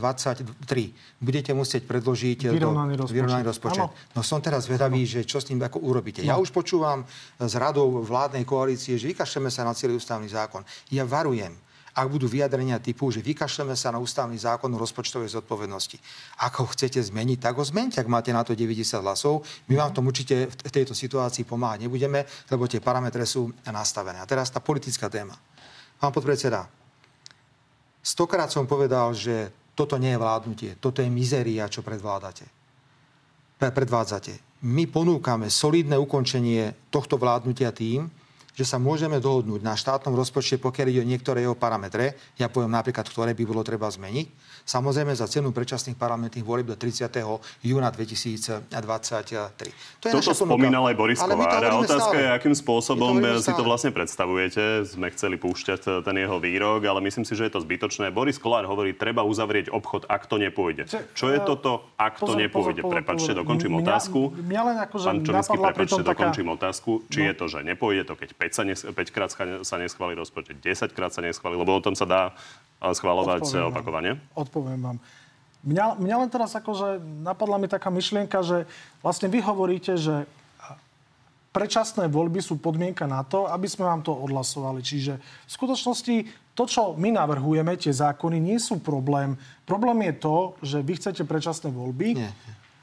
budete 1.20 1.52
musieť 1.52 1.84
predložiť 1.92 2.56
vyrovnaný 2.56 2.96
rozpočet. 3.04 3.16
Vyrovnaný 3.20 3.44
rozpočet. 3.44 3.88
No 4.16 4.24
som 4.24 4.40
teraz 4.40 4.64
vedavý, 4.72 5.04
že 5.04 5.28
čo 5.28 5.44
s 5.44 5.52
tým 5.52 5.60
ako 5.60 5.84
urobíte. 5.84 6.24
No. 6.24 6.32
Ja 6.32 6.36
už 6.40 6.56
počúvam 6.56 7.04
z 7.36 7.54
radou 7.60 8.00
vládnej 8.00 8.48
koalície, 8.48 8.96
že 8.96 9.12
vykašľeme 9.12 9.52
sa 9.52 9.68
na 9.68 9.76
celý 9.76 10.00
ústavný 10.00 10.32
zákon. 10.32 10.64
Ja 10.88 11.04
varujem, 11.04 11.52
ak 11.92 12.08
budú 12.08 12.28
vyjadrenia 12.28 12.80
typu, 12.80 13.12
že 13.12 13.20
vykašľeme 13.20 13.76
sa 13.76 13.92
na 13.92 14.00
ústavný 14.00 14.40
zákon 14.40 14.72
o 14.72 14.80
rozpočtovej 14.80 15.32
zodpovednosti. 15.40 16.00
Ak 16.40 16.64
ho 16.64 16.66
chcete 16.68 17.04
zmeniť, 17.04 17.44
tak 17.44 17.60
ho 17.60 17.64
zmente, 17.68 18.00
ak 18.00 18.08
máte 18.08 18.32
na 18.32 18.48
to 18.48 18.56
90 18.56 19.04
hlasov. 19.04 19.44
My 19.68 19.80
vám 19.80 19.92
tom 19.92 20.08
určite 20.08 20.48
v 20.48 20.72
tejto 20.72 20.96
situácii 20.96 21.44
pomáhať 21.44 21.86
nebudeme, 21.88 22.24
lebo 22.48 22.68
tie 22.68 22.80
parametre 22.80 23.28
sú 23.28 23.52
nastavené. 23.68 24.24
A 24.24 24.30
teraz 24.30 24.48
tá 24.48 24.64
politická 24.64 25.12
téma. 25.12 25.36
Pán 26.00 26.16
podpredseda, 26.16 26.66
Stokrát 28.02 28.50
som 28.50 28.66
povedal, 28.66 29.14
že 29.14 29.54
toto 29.78 30.02
nie 30.02 30.18
je 30.18 30.22
vládnutie, 30.22 30.72
toto 30.82 31.06
je 31.06 31.10
mizéria, 31.10 31.70
čo 31.70 31.86
predvládate. 31.86 32.50
Predvádzate. 33.62 34.66
My 34.66 34.90
ponúkame 34.90 35.54
solidné 35.54 35.94
ukončenie 36.02 36.90
tohto 36.90 37.22
vládnutia 37.22 37.70
tým, 37.70 38.10
že 38.52 38.68
sa 38.68 38.76
môžeme 38.76 39.18
dohodnúť 39.24 39.64
na 39.64 39.80
štátnom 39.80 40.12
rozpočte, 40.12 40.60
pokiaľ 40.60 40.88
ide 40.92 41.02
o 41.02 41.08
niektoré 41.08 41.48
jeho 41.48 41.56
parametre. 41.56 42.20
Ja 42.36 42.52
poviem 42.52 42.76
napríklad, 42.76 43.08
ktoré 43.08 43.32
by 43.32 43.44
bolo 43.48 43.64
treba 43.64 43.88
zmeniť. 43.88 44.28
Samozrejme 44.68 45.16
za 45.18 45.26
cenu 45.26 45.50
predčasných 45.50 45.98
parlamentných 45.98 46.46
volieb 46.46 46.70
do 46.70 46.78
30. 46.78 47.10
júna 47.66 47.90
2023. 47.90 48.70
To 48.70 50.06
je 50.06 50.14
Toto 50.14 50.32
spomínal 50.36 50.86
aj 50.92 50.96
Boris 50.96 51.18
Kovár. 51.18 51.64
A 51.64 51.80
otázka 51.82 52.14
stále. 52.14 52.24
je, 52.24 52.28
akým 52.30 52.56
spôsobom 52.56 53.18
to 53.18 53.42
si 53.42 53.52
to 53.56 53.64
vlastne 53.66 53.92
predstavujete. 53.96 54.86
Sme 54.86 55.10
chceli 55.16 55.42
púšťať 55.42 56.06
ten 56.06 56.16
jeho 56.20 56.38
výrok, 56.38 56.86
ale 56.86 57.02
myslím 57.08 57.26
si, 57.26 57.34
že 57.34 57.50
je 57.50 57.54
to 57.58 57.64
zbytočné. 57.64 58.14
Boris 58.14 58.38
Kolár 58.38 58.68
hovorí, 58.70 58.94
treba 58.94 59.26
uzavrieť 59.26 59.74
obchod, 59.74 60.06
ak 60.06 60.30
to 60.30 60.38
nepôjde. 60.38 60.86
Čo 61.18 61.34
je 61.34 61.40
toto, 61.42 61.90
ak 61.98 62.22
to 62.22 62.38
nepôjde? 62.38 62.86
Prepačte, 62.86 63.34
dokončím 63.34 63.82
otázku. 63.82 64.36
Mňa 64.36 64.62
len 64.62 64.78
akože 64.86 65.06
Pán 65.08 65.20
Čovický, 65.26 65.58
prepačte, 65.58 66.02
dokončím 66.06 66.48
otázku. 66.54 66.92
Či 67.10 67.32
je 67.32 67.34
to, 67.34 67.46
že 67.50 67.66
nepôjde 67.66 68.06
to, 68.06 68.14
keď 68.14 68.30
5, 68.42 68.58
sa 68.58 68.64
nes, 68.66 68.82
5 68.82 68.98
krát 69.14 69.30
sa 69.62 69.76
neschváli 69.78 70.18
rozpočet, 70.18 70.58
10 70.58 70.98
krát 70.98 71.14
sa 71.14 71.22
neschváli, 71.22 71.54
lebo 71.54 71.78
o 71.78 71.86
tom 71.86 71.94
sa 71.94 72.10
dá 72.10 72.22
schváľovať 72.82 73.46
Odpoviem 73.46 73.70
opakovane? 73.70 74.10
Vám. 74.18 74.34
Odpoviem 74.34 74.82
vám. 74.82 74.98
Mňa, 75.62 76.02
mňa 76.02 76.16
len 76.26 76.30
teraz 76.34 76.58
akože 76.58 76.98
napadla 77.22 77.62
mi 77.62 77.70
taká 77.70 77.94
myšlienka, 77.94 78.42
že 78.42 78.66
vlastne 79.06 79.30
vy 79.30 79.46
hovoríte, 79.46 79.94
že 79.94 80.26
predčasné 81.54 82.10
voľby 82.10 82.42
sú 82.42 82.58
podmienka 82.58 83.06
na 83.06 83.22
to, 83.22 83.46
aby 83.46 83.70
sme 83.70 83.86
vám 83.86 84.02
to 84.02 84.10
odhlasovali. 84.10 84.82
Čiže 84.82 85.22
v 85.22 85.52
skutočnosti 85.52 86.16
to, 86.58 86.64
čo 86.66 86.98
my 86.98 87.14
navrhujeme, 87.14 87.78
tie 87.78 87.94
zákony, 87.94 88.42
nie 88.42 88.58
sú 88.58 88.82
problém. 88.82 89.38
Problém 89.70 90.10
je 90.10 90.14
to, 90.18 90.36
že 90.66 90.78
vy 90.82 90.98
chcete 90.98 91.22
predčasné 91.30 91.70
voľby. 91.70 92.26
Nie. 92.26 92.34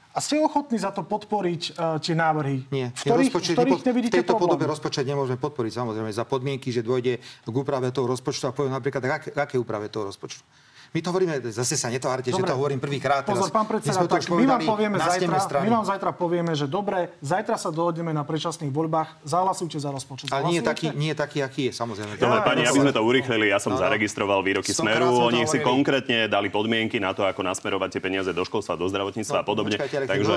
A 0.09 0.17
ste 0.25 0.41
ochotní 0.41 0.81
za 0.81 0.89
to 0.89 1.05
podporiť 1.05 1.61
uh, 1.77 2.01
tie 2.01 2.17
návrhy? 2.17 2.65
Nie. 2.73 2.89
V 2.97 3.13
ktorých, 3.13 3.29
rozpočet, 3.29 3.53
v 3.53 3.57
ktorých 3.61 3.83
nevidíte 3.85 4.13
v 4.13 4.17
tejto 4.25 4.33
problém? 4.33 4.57
podobe 4.57 4.65
rozpočet 4.65 5.05
nemôžeme 5.05 5.37
podporiť, 5.37 5.71
samozrejme, 5.71 6.09
za 6.09 6.25
podmienky, 6.25 6.73
že 6.73 6.81
dôjde 6.81 7.21
k 7.21 7.53
úprave 7.53 7.93
toho 7.93 8.09
rozpočtu 8.09 8.49
a 8.49 8.51
poviem 8.51 8.73
napríklad, 8.73 9.05
aké 9.37 9.55
úprave 9.61 9.85
toho 9.93 10.09
rozpočtu. 10.09 10.41
My 10.89 10.99
to 11.05 11.13
hovoríme, 11.13 11.37
zase 11.53 11.77
sa 11.77 11.93
netvárte, 11.93 12.33
že 12.33 12.41
to 12.41 12.53
hovorím 12.57 12.81
prvýkrát. 12.81 13.21
Pozor, 13.21 13.53
pán 13.53 13.69
predseda, 13.69 14.09
tak 14.09 14.25
my 14.25 14.45
vám, 14.49 14.61
povieme 14.65 14.97
zajtra, 14.97 15.61
my 15.61 15.69
vám 15.69 15.85
zajtra 15.85 16.09
povieme, 16.17 16.51
že 16.57 16.65
dobre, 16.65 17.13
zajtra 17.21 17.61
sa 17.61 17.69
dohodneme 17.69 18.09
na 18.09 18.25
predčasných 18.25 18.73
voľbách, 18.73 19.21
zahlasujte 19.21 19.77
za 19.77 19.93
rozpočet. 19.93 20.33
Ale 20.33 20.49
nie 20.49 20.57
je, 20.57 20.65
taký, 20.65 20.89
nie 20.97 21.13
je 21.13 21.17
taký, 21.21 21.45
aký 21.45 21.61
je, 21.69 21.73
samozrejme. 21.77 22.17
Dobre, 22.17 22.41
ja, 22.41 22.45
pani, 22.45 22.63
aby 22.65 22.79
sme 22.81 22.93
to 22.93 23.05
urýchlili, 23.05 23.53
ja 23.53 23.61
som 23.61 23.77
no, 23.77 23.81
zaregistroval 23.81 24.41
výroky 24.41 24.73
Smeru, 24.73 25.29
oni 25.29 25.45
si 25.45 25.61
konkrétne 25.61 26.25
dali 26.25 26.49
podmienky 26.49 26.97
na 26.97 27.13
to, 27.13 27.21
ako 27.21 27.45
nasmerovať 27.45 27.89
tie 27.93 28.01
peniaze 28.01 28.31
do 28.33 28.41
školstva, 28.41 28.73
do 28.73 28.89
zdravotníctva 28.89 29.37
no, 29.37 29.41
a 29.41 29.45
podobne. 29.45 29.77
Počkajte, 29.77 30.09
Takže, 30.09 30.33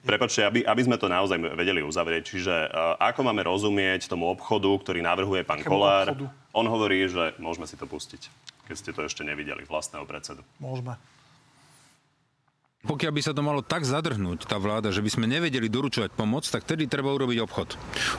prepačte, 0.00 0.40
aby, 0.48 0.64
aby 0.64 0.82
sme 0.86 0.96
to 0.96 1.12
naozaj 1.12 1.36
vedeli 1.36 1.84
uzavrieť. 1.84 2.22
Čiže 2.24 2.54
uh, 2.72 2.96
ako 2.96 3.20
máme 3.28 3.44
rozumieť 3.44 4.08
tomu 4.08 4.32
obchodu, 4.32 4.72
ktorý 4.80 5.04
navrhuje 5.04 5.44
pán 5.44 5.60
Kolár? 5.60 6.16
On 6.50 6.66
hovorí, 6.66 7.06
že 7.06 7.38
môžeme 7.38 7.66
si 7.66 7.78
to 7.78 7.86
pustiť 7.86 8.50
keď 8.70 8.78
ste 8.78 8.94
to 8.94 9.02
ešte 9.02 9.26
nevideli, 9.26 9.66
vlastného 9.66 10.06
predsedu? 10.06 10.46
Môžeme. 10.62 10.94
Pokiaľ 12.86 13.12
by 13.12 13.20
sa 13.20 13.34
to 13.34 13.42
malo 13.42 13.66
tak 13.66 13.82
zadrhnúť, 13.82 14.46
tá 14.46 14.56
vláda, 14.62 14.94
že 14.94 15.02
by 15.02 15.10
sme 15.10 15.26
nevedeli 15.26 15.66
doručovať 15.66 16.14
pomoc, 16.14 16.46
tak 16.46 16.62
tedy 16.62 16.86
treba 16.86 17.10
urobiť 17.10 17.42
obchod. 17.42 17.68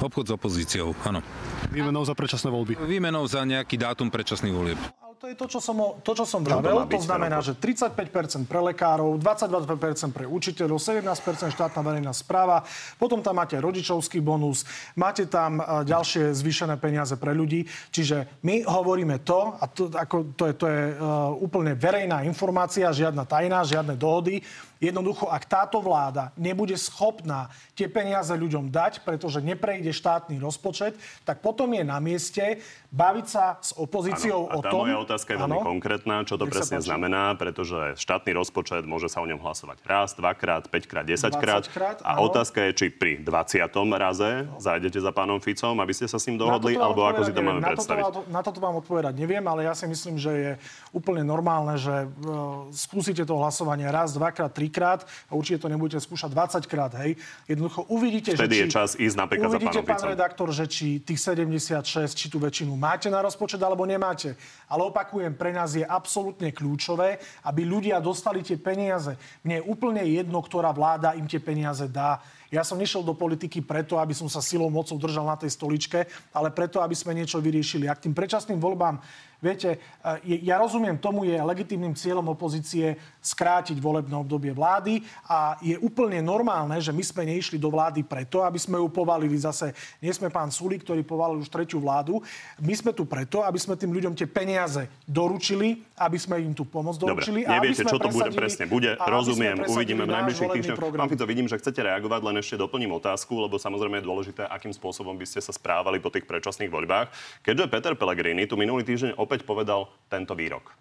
Obchod 0.03 0.27
s 0.27 0.35
opozíciou, 0.35 0.91
áno. 1.07 1.23
Výmenou 1.71 2.03
za 2.03 2.13
predčasné 2.13 2.51
voľby. 2.51 2.77
Výmenou 2.83 3.23
za 3.31 3.47
nejaký 3.47 3.79
dátum 3.79 4.11
predčasných 4.11 4.53
volieb 4.53 4.81
to 5.21 5.29
je 5.29 5.37
to, 5.37 5.45
čo 5.45 5.61
som, 5.61 5.77
to, 6.01 6.17
čo 6.17 6.25
som 6.25 6.41
vravel. 6.41 6.89
To, 6.89 6.97
to 6.97 7.05
znamená, 7.05 7.45
že 7.45 7.53
35% 7.53 8.49
pre 8.49 8.57
lekárov, 8.73 9.21
22% 9.21 10.17
pre 10.17 10.25
učiteľov, 10.25 10.81
17% 10.81 11.53
štátna 11.53 11.81
verejná 11.85 12.09
správa, 12.09 12.65
potom 12.97 13.21
tam 13.21 13.37
máte 13.37 13.53
rodičovský 13.61 14.17
bonus, 14.17 14.65
máte 14.97 15.29
tam 15.29 15.61
e, 15.61 15.85
ďalšie 15.85 16.33
zvýšené 16.33 16.73
peniaze 16.81 17.13
pre 17.21 17.37
ľudí. 17.37 17.69
Čiže 17.93 18.41
my 18.41 18.65
hovoríme 18.65 19.21
to, 19.21 19.61
a 19.61 19.69
to, 19.69 19.93
ako, 19.93 20.33
to 20.33 20.43
je, 20.49 20.53
to 20.57 20.65
je 20.65 20.81
uh, 20.97 21.29
úplne 21.37 21.77
verejná 21.77 22.25
informácia, 22.25 22.89
žiadna 22.89 23.21
tajná, 23.29 23.61
žiadne 23.61 23.93
dohody, 23.93 24.41
Jednoducho, 24.81 25.29
ak 25.29 25.45
táto 25.45 25.77
vláda 25.77 26.33
nebude 26.33 26.73
schopná 26.73 27.53
tie 27.77 27.85
peniaze 27.85 28.33
ľuďom 28.33 28.73
dať, 28.73 29.05
pretože 29.05 29.37
neprejde 29.37 29.93
štátny 29.93 30.41
rozpočet, 30.41 30.97
tak 31.21 31.45
potom 31.45 31.69
je 31.69 31.85
na 31.85 32.01
mieste 32.01 32.57
baviť 32.89 33.25
sa 33.29 33.61
s 33.61 33.77
opozíciou 33.77 34.49
ano, 34.49 34.57
o 34.57 34.59
tom... 34.65 34.81
moja 34.89 34.97
otázka 35.05 35.29
je 35.31 35.37
veľmi 35.37 35.61
konkrétna, 35.61 36.25
čo 36.25 36.41
to 36.41 36.49
presne 36.49 36.81
znamená, 36.81 37.37
pretože 37.37 37.93
štátny 38.01 38.33
rozpočet 38.33 38.81
môže 38.89 39.05
sa 39.05 39.21
o 39.21 39.29
ňom 39.29 39.37
hlasovať 39.37 39.85
raz, 39.85 40.17
dvakrát, 40.17 40.65
päťkrát, 40.65 41.05
desaťkrát. 41.05 41.69
A 42.01 42.17
ano. 42.17 42.25
otázka 42.25 42.65
je, 42.67 42.71
či 42.73 42.85
pri 42.89 43.21
20. 43.21 43.61
raze 44.01 44.49
no. 44.49 44.57
zájdete 44.57 44.97
za 44.97 45.13
pánom 45.13 45.37
Ficom, 45.37 45.77
aby 45.77 45.93
ste 45.93 46.09
sa 46.09 46.17
s 46.17 46.25
ním 46.25 46.41
dohodli, 46.41 46.73
alebo 46.73 47.05
ako 47.05 47.29
si 47.29 47.31
to 47.37 47.45
máme 47.45 47.61
na 47.61 47.77
predstaviť? 47.77 48.01
Toto, 48.01 48.21
na 48.33 48.41
toto 48.41 48.57
vám 48.57 48.81
odpovedať 48.81 49.13
neviem, 49.13 49.45
ale 49.45 49.69
ja 49.69 49.77
si 49.77 49.85
myslím, 49.85 50.17
že 50.17 50.31
je 50.33 50.51
úplne 50.89 51.21
normálne, 51.21 51.77
že 51.77 52.09
uh, 52.09 52.65
skúsite 52.73 53.21
to 53.29 53.37
hlasovanie 53.37 53.85
raz, 53.93 54.17
dvakrát, 54.17 54.49
tri 54.49 54.70
trikrát 54.71 55.03
a 55.27 55.35
určite 55.35 55.59
to 55.59 55.67
nebudete 55.67 55.99
skúšať 55.99 56.31
20 56.31 56.71
krát, 56.71 56.95
hej. 57.03 57.19
Jednoducho 57.43 57.83
uvidíte, 57.91 58.39
Vtedy 58.39 58.63
že 58.63 58.63
je 58.63 58.71
čas 58.71 58.89
ísť 58.95 59.15
napríklad 59.19 59.51
uvidíte, 59.51 59.67
za 59.67 59.83
pánom 59.83 59.91
pán 59.91 60.03
redaktor, 60.15 60.47
že 60.55 60.65
či 60.71 61.03
tých 61.03 61.19
76, 61.19 62.15
či 62.15 62.31
tú 62.31 62.39
väčšinu 62.39 62.71
máte 62.79 63.11
na 63.11 63.19
rozpočet 63.19 63.59
alebo 63.59 63.83
nemáte. 63.83 64.39
Ale 64.71 64.87
opakujem, 64.87 65.35
pre 65.35 65.51
nás 65.51 65.75
je 65.75 65.83
absolútne 65.83 66.55
kľúčové, 66.55 67.19
aby 67.43 67.67
ľudia 67.67 67.99
dostali 67.99 68.39
tie 68.39 68.55
peniaze. 68.55 69.19
Mne 69.43 69.59
je 69.59 69.67
úplne 69.67 70.07
jedno, 70.07 70.39
ktorá 70.39 70.71
vláda 70.71 71.11
im 71.19 71.27
tie 71.27 71.43
peniaze 71.43 71.91
dá. 71.91 72.23
Ja 72.51 72.67
som 72.67 72.75
nešiel 72.75 72.99
do 73.03 73.15
politiky 73.15 73.63
preto, 73.63 73.95
aby 73.95 74.11
som 74.11 74.27
sa 74.27 74.43
silou 74.43 74.67
mocou 74.67 74.99
držal 74.99 75.23
na 75.23 75.39
tej 75.39 75.55
stoličke, 75.55 76.03
ale 76.35 76.51
preto, 76.51 76.83
aby 76.83 76.91
sme 76.91 77.15
niečo 77.15 77.39
vyriešili. 77.39 77.87
Ak 77.87 78.03
tým 78.03 78.11
predčasným 78.11 78.59
voľbám 78.59 78.99
Viete, 79.41 79.81
e, 80.05 80.37
ja 80.45 80.61
rozumiem 80.61 81.01
tomu, 81.01 81.25
je 81.25 81.33
legitímnym 81.33 81.97
cieľom 81.97 82.29
opozície 82.29 82.93
skrátiť 83.17 83.81
volebné 83.81 84.13
obdobie 84.13 84.53
vlády 84.53 85.01
a 85.25 85.57
je 85.65 85.81
úplne 85.81 86.21
normálne, 86.21 86.77
že 86.77 86.93
my 86.93 87.01
sme 87.01 87.25
neišli 87.25 87.57
do 87.57 87.73
vlády 87.73 88.05
preto, 88.05 88.45
aby 88.45 88.61
sme 88.61 88.77
ju 88.77 88.85
povalili 88.93 89.33
zase. 89.33 89.73
Nie 89.97 90.13
sme 90.13 90.29
pán 90.29 90.53
Suli, 90.53 90.77
ktorý 90.77 91.01
povalil 91.01 91.41
už 91.41 91.49
tretiu 91.49 91.81
vládu. 91.81 92.21
My 92.61 92.77
sme 92.77 92.93
tu 92.93 93.09
preto, 93.09 93.41
aby 93.41 93.57
sme 93.57 93.73
tým 93.73 93.89
ľuďom 93.89 94.13
tie 94.13 94.29
peniaze 94.29 94.85
doručili, 95.09 95.81
aby 95.97 96.21
sme 96.21 96.37
im 96.45 96.53
tu 96.53 96.61
pomoc 96.61 97.01
doručili. 97.01 97.41
Dobre, 97.41 97.57
neviete, 97.57 97.81
čo 97.81 97.97
to 97.97 98.13
bude 98.13 98.29
presne. 98.37 98.69
Bude, 98.69 98.93
rozumiem, 98.93 99.65
uvidíme 99.65 100.05
v 100.05 100.21
najbližších 100.21 100.49
týždňoch. 100.53 100.77
Pán 101.01 101.09
Fico, 101.09 101.25
vidím, 101.25 101.49
že 101.49 101.57
chcete 101.57 101.81
reagovať, 101.81 102.21
len 102.29 102.35
ešte 102.37 102.61
doplním 102.61 102.93
otázku, 102.93 103.41
lebo 103.41 103.57
samozrejme 103.57 104.01
je 104.01 104.05
dôležité, 104.05 104.41
akým 104.45 104.69
spôsobom 104.69 105.17
by 105.17 105.25
ste 105.25 105.41
sa 105.41 105.49
správali 105.49 105.97
po 105.97 106.13
tých 106.13 106.29
predčasných 106.29 106.69
voľbách. 106.69 107.09
Keďže 107.41 107.65
Peter 107.73 107.93
Pellegrini 107.97 108.45
tu 108.45 108.53
minulý 108.53 108.85
týždeň 108.85 109.17
opäť 109.31 109.47
povedal 109.47 109.87
tento 110.11 110.35
výrok. 110.35 110.75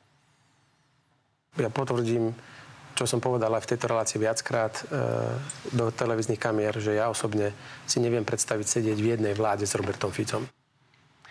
Ja 1.54 1.70
potvrdím, 1.70 2.34
čo 2.98 3.06
som 3.06 3.22
povedal 3.22 3.54
aj 3.54 3.62
v 3.62 3.70
tejto 3.70 3.86
relácii 3.94 4.18
viackrát 4.18 4.74
e, 4.74 4.82
do 5.70 5.94
televíznych 5.94 6.42
kamier, 6.42 6.74
že 6.82 6.98
ja 6.98 7.06
osobne 7.06 7.54
si 7.86 8.02
neviem 8.02 8.26
predstaviť 8.26 8.66
sedieť 8.66 8.98
v 8.98 9.10
jednej 9.14 9.34
vláde 9.38 9.70
s 9.70 9.78
Robertom 9.78 10.10
Ficom. 10.10 10.50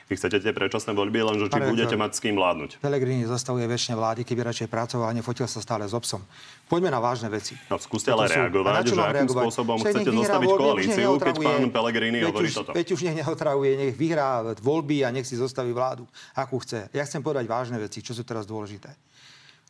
Vy 0.10 0.17
chcete 0.17 0.41
tie 0.41 0.50
predčasné 0.50 0.98
voľby, 0.98 1.22
lenže 1.22 1.54
či 1.54 1.62
budete 1.62 1.93
mať 1.93 2.17
s 2.17 2.19
kým 2.26 2.34
vládnuť. 2.34 2.82
Pelegrini 2.82 3.30
zastavuje 3.30 3.69
väčšine 3.69 3.93
vlády, 3.93 4.26
keby 4.26 4.41
radšej 4.41 4.65
pracoval 4.65 5.06
a 5.06 5.13
nefotil 5.13 5.45
sa 5.45 5.62
stále 5.62 5.86
s 5.86 5.93
obsom. 5.93 6.26
Poďme 6.65 6.89
na 6.89 6.98
vážne 6.98 7.30
veci. 7.30 7.54
No, 7.69 7.78
skúste 7.78 8.10
ale 8.10 8.26
reagovať, 8.26 8.89
že 8.89 8.98
akým 8.98 9.30
reagovať? 9.30 9.45
spôsobom 9.45 9.78
Však 9.78 9.93
chcete 9.93 10.10
zostaviť 10.10 10.50
voľby, 10.50 10.62
koalíciu, 10.65 11.10
keď 11.22 11.36
pán 11.38 11.64
Pelegrini 11.70 12.20
hovorí 12.26 12.49
už, 12.49 12.57
toto. 12.57 12.74
Veď 12.74 12.88
už 12.97 13.01
nech 13.05 13.18
neotravuje, 13.22 13.72
nech 13.78 13.93
vyhrá 13.93 14.57
voľby 14.57 15.05
a 15.05 15.14
nech 15.14 15.30
si 15.30 15.38
zostaví 15.38 15.70
vládu, 15.70 16.10
akú 16.34 16.57
chce. 16.57 16.89
Ja 16.89 17.05
chcem 17.05 17.22
povedať 17.22 17.45
vážne 17.45 17.78
veci, 17.78 18.01
čo 18.01 18.18
sú 18.18 18.26
teraz 18.26 18.49
dôležité. 18.49 18.89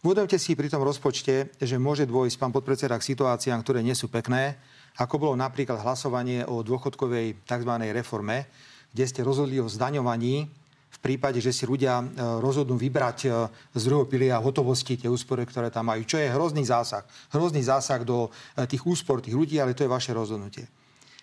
Uvedomte 0.08 0.40
si 0.40 0.56
pri 0.56 0.72
tom 0.72 0.80
rozpočte, 0.88 1.52
že 1.60 1.76
môže 1.76 2.08
dôjsť, 2.08 2.40
pán 2.40 2.56
podpredseda, 2.56 2.96
k 2.96 3.12
situáciám, 3.12 3.60
ktoré 3.60 3.84
nie 3.84 3.92
sú 3.92 4.08
pekné, 4.08 4.56
ako 4.96 5.20
bolo 5.20 5.36
napríklad 5.36 5.84
hlasovanie 5.84 6.48
o 6.48 6.64
dôchodkovej 6.64 7.44
tzv. 7.44 7.72
reforme, 7.92 8.48
kde 8.94 9.06
ste 9.06 9.22
rozhodli 9.22 9.62
o 9.62 9.70
zdaňovaní 9.70 10.50
v 10.90 11.00
prípade, 11.00 11.38
že 11.38 11.54
si 11.54 11.70
ľudia 11.70 12.02
e, 12.02 12.06
rozhodnú 12.42 12.74
vybrať 12.74 13.18
e, 13.24 13.30
z 13.78 13.82
druhého 13.86 14.10
pilia 14.10 14.42
hotovosti 14.42 14.98
tie 14.98 15.06
úspory, 15.06 15.46
ktoré 15.46 15.70
tam 15.70 15.94
majú. 15.94 16.02
Čo 16.02 16.18
je 16.18 16.34
hrozný 16.34 16.66
zásah. 16.66 17.06
Hrozný 17.30 17.62
zásah 17.62 18.02
do 18.02 18.34
e, 18.58 18.66
tých 18.66 18.84
úspor 18.84 19.22
tých 19.22 19.38
ľudí, 19.38 19.62
ale 19.62 19.78
to 19.78 19.86
je 19.86 19.92
vaše 19.92 20.12
rozhodnutie. 20.12 20.66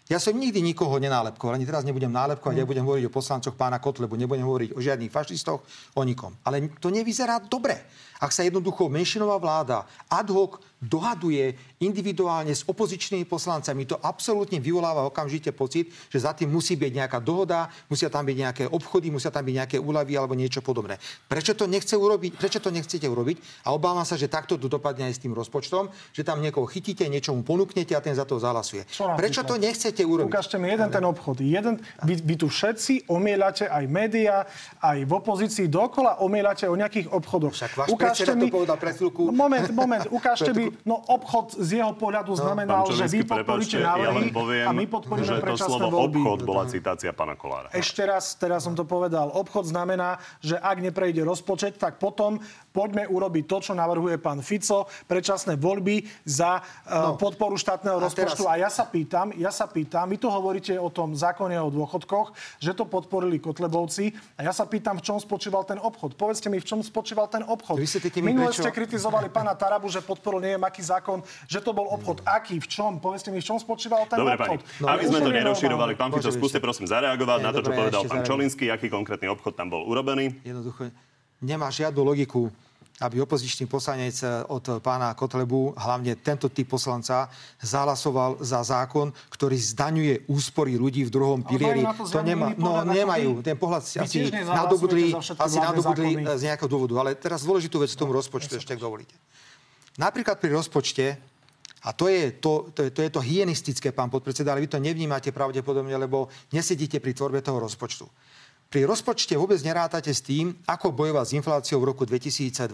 Ja 0.07 0.23
som 0.23 0.39
nikdy 0.39 0.63
nikoho 0.63 1.03
nenálepkoval, 1.03 1.59
ani 1.59 1.67
teraz 1.67 1.83
nebudem 1.83 2.15
nálepkovať, 2.15 2.55
mm. 2.55 2.63
ja 2.63 2.71
budem 2.71 2.87
hovoriť 2.87 3.05
o 3.11 3.15
poslancoch 3.15 3.59
pána 3.59 3.83
Kotlebu, 3.83 4.15
nebudem 4.15 4.47
hovoriť 4.47 4.71
o 4.75 4.81
žiadnych 4.81 5.11
fašistoch, 5.11 5.67
o 5.99 6.03
nikom. 6.07 6.31
Ale 6.47 6.71
to 6.79 6.95
nevyzerá 6.95 7.43
dobre. 7.43 7.83
Ak 8.17 8.33
sa 8.33 8.47
jednoducho 8.47 8.89
menšinová 8.89 9.37
vláda 9.37 9.85
ad 10.09 10.29
hoc 10.33 10.65
dohaduje 10.81 11.57
individuálne 11.81 12.53
s 12.53 12.65
opozičnými 12.65 13.29
poslancami, 13.29 13.85
to 13.85 13.97
absolútne 14.01 14.61
vyvoláva 14.61 15.05
okamžite 15.09 15.53
pocit, 15.53 15.93
že 16.09 16.25
za 16.25 16.33
tým 16.33 16.49
musí 16.49 16.77
byť 16.77 16.93
nejaká 16.97 17.19
dohoda, 17.21 17.69
musia 17.93 18.09
tam 18.09 18.25
byť 18.25 18.37
nejaké 18.37 18.65
obchody, 18.69 19.13
musia 19.13 19.29
tam 19.29 19.45
byť 19.45 19.55
nejaké 19.57 19.77
úľavy 19.77 20.13
alebo 20.17 20.33
niečo 20.33 20.65
podobné. 20.65 20.97
Prečo 21.29 21.53
to 21.53 21.69
nechce 21.69 21.93
urobiť? 21.93 22.41
Prečo 22.41 22.61
to 22.61 22.73
nechcete 22.73 23.05
urobiť? 23.05 23.69
A 23.69 23.77
obávam 23.77 24.05
sa, 24.05 24.17
že 24.17 24.33
takto 24.33 24.57
to 24.57 24.69
dopadne 24.69 25.09
aj 25.09 25.17
s 25.17 25.23
tým 25.25 25.37
rozpočtom, 25.37 25.93
že 26.13 26.25
tam 26.25 26.41
niekoho 26.41 26.65
chytíte, 26.69 27.05
niečomu 27.09 27.45
ponúknete 27.45 27.93
a 27.97 28.01
ten 28.01 28.17
za 28.17 28.25
to 28.29 28.41
zahlasuje. 28.41 28.89
Prečo 29.17 29.45
to 29.45 29.61
nechcete 29.61 29.96
urobiť? 30.05 30.29
Ukážte 30.29 30.57
mi 30.61 30.69
jeden 30.69 30.91
Ale... 30.91 30.95
ten 30.99 31.05
obchod. 31.07 31.41
Jeden, 31.41 31.81
vy, 32.05 32.15
vy 32.21 32.35
tu 32.37 32.53
všetci 32.53 33.09
omieľate 33.09 33.71
aj 33.71 33.85
médiá, 33.89 34.45
aj 34.83 34.99
v 35.07 35.13
opozícii 35.15 35.71
dokola 35.71 36.21
omieľate 36.21 36.69
o 36.69 36.75
nejakých 36.77 37.09
obchodoch. 37.15 37.55
Však 37.57 37.73
váš 37.73 37.89
ukážte 37.95 38.33
mi... 38.37 38.51
to 38.51 38.59
povedal 38.59 38.77
pred 38.77 38.95
chvíľku. 38.99 39.33
Moment, 39.33 39.69
moment, 39.73 40.05
ukážte 40.19 40.53
mi 40.53 40.67
No 40.87 41.03
obchod 41.03 41.59
z 41.59 41.83
jeho 41.83 41.93
pohľadu 41.99 42.33
no, 42.35 42.39
znamenal, 42.39 42.83
že 42.91 43.11
vy 43.11 43.27
podporíte 43.27 43.79
návrhy 43.83 44.31
ja 44.31 44.71
a 44.71 44.73
my 44.73 44.87
podporíme 44.87 45.27
že 45.27 45.43
to 45.43 45.59
slovo 45.59 45.99
voľby. 45.99 46.19
obchod 46.23 46.39
bola 46.47 46.65
citácia 46.71 47.11
pána 47.11 47.35
Kolára. 47.35 47.69
Ešte 47.75 48.03
raz, 48.07 48.39
teraz 48.39 48.63
som 48.63 48.75
to 48.79 48.87
povedal. 48.87 49.35
Obchod 49.35 49.67
znamená, 49.67 50.23
že 50.39 50.59
ak 50.59 50.79
neprejde 50.79 51.27
rozpočet, 51.27 51.75
tak 51.77 51.99
potom 51.99 52.39
poďme 52.77 53.09
urobiť 53.09 53.45
to, 53.49 53.57
čo 53.65 53.73
navrhuje 53.73 54.21
pán 54.21 54.45
Fico, 54.45 54.85
predčasné 55.09 55.57
voľby 55.57 56.05
za 56.29 56.61
uh, 56.61 57.17
no. 57.17 57.17
podporu 57.17 57.57
štátneho 57.57 57.97
a 57.97 58.05
rozpočtu. 58.05 58.45
Teraz... 58.45 58.53
A 58.53 58.61
ja 58.61 58.69
sa 58.69 58.85
pýtam, 58.85 59.33
ja 59.33 59.49
sa 59.49 59.65
pýtam, 59.65 60.05
vy 60.13 60.21
tu 60.21 60.29
hovoríte 60.29 60.77
o 60.77 60.93
tom 60.93 61.17
zákone 61.17 61.57
o 61.57 61.73
dôchodkoch, 61.73 62.37
že 62.61 62.77
to 62.77 62.85
podporili 62.85 63.41
Kotlebovci. 63.41 64.13
A 64.37 64.45
ja 64.45 64.53
sa 64.53 64.69
pýtam, 64.69 65.01
v 65.01 65.09
čom 65.09 65.17
spočíval 65.17 65.65
ten 65.65 65.81
obchod. 65.81 66.21
Povedzte 66.21 66.53
mi, 66.53 66.61
v 66.61 66.69
čom 66.69 66.85
spočíval 66.85 67.33
ten 67.33 67.41
obchod. 67.49 67.81
Minule 68.21 68.53
prečo... 68.53 68.61
ste 68.61 68.71
kritizovali 68.77 69.33
pána 69.33 69.57
Tarabu, 69.57 69.89
že 69.89 70.05
podporil 70.05 70.45
neviem 70.45 70.61
aký 70.61 70.85
zákon, 70.85 71.25
že 71.49 71.65
to 71.65 71.73
bol 71.73 71.89
obchod. 71.97 72.21
Aký, 72.29 72.61
v 72.61 72.69
čom? 72.69 73.01
Povedzte 73.01 73.33
mi, 73.33 73.41
v 73.41 73.47
čom 73.49 73.57
spočíval 73.57 74.05
ten 74.05 74.21
dobre, 74.21 74.37
obchod. 74.37 74.61
Pani, 74.61 74.81
no, 74.83 74.87
aby 74.93 75.05
sme 75.09 75.21
to 75.25 75.31
nerozširovali, 75.33 75.93
pán 75.97 76.13
Fico, 76.13 76.29
skúste 76.29 76.61
prosím 76.61 76.85
zareagovať 76.85 77.41
na 77.41 77.51
to, 77.57 77.65
čo 77.65 77.73
povedal 77.73 78.03
pán 78.05 78.21
Čolinský, 78.21 78.69
aký 78.69 78.93
konkrétny 78.93 79.33
obchod 79.33 79.57
tam 79.57 79.73
bol 79.73 79.87
urobený. 79.87 80.43
Jednoducho 80.45 80.93
nemá 81.41 81.69
žiadnu 81.69 82.01
logiku 82.01 82.49
aby 82.97 83.21
opozičný 83.21 83.69
poslanec 83.69 84.17
eh, 84.25 84.41
od 84.49 84.81
pána 84.81 85.13
Kotlebu, 85.13 85.77
hlavne 85.77 86.17
tento 86.17 86.49
typ 86.49 86.73
poslanca, 86.73 87.29
zahlasoval 87.61 88.41
za 88.41 88.65
zákon, 88.65 89.13
ktorý 89.29 89.57
zdaňuje 89.61 90.15
úspory 90.33 90.81
ľudí 90.81 91.05
v 91.05 91.11
druhom 91.13 91.41
pilieri. 91.45 91.85
To, 91.85 92.21
nemá, 92.25 92.57
no, 92.57 92.81
nemajú. 92.89 93.45
Ten 93.45 93.61
pohľad 93.61 93.83
si 93.85 94.01
asi 94.01 94.33
nadobudli, 94.33 95.13
asi 95.17 95.59
nadobudli 95.61 96.25
z 96.25 96.43
nejakého 96.49 96.69
dôvodu. 96.69 96.95
Ale 97.05 97.11
teraz 97.17 97.45
dôležitú 97.45 97.85
vec 97.85 97.93
k 97.93 98.01
tomu 98.01 98.17
rozpočtu, 98.17 98.57
ešte 98.57 98.73
ak 98.73 98.81
dovolíte. 98.81 99.13
Napríklad 100.01 100.41
pri 100.41 100.57
rozpočte 100.57 101.17
a 101.87 101.93
to 101.93 102.09
je 102.11 102.35
to, 102.43 102.73
to, 102.75 102.83
je, 102.83 102.91
to 102.91 103.01
je 103.05 103.11
to 103.15 103.21
hygienistické, 103.23 103.93
pán 103.93 104.11
podpredseda, 104.11 104.51
ale 104.51 104.65
vy 104.65 104.73
to 104.73 104.83
nevnímate 104.83 105.31
pravdepodobne, 105.31 105.95
lebo 105.95 106.27
nesedíte 106.51 106.99
pri 106.99 107.15
tvorbe 107.15 107.39
toho 107.45 107.63
rozpočtu. 107.63 108.09
Pri 108.67 108.83
rozpočte 108.83 109.39
vôbec 109.39 109.63
nerátate 109.63 110.11
s 110.11 110.27
tým, 110.27 110.51
ako 110.67 110.91
bojovať 110.91 111.27
s 111.31 111.37
infláciou 111.39 111.79
v 111.79 111.89
roku 111.95 112.03
2023, 112.03 112.67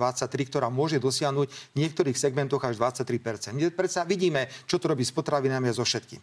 ktorá 0.48 0.72
môže 0.72 0.96
dosiahnuť 0.96 1.48
v 1.52 1.76
niektorých 1.76 2.16
segmentoch 2.16 2.64
až 2.64 2.80
23% 2.80 3.52
Predsa 3.76 4.08
vidíme, 4.08 4.48
čo 4.64 4.80
to 4.80 4.88
robí 4.88 5.04
s 5.04 5.12
potravinami 5.12 5.68
a 5.68 5.76
so 5.76 5.84
všetkým. 5.84 6.20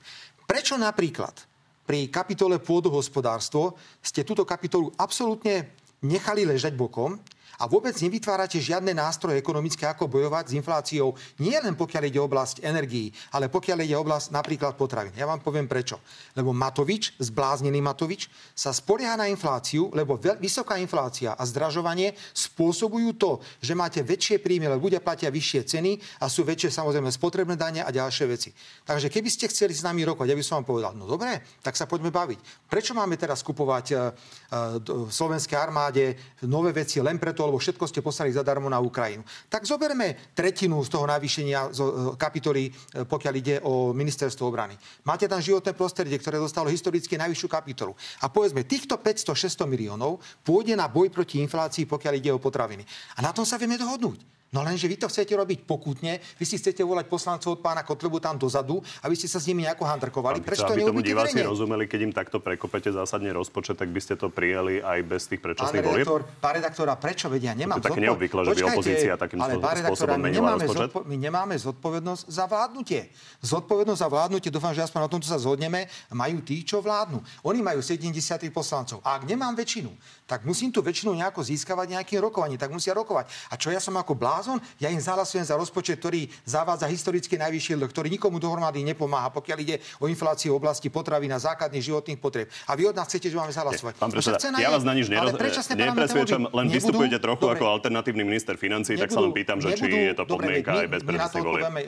Prečo 0.49 0.73
napríklad 0.73 1.37
pri 1.85 2.09
kapitole 2.09 2.57
pôdohospodárstvo 2.57 3.77
ste 4.01 4.25
túto 4.25 4.41
kapitolu 4.41 4.89
absolútne 4.97 5.69
nechali 6.01 6.49
ležať 6.49 6.73
bokom 6.73 7.21
a 7.59 7.67
vôbec 7.67 7.91
nevytvárate 7.99 8.55
žiadne 8.63 8.95
nástroje 8.95 9.35
ekonomické, 9.35 9.83
ako 9.83 10.07
bojovať 10.07 10.49
s 10.49 10.55
infláciou, 10.55 11.11
nie 11.43 11.59
len 11.59 11.75
pokiaľ 11.75 12.07
ide 12.07 12.23
oblasť 12.23 12.63
energií, 12.63 13.11
ale 13.35 13.51
pokiaľ 13.51 13.83
ide 13.83 13.99
oblasť 13.99 14.31
napríklad 14.31 14.79
potravín. 14.79 15.11
Ja 15.19 15.27
vám 15.27 15.43
poviem 15.43 15.67
prečo. 15.67 15.99
Lebo 16.39 16.55
Matovič, 16.55 17.19
zbláznený 17.19 17.83
Matovič, 17.83 18.31
sa 18.55 18.71
spolieha 18.71 19.19
na 19.19 19.27
infláciu, 19.27 19.91
lebo 19.91 20.15
vysoká 20.39 20.79
inflácia 20.79 21.35
a 21.35 21.43
zdražovanie 21.43 22.15
spôsobujú 22.31 23.19
to, 23.19 23.43
že 23.59 23.75
máte 23.75 23.99
väčšie 23.99 24.39
príjmy, 24.39 24.71
lebo 24.71 24.87
ľudia 24.87 25.03
platia 25.03 25.27
vyššie 25.27 25.61
ceny 25.67 25.91
a 26.23 26.31
sú 26.31 26.47
väčšie 26.47 26.71
samozrejme 26.71 27.11
spotrebné 27.11 27.59
dane 27.59 27.83
a 27.83 27.91
ďalšie 27.91 28.25
veci. 28.31 28.55
Takže 28.87 29.11
keby 29.11 29.27
ste 29.27 29.51
chceli 29.51 29.75
s 29.75 29.83
nami 29.83 30.07
rokovať, 30.07 30.31
ja 30.31 30.39
by 30.39 30.45
som 30.47 30.55
vám 30.63 30.67
povedal, 30.71 30.91
no 30.95 31.03
dobre, 31.03 31.43
tak 31.59 31.75
sa 31.75 31.83
poďme 31.83 32.07
baviť. 32.07 32.71
Prečo 32.71 32.95
máme 32.95 33.19
teraz 33.19 33.43
kupovať 33.43 33.85
uh, 33.91 33.99
uh, 33.99 35.11
slovenskej 35.11 35.59
armáde 35.59 36.15
nové 36.47 36.71
veci 36.71 37.03
len 37.03 37.19
preto, 37.19 37.48
lebo 37.49 37.57
všetko 37.57 37.85
ste 37.89 38.05
poslali 38.05 38.29
zadarmo 38.29 38.69
na 38.69 38.77
Ukrajinu. 38.77 39.25
Tak 39.49 39.65
zoberme 39.65 40.31
tretinu 40.37 40.77
z 40.85 40.89
toho 40.93 41.09
navýšenia 41.09 41.73
z 41.73 41.79
e, 41.81 41.89
kapitoly, 42.15 42.69
e, 42.69 42.71
pokiaľ 43.03 43.33
ide 43.35 43.55
o 43.65 43.91
ministerstvo 43.91 44.45
obrany. 44.45 44.77
Máte 45.03 45.25
tam 45.25 45.41
životné 45.41 45.73
prostredie, 45.73 46.15
ktoré 46.21 46.37
dostalo 46.37 46.69
historicky 46.69 47.17
najvyššiu 47.17 47.49
kapitolu. 47.49 47.97
A 48.23 48.29
povedzme, 48.29 48.63
týchto 48.63 49.01
500-600 49.01 49.65
miliónov 49.65 50.21
pôjde 50.45 50.77
na 50.77 50.85
boj 50.85 51.09
proti 51.09 51.41
inflácii, 51.41 51.89
pokiaľ 51.89 52.13
ide 52.15 52.31
o 52.31 52.39
potraviny. 52.39 52.85
A 53.17 53.25
na 53.25 53.33
tom 53.33 53.43
sa 53.43 53.57
vieme 53.57 53.75
dohodnúť. 53.75 54.38
No 54.49 54.65
lenže 54.65 54.89
vy 54.89 54.97
to 54.97 55.05
chcete 55.05 55.29
robiť 55.29 55.61
pokutne, 55.69 56.17
vy 56.17 56.45
si 56.45 56.57
chcete 56.57 56.81
volať 56.81 57.05
poslancov 57.05 57.57
od 57.57 57.61
pána 57.61 57.85
Kotlebu 57.85 58.17
tam 58.17 58.33
dozadu, 58.41 58.81
aby 59.05 59.13
ste 59.13 59.29
sa 59.29 59.37
s 59.37 59.45
nimi 59.45 59.61
nejako 59.61 59.85
handrkovali. 59.85 60.41
Prečo 60.41 60.65
to 60.65 60.73
aby 60.73 60.89
tomu 60.89 61.05
diváci 61.05 61.37
rozumeli, 61.45 61.85
keď 61.85 61.99
im 62.09 62.13
takto 62.13 62.41
prekopete 62.41 62.89
zásadne 62.89 63.29
rozpočet, 63.29 63.77
tak 63.77 63.93
by 63.93 64.01
ste 64.01 64.17
to 64.17 64.33
prijeli 64.33 64.81
aj 64.81 64.99
bez 65.05 65.29
tých 65.29 65.37
predčasných 65.37 65.85
volieb? 65.85 66.05
Pán 66.41 66.57
redaktor, 66.57 66.89
prečo 66.97 67.29
vedia? 67.29 67.53
Nemám 67.53 67.77
to 67.77 67.93
také 67.93 68.01
neobvykle, 68.09 68.41
že 68.49 68.57
by 68.57 68.63
opozícia 68.73 69.13
takým 69.21 69.37
ale, 69.37 69.61
spôsobom 69.61 70.17
menila 70.17 70.57
nemáme 70.57 70.65
rozpočet. 70.65 70.81
Zodpo- 70.89 71.05
my 71.05 71.15
nemáme 71.21 71.55
zodpovednosť 71.61 72.23
za 72.25 72.45
vládnutie. 72.49 73.01
Zodpovednosť 73.45 73.99
za 74.01 74.09
vládnutie, 74.09 74.49
dúfam, 74.49 74.73
že 74.73 74.81
aspoň 74.81 74.99
na 75.05 75.09
tomto 75.13 75.27
sa 75.29 75.37
zhodneme, 75.37 75.85
majú 76.09 76.41
tí, 76.41 76.65
čo 76.65 76.81
vládnu. 76.81 77.21
Oni 77.45 77.61
majú 77.61 77.85
70 77.85 78.49
poslancov. 78.49 78.97
A 79.05 79.21
ak 79.21 79.29
nemám 79.29 79.53
väčšinu, 79.53 79.93
tak 80.25 80.41
musím 80.45 80.73
tú 80.73 80.81
väčšinu 80.81 81.13
nejako 81.13 81.45
získavať 81.45 82.01
nejakým 82.01 82.17
rokovaním, 82.17 82.57
tak 82.57 82.73
musia 82.73 82.97
rokovať. 82.97 83.29
A 83.49 83.57
čo 83.57 83.69
ja 83.69 83.77
som 83.77 83.93
ako 83.93 84.17
blá 84.17 84.38
blázon? 84.39 84.63
Ja 84.79 84.87
im 84.87 85.03
zahlasujem 85.03 85.43
za 85.43 85.59
rozpočet, 85.59 85.99
ktorý 85.99 86.31
zavádza 86.47 86.87
historicky 86.87 87.35
najvyšší 87.35 87.75
dlh, 87.75 87.91
ktorý 87.91 88.07
nikomu 88.07 88.39
dohromady 88.39 88.87
nepomáha, 88.87 89.27
pokiaľ 89.35 89.57
ide 89.59 89.75
o 89.99 90.07
infláciu 90.07 90.55
v 90.55 90.63
oblasti 90.63 90.87
potravy 90.87 91.27
na 91.27 91.35
základných 91.35 91.83
životných 91.83 92.19
potreb. 92.23 92.47
A 92.71 92.79
vy 92.79 92.87
od 92.87 92.95
nás 92.95 93.11
chcete, 93.11 93.27
že 93.27 93.35
máme 93.35 93.51
zahlasovať. 93.51 93.99
Pán 93.99 94.15
predseda, 94.15 94.39
ja 94.55 94.71
vás 94.71 94.87
na 94.87 94.95
nič 94.95 95.11
neroz... 95.11 95.35
nepresviečam, 95.35 96.47
len 96.55 96.71
nebudú? 96.71 96.79
vystupujete 96.79 97.17
trochu 97.19 97.43
dobre. 97.43 97.59
ako 97.59 97.65
alternatívny 97.67 98.23
minister 98.23 98.55
financí, 98.55 98.95
tak 98.95 99.11
sa 99.11 99.19
len 99.19 99.35
pýtam, 99.35 99.59
že 99.59 99.75
nebudú, 99.75 99.91
či 99.91 100.07
je 100.07 100.15
to 100.15 100.23
podmienka 100.23 100.71
dobre, 100.71 100.79
my, 100.79 100.83
aj 100.87 100.87
bez. 100.87 101.01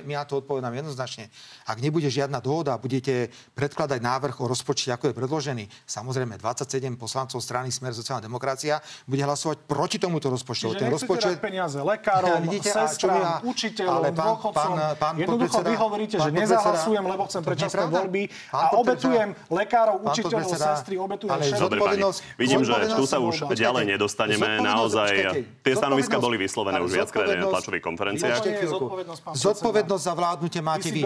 My 0.04 0.14
na 0.20 0.26
to 0.28 0.34
odpovedáme 0.44 0.76
jednoznačne. 0.76 1.32
Ak 1.64 1.80
nebude 1.80 2.12
žiadna 2.12 2.44
dohoda, 2.44 2.76
budete 2.76 3.32
predkladať 3.56 4.04
návrh 4.04 4.36
o 4.44 4.46
rozpočte, 4.52 4.92
ako 4.92 5.12
je 5.12 5.14
predložený, 5.16 5.64
samozrejme 5.88 6.36
27 6.36 7.00
poslancov 7.00 7.40
strany 7.40 7.72
Smer 7.72 7.96
sociálna 7.96 8.28
demokracia 8.28 8.84
bude 9.08 9.24
hlasovať 9.24 9.64
proti 9.64 9.96
tomuto 10.02 10.28
rozpočtu. 10.28 10.76
Čiže 10.76 10.82
ten 10.82 10.92
rozpočet 10.92 11.38
peniaze 11.40 11.78
lekárom, 11.78 12.41
vidíte, 12.42 12.70
sestram, 12.74 13.42
učiteľom, 13.46 13.94
ale 13.94 14.10
pán, 14.12 14.26
dôchodcom. 14.26 14.74
Pán, 14.74 14.96
pán, 14.98 15.14
Jednoducho 15.18 15.60
vy 15.62 15.76
hovoríte, 15.78 16.16
že 16.18 16.30
nezahlasujem, 16.34 17.04
lebo 17.06 17.24
chcem 17.30 17.42
predčasné 17.46 17.84
voľby 17.88 18.24
a 18.52 18.76
obetujem 18.78 19.30
lekárov, 19.48 20.02
učiteľov, 20.02 20.50
sestry, 20.58 20.96
obetujem 20.98 21.38
všetko. 21.38 21.86
Vidím, 22.38 22.62
že 22.66 22.74
tu 22.98 23.04
sa 23.06 23.18
už 23.22 23.54
ďalej 23.54 23.84
nedostaneme. 23.98 24.60
Naozaj 24.62 25.12
tie 25.62 25.74
stanoviska 25.78 26.18
boli 26.18 26.42
vyslovené 26.42 26.82
už 26.82 26.92
viackrát 26.98 27.28
na 27.38 27.48
tlačových 27.48 27.84
konferenciách. 27.86 28.42
Zodpovednosť 29.38 30.04
za 30.04 30.14
vládnutie 30.18 30.62
máte 30.66 30.90
vy. 30.90 31.02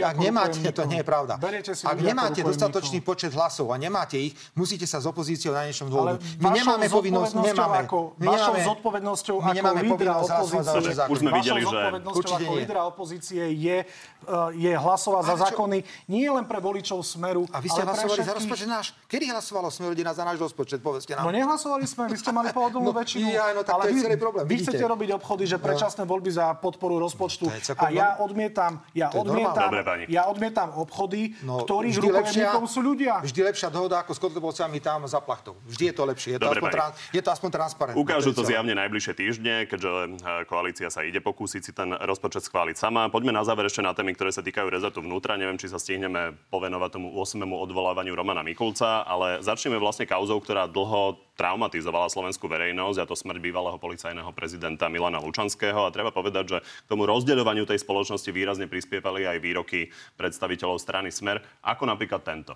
Ak 0.00 0.16
nemáte, 0.16 0.60
to 0.72 0.82
nie 0.88 1.00
je 1.02 1.06
pravda. 1.06 1.36
Ak 1.84 1.98
nemáte 2.00 2.40
dostatočný 2.40 3.04
počet 3.04 3.34
hlasov 3.36 3.70
a 3.72 3.76
nemáte 3.76 4.16
ich, 4.16 4.32
musíte 4.56 4.88
sa 4.88 4.98
s 5.02 5.06
opozíciou 5.06 5.52
na 5.52 5.68
niečom 5.68 5.90
dohodnúť. 5.90 6.20
My 6.40 6.48
nemáme 6.54 6.86
povinnosť, 6.88 7.32
nemáme. 7.40 7.78
Vašou 8.20 8.54
zodpovednosťou 8.74 9.36
ako 9.42 9.66
lídra 9.80 10.12
opozície, 10.22 10.69
už 11.10 11.16
sme 11.18 11.30
videli, 11.34 11.60
že 11.66 11.78
určite 12.14 12.44
ako 12.46 12.54
lídra 12.56 12.80
opozície 12.86 13.42
je, 13.56 13.78
eh, 13.82 14.50
je 14.54 14.72
hlasovať 14.76 15.22
za 15.26 15.36
zákony 15.48 15.78
nie 16.06 16.26
len 16.30 16.44
pre 16.46 16.62
voličov 16.62 17.02
Smeru, 17.02 17.46
A 17.50 17.58
vy 17.58 17.68
ste 17.70 17.82
hlasovali 17.82 18.20
za 18.22 18.34
rozpočet 18.36 18.68
náš? 18.68 18.86
Kedy 19.10 19.30
hlasovalo 19.34 19.68
Smer 19.70 19.92
rodina 19.92 20.14
za 20.14 20.22
náš 20.22 20.38
rozpočet? 20.38 20.78
Povedzte 20.82 21.16
nám. 21.16 21.26
No 21.26 21.34
nehlasovali 21.34 21.86
sme, 21.86 22.06
vy 22.10 22.18
ste 22.18 22.30
mali 22.30 22.54
pohodlnú 22.54 22.90
no, 22.90 22.96
väčšinu. 22.96 23.26
Ja, 23.30 23.50
no, 23.54 23.66
tak 23.66 23.80
ale 23.80 23.82
to 23.90 23.96
je 23.96 24.02
celý 24.06 24.18
problém. 24.20 24.44
Vy 24.46 24.56
chcete 24.62 24.84
robiť 24.84 25.08
obchody, 25.16 25.44
že 25.46 25.56
predčasné 25.58 26.02
voľby 26.06 26.30
za 26.30 26.54
podporu 26.58 27.00
rozpočtu. 27.02 27.50
A 27.78 27.84
ja 27.90 28.08
odmietam, 28.22 28.82
ja 28.94 29.10
odmietam, 29.10 29.70
ja 30.06 30.22
odmietam 30.30 30.68
obchody, 30.76 31.34
no, 31.42 31.62
ktorých 31.64 31.96
rukojemníkom 31.98 32.64
sú 32.66 32.80
ľudia. 32.82 33.22
Vždy 33.24 33.40
lepšia 33.50 33.68
dohoda 33.70 34.02
ako 34.02 34.12
s 34.14 34.20
kotlebovcami 34.20 34.78
tam 34.82 35.06
za 35.06 35.18
plachtou. 35.22 35.56
Vždy 35.66 35.90
je 35.90 35.94
to 35.94 36.02
lepšie. 36.06 36.30
Je 36.36 36.38
to, 36.38 36.46
Dobre, 36.46 36.60
aspoň, 36.62 36.70
trans, 36.70 36.92
je 37.10 37.22
to 37.22 37.30
aspoň 37.30 37.50
transparentné. 37.50 37.98
Ukážu 37.98 38.30
to 38.30 38.42
zjavne 38.46 38.74
najbližšie 38.76 39.12
týždne, 39.16 39.54
keďže 39.66 39.90
eh, 39.90 40.48
koalícia 40.60 40.92
sa 40.92 41.00
ide 41.00 41.24
pokúsiť 41.24 41.62
si 41.64 41.72
ten 41.72 41.96
rozpočet 41.96 42.44
schváliť 42.44 42.76
sama. 42.76 43.08
Poďme 43.08 43.32
na 43.32 43.40
záver 43.40 43.64
ešte 43.64 43.80
na 43.80 43.96
témy, 43.96 44.12
ktoré 44.12 44.28
sa 44.28 44.44
týkajú 44.44 44.68
rezortu 44.68 45.00
vnútra. 45.00 45.40
Neviem, 45.40 45.56
či 45.56 45.72
sa 45.72 45.80
stihneme 45.80 46.36
povenovať 46.52 47.00
tomu 47.00 47.16
8. 47.16 47.40
odvolávaniu 47.48 48.12
Romana 48.12 48.44
Mikulca, 48.44 49.00
ale 49.08 49.40
začneme 49.40 49.80
vlastne 49.80 50.04
kauzou, 50.04 50.36
ktorá 50.36 50.68
dlho 50.68 51.16
traumatizovala 51.40 52.12
slovenskú 52.12 52.44
verejnosť, 52.44 53.00
a 53.00 53.08
to 53.08 53.16
smrť 53.16 53.40
bývalého 53.40 53.80
policajného 53.80 54.28
prezidenta 54.36 54.92
Milana 54.92 55.16
Lučanského. 55.24 55.88
A 55.88 55.94
treba 55.96 56.12
povedať, 56.12 56.44
že 56.52 56.58
k 56.60 56.90
tomu 56.92 57.08
rozdeľovaniu 57.08 57.64
tej 57.64 57.80
spoločnosti 57.80 58.28
výrazne 58.28 58.68
prispievali 58.68 59.24
aj 59.24 59.40
výroky 59.40 59.88
predstaviteľov 60.20 60.76
strany 60.76 61.08
Smer, 61.08 61.40
ako 61.64 61.88
napríklad 61.88 62.20
tento 62.20 62.52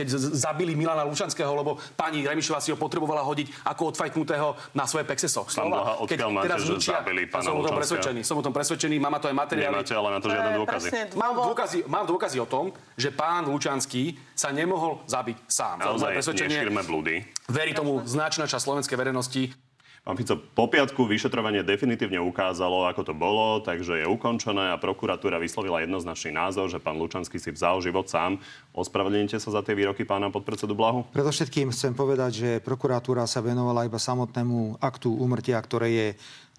keď 0.00 0.16
zabili 0.32 0.72
Milana 0.72 1.04
Lučanského, 1.04 1.52
lebo 1.52 1.76
pani 1.92 2.24
Remišová 2.24 2.64
si 2.64 2.72
ho 2.72 2.78
potrebovala 2.80 3.20
hodiť 3.20 3.68
ako 3.68 3.92
odfajknutého 3.92 4.56
na 4.72 4.88
svoje 4.88 5.04
pexeso. 5.04 5.44
Blaha, 5.44 6.00
odkiaľ 6.00 6.30
máte, 6.32 6.56
že 6.56 6.96
zabili 6.96 7.28
pána 7.28 7.52
som 7.52 7.60
o 7.60 7.62
tom 7.62 7.76
presvedčený, 7.76 8.20
som 8.24 8.36
o 8.40 8.44
tom 8.44 8.54
presvedčený, 8.56 8.96
mám 8.96 9.20
to 9.20 9.28
aj 9.28 9.36
materiály. 9.36 9.76
Nemáte 9.76 9.92
ale 9.92 10.08
na 10.08 10.18
to 10.24 10.28
žiadne 10.32 10.52
dôkazy. 10.56 10.88
Mám 11.20 11.34
dôkazy, 11.36 11.78
mám 11.84 12.04
dôkazy 12.08 12.36
o 12.40 12.48
tom, 12.48 12.72
že 12.96 13.12
pán 13.12 13.44
Lučanský 13.44 14.16
sa 14.32 14.48
nemohol 14.48 15.04
zabiť 15.04 15.36
sám. 15.44 15.84
Naozaj 15.84 16.16
nešírme 16.16 16.80
blúdy. 16.88 17.20
Verí 17.52 17.76
tomu 17.76 18.00
značná 18.08 18.48
časť 18.48 18.64
slovenskej 18.64 18.96
verejnosti. 18.96 19.52
Pán 20.00 20.16
Fico, 20.16 20.32
po 20.32 20.64
piatku 20.64 21.04
vyšetrovanie 21.04 21.60
definitívne 21.60 22.16
ukázalo, 22.16 22.88
ako 22.88 23.04
to 23.04 23.12
bolo, 23.12 23.60
takže 23.60 24.00
je 24.00 24.08
ukončené 24.08 24.72
a 24.72 24.80
prokuratúra 24.80 25.36
vyslovila 25.36 25.84
jednoznačný 25.84 26.32
názor, 26.32 26.72
že 26.72 26.80
pán 26.80 26.96
Lučanský 26.96 27.36
si 27.36 27.52
vzal 27.52 27.84
život 27.84 28.08
sám. 28.08 28.40
Ospravedlnite 28.72 29.36
sa 29.36 29.52
za 29.52 29.60
tie 29.60 29.76
výroky 29.76 30.08
pána 30.08 30.32
podpredsedu 30.32 30.72
Blahu? 30.72 31.04
Predovšetkým 31.12 31.68
chcem 31.68 31.92
povedať, 31.92 32.32
že 32.32 32.50
prokuratúra 32.64 33.28
sa 33.28 33.44
venovala 33.44 33.84
iba 33.84 34.00
samotnému 34.00 34.80
aktu 34.80 35.20
úmrtia, 35.20 35.60
ktoré 35.60 35.88
je 35.92 36.08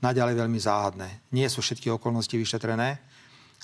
naďalej 0.05 0.37
veľmi 0.37 0.59
záhadné. 0.61 1.09
Nie 1.33 1.49
sú 1.49 1.65
všetky 1.65 1.89
okolnosti 1.89 2.37
vyšetrené. 2.37 3.01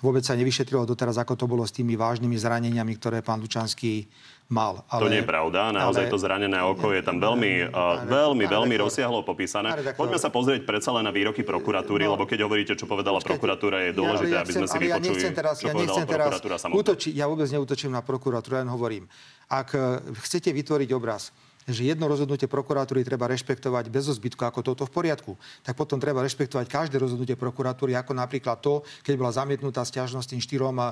Vôbec 0.01 0.25
sa 0.25 0.33
nevyšetrilo 0.33 0.89
doteraz, 0.89 1.21
ako 1.21 1.37
to 1.37 1.45
bolo 1.45 1.65
s 1.65 1.73
tými 1.73 1.93
vážnymi 1.93 2.33
zraneniami, 2.33 2.93
ktoré 2.97 3.21
pán 3.21 3.41
Lučanský 3.41 4.09
mal. 4.47 4.83
Ale, 4.87 5.01
to 5.03 5.07
nie 5.11 5.21
je 5.21 5.27
pravda. 5.27 5.75
Naozaj 5.75 6.07
ale, 6.07 6.11
to 6.11 6.17
zranené 6.17 6.59
oko 6.63 6.95
je 6.95 7.03
tam 7.03 7.19
veľmi, 7.19 7.67
uh, 7.67 8.03
veľmi, 8.07 8.45
veľmi 8.47 8.75
rozsiahlo 8.79 9.23
popísané. 9.27 9.75
Poďme 9.95 10.19
sa 10.19 10.31
pozrieť 10.31 10.63
predsa 10.63 10.95
len 10.95 11.03
na 11.03 11.11
výroky 11.11 11.43
prokuratúry, 11.43 12.07
no, 12.07 12.15
lebo 12.15 12.23
keď 12.23 12.47
hovoríte, 12.47 12.73
čo 12.79 12.87
povedala 12.87 13.19
prokuratúra, 13.19 13.87
je 13.87 13.91
dôležité, 13.95 14.33
ja, 14.33 14.39
ja 14.39 14.43
aby 14.47 14.53
sme 14.55 14.67
si 14.67 14.77
vypočuli, 14.79 15.19
ja 15.19 15.31
teraz, 15.35 15.53
čo 15.59 15.67
ja 15.67 15.75
povedala 15.75 15.97
prokuratúra 16.07 16.55
samotná. 16.55 16.79
Útoči, 16.79 17.09
ja 17.11 17.25
vôbec 17.27 17.47
neútočím 17.51 17.91
na 17.91 18.01
prokuratúru, 18.01 18.63
len 18.63 18.71
hovorím. 18.71 19.03
Ak 19.51 19.75
eh, 19.75 19.99
chcete 20.23 20.51
vytvoriť 20.55 20.89
obraz, 20.95 21.35
že 21.67 21.83
jedno 21.83 22.07
rozhodnutie 22.07 22.47
prokuratúry 22.47 23.03
treba 23.03 23.27
rešpektovať 23.27 23.91
bez 23.91 24.07
zbytku, 24.07 24.39
ako 24.47 24.63
toto 24.63 24.87
v 24.87 24.91
poriadku, 24.91 25.35
tak 25.67 25.75
potom 25.75 25.99
treba 25.99 26.23
rešpektovať 26.23 26.65
každé 26.65 26.95
rozhodnutie 26.95 27.35
prokuratúry, 27.35 27.91
ako 27.99 28.15
napríklad 28.15 28.63
to, 28.63 28.87
keď 29.03 29.13
bola 29.19 29.31
zamietnutá 29.35 29.83
stiažnosť 29.83 30.27
tým 30.31 30.41
štyrom 30.41 30.79
e, 30.79 30.85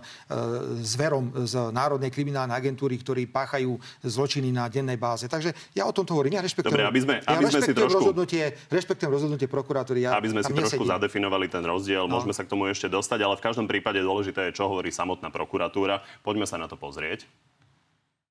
zverom 0.84 1.32
z 1.48 1.72
Národnej 1.72 2.12
kriminálnej 2.12 2.60
agentúry, 2.60 3.00
ktorí 3.00 3.32
páchajú 3.32 3.80
zločiny 4.04 4.52
na 4.52 4.68
dennej 4.68 5.00
báze. 5.00 5.32
Takže 5.32 5.56
ja 5.72 5.88
o 5.88 5.96
tomto 5.96 6.12
hovorím. 6.12 6.36
Ja 6.36 6.44
rešpektujem, 6.44 6.76
Dobre, 6.76 6.92
aby 6.92 7.00
sme, 7.00 7.16
aby 7.24 7.44
ja 7.48 7.50
sme 7.56 7.62
si 7.64 7.72
trošku, 7.72 7.96
rozhodnutie, 8.04 8.44
rešpektujem 8.68 9.12
rozhodnutie 9.12 9.48
prokuratúry. 9.48 10.04
Ja 10.04 10.20
aby 10.20 10.28
sme 10.36 10.44
si 10.44 10.52
trošku 10.52 10.84
nesedím. 10.84 10.92
zadefinovali 10.92 11.48
ten 11.48 11.64
rozdiel, 11.64 12.04
no. 12.04 12.20
môžeme 12.20 12.36
sa 12.36 12.44
k 12.44 12.52
tomu 12.52 12.68
ešte 12.68 12.92
dostať, 12.92 13.20
ale 13.24 13.40
v 13.40 13.44
každom 13.48 13.66
prípade 13.72 14.04
dôležité 14.04 14.52
je, 14.52 14.60
čo 14.60 14.68
hovorí 14.68 14.92
samotná 14.92 15.32
prokuratúra. 15.32 16.04
Poďme 16.20 16.44
sa 16.44 16.60
na 16.60 16.68
to 16.68 16.76
pozrieť. 16.76 17.24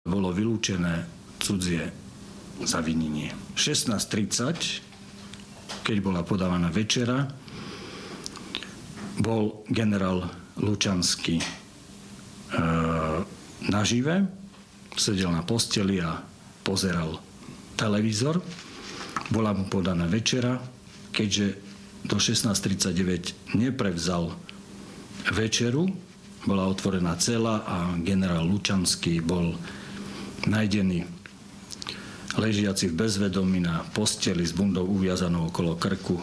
Bolo 0.05 0.29
vylúčené 0.37 1.09
cudzie 1.41 2.04
zavinenie. 2.63 3.35
16.30, 3.59 5.83
keď 5.83 5.97
bola 5.99 6.23
podávaná 6.23 6.71
večera, 6.71 7.27
bol 9.19 9.67
generál 9.71 10.31
Lučanský 10.59 11.43
e, 11.43 11.47
nažive, 13.67 14.27
sedel 14.95 15.35
na 15.35 15.43
posteli 15.43 15.99
a 15.99 16.23
pozeral 16.63 17.19
televízor. 17.75 18.39
Bola 19.31 19.51
mu 19.51 19.67
podaná 19.67 20.07
večera, 20.07 20.63
keďže 21.11 21.47
do 22.05 22.21
16.39 22.21 23.57
neprevzal 23.57 24.37
večeru, 25.33 25.89
bola 26.45 26.69
otvorená 26.69 27.17
cela 27.17 27.65
a 27.65 27.97
generál 27.97 28.45
Lučanský 28.45 29.25
bol 29.25 29.57
najdený 30.45 31.14
ležiaci 32.39 32.91
v 32.91 32.95
bezvedomí 32.95 33.63
na 33.63 33.87
posteli 33.95 34.43
s 34.45 34.53
bundou 34.53 34.87
uviazanou 34.87 35.49
okolo 35.49 35.79
krku. 35.79 36.19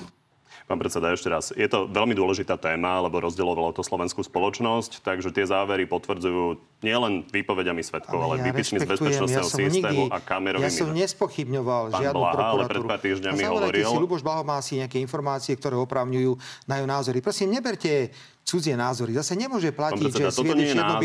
Pán 0.71 0.79
predseda, 0.79 1.11
ešte 1.11 1.27
raz. 1.27 1.51
Je 1.51 1.67
to 1.67 1.83
veľmi 1.91 2.15
dôležitá 2.15 2.55
téma, 2.55 3.03
lebo 3.03 3.19
rozdielovalo 3.19 3.75
to 3.75 3.83
slovenskú 3.83 4.23
spoločnosť, 4.23 5.03
takže 5.03 5.27
tie 5.35 5.43
závery 5.43 5.83
potvrdzujú 5.83 6.55
nielen 6.79 7.27
výpovediami 7.27 7.83
svetkov, 7.83 8.23
ale, 8.23 8.23
ale 8.23 8.35
ja 8.39 8.45
výpismi 8.55 8.79
z 8.79 8.87
bezpečnostného 8.87 9.43
ja 9.43 9.51
systému 9.51 10.07
nikdy, 10.07 10.15
a 10.15 10.17
kamerovými. 10.23 10.63
Ja 10.63 10.71
som 10.71 10.95
nespochybňoval 10.95 11.83
pán 11.91 11.99
žiadnu 11.99 12.21
Blaha, 12.23 12.31
prokuratúru. 12.31 12.55
ale 12.55 12.71
pred 12.71 12.83
pár 12.87 12.99
týždňami 13.03 13.41
hovoril... 13.51 13.83
si, 13.83 13.97
Luboš 13.99 14.21
Blaho 14.23 14.47
má 14.47 14.63
asi 14.63 14.79
nejaké 14.79 15.03
informácie, 15.03 15.59
ktoré 15.59 15.75
opravňujú 15.75 16.39
na 16.63 16.79
jeho 16.79 16.87
názory. 16.87 17.19
Prosím, 17.19 17.51
neberte 17.51 18.15
cudzie 18.47 18.79
názory. 18.79 19.11
Zase 19.11 19.35
nemôže 19.35 19.75
platiť, 19.75 20.07
predseda, 20.07 20.31
že 20.31 20.39
sviet 20.39 20.55
je 20.55 20.67
čierno 20.71 20.95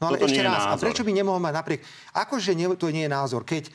No 0.00 0.04
ale 0.08 0.16
toto 0.16 0.32
ešte 0.32 0.40
raz, 0.40 0.64
názor. 0.64 0.72
a 0.72 0.74
prečo 0.80 1.02
by 1.04 1.12
nemohol 1.12 1.40
mať 1.44 1.54
napriek... 1.60 1.80
Akože 2.16 2.56
nie, 2.56 2.72
to 2.72 2.88
nie 2.88 3.04
je 3.04 3.12
názor, 3.12 3.44
keď 3.44 3.68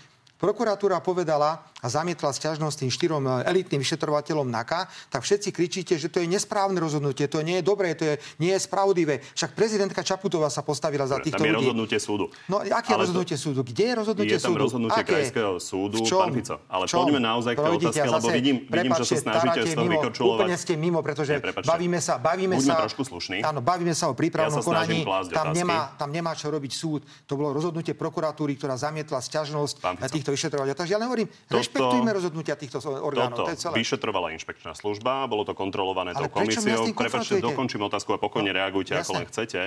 prokuratúra 0.45 1.01
povedala 1.01 1.73
a 1.85 1.87
zamietla 1.93 2.33
sťažnosť 2.33 2.81
tým 2.81 2.89
štyrom 2.89 3.21
e, 3.29 3.45
elitným 3.45 3.77
vyšetrovateľom 3.85 4.49
NAKA, 4.49 4.89
tak 5.13 5.21
všetci 5.21 5.53
kričíte, 5.53 5.93
že 6.01 6.09
to 6.09 6.17
je 6.17 6.25
nesprávne 6.25 6.81
rozhodnutie, 6.81 7.29
to 7.29 7.45
nie 7.45 7.61
je 7.61 7.63
dobré, 7.63 7.93
to 7.93 8.09
je, 8.09 8.15
nie 8.41 8.57
je 8.57 8.59
spravodlivé. 8.65 9.21
Však 9.37 9.53
prezidentka 9.53 10.01
Čaputová 10.01 10.49
sa 10.49 10.65
postavila 10.65 11.05
za 11.05 11.21
týchto 11.21 11.37
tam 11.37 11.45
je 11.45 11.53
ľudí. 11.53 11.69
rozhodnutie 11.69 11.99
súdu. 12.01 12.25
No, 12.49 12.65
aké 12.65 12.97
je 12.97 12.99
rozhodnutie 13.05 13.37
to... 13.37 13.43
súdu? 13.45 13.61
Kde 13.61 13.85
je 13.85 13.93
rozhodnutie 13.93 14.33
je 14.33 14.41
tam 14.41 14.49
súdu? 14.57 14.63
rozhodnutie 14.65 15.01
aké? 15.05 15.13
krajského 15.13 15.53
súdu, 15.61 15.97
pán 16.01 16.33
Fico. 16.33 16.55
Ale 16.65 16.83
poďme 16.89 17.19
naozaj 17.21 17.53
k 17.53 17.59
tej 17.61 17.71
otázke, 17.77 18.09
lebo 18.09 18.27
vidím, 18.33 18.57
vidím 18.65 18.91
že 18.97 19.05
sa 19.05 19.15
snažíte 19.21 19.61
z 19.69 19.73
toho 19.77 19.89
vykorčulovať. 19.93 20.39
Úplne 20.41 20.57
ste 20.57 20.73
mimo, 20.73 20.99
pretože 21.05 21.37
nie, 21.37 21.53
bavíme 21.61 21.99
sa, 22.01 22.17
bavíme 22.17 22.57
Buďme 22.57 22.73
sa, 22.73 22.81
trošku 22.89 23.03
slušný. 23.05 23.45
Áno, 23.45 23.61
bavíme 23.61 23.93
sa 23.93 24.09
o 24.09 24.17
prípravnom 24.17 24.57
ja 24.57 24.65
konaní. 24.65 25.05
Tam 25.29 25.53
nemá, 25.53 25.93
tam 25.99 26.09
nemá 26.09 26.33
čo 26.33 26.49
robiť 26.49 26.71
súd. 26.73 27.05
To 27.29 27.37
bolo 27.37 27.53
rozhodnutie 27.53 27.93
prokuratúry, 27.93 28.57
ktorá 28.57 28.73
zamietla 28.73 29.21
sťažnosť 29.21 30.01
týchto 30.09 30.31
vyšetrovateľov. 30.31 30.79
Takže 30.79 30.91
ja 30.95 30.99
len 30.99 31.07
hovorím, 31.11 31.27
Rešpektujme 31.75 32.11
rozhodnutia 32.15 32.55
týchto 32.55 32.79
orgánov. 32.81 33.35
Toto 33.35 33.47
to 33.47 33.51
je 33.51 33.59
celé. 33.59 33.75
vyšetrovala 33.83 34.27
inšpekčná 34.39 34.71
služba, 34.71 35.27
bolo 35.27 35.43
to 35.43 35.51
kontrolované 35.51 36.15
Ale 36.15 36.31
tou 36.31 36.39
komisiou. 36.39 36.87
Prepačte, 36.95 37.43
dokončím 37.43 37.83
otázku 37.83 38.15
a 38.15 38.19
pokojne 38.19 38.55
No, 38.55 38.57
reagujte, 38.57 38.95
ako 38.95 39.11
jasné. 39.11 39.17
len 39.19 39.25
chcete. 39.27 39.61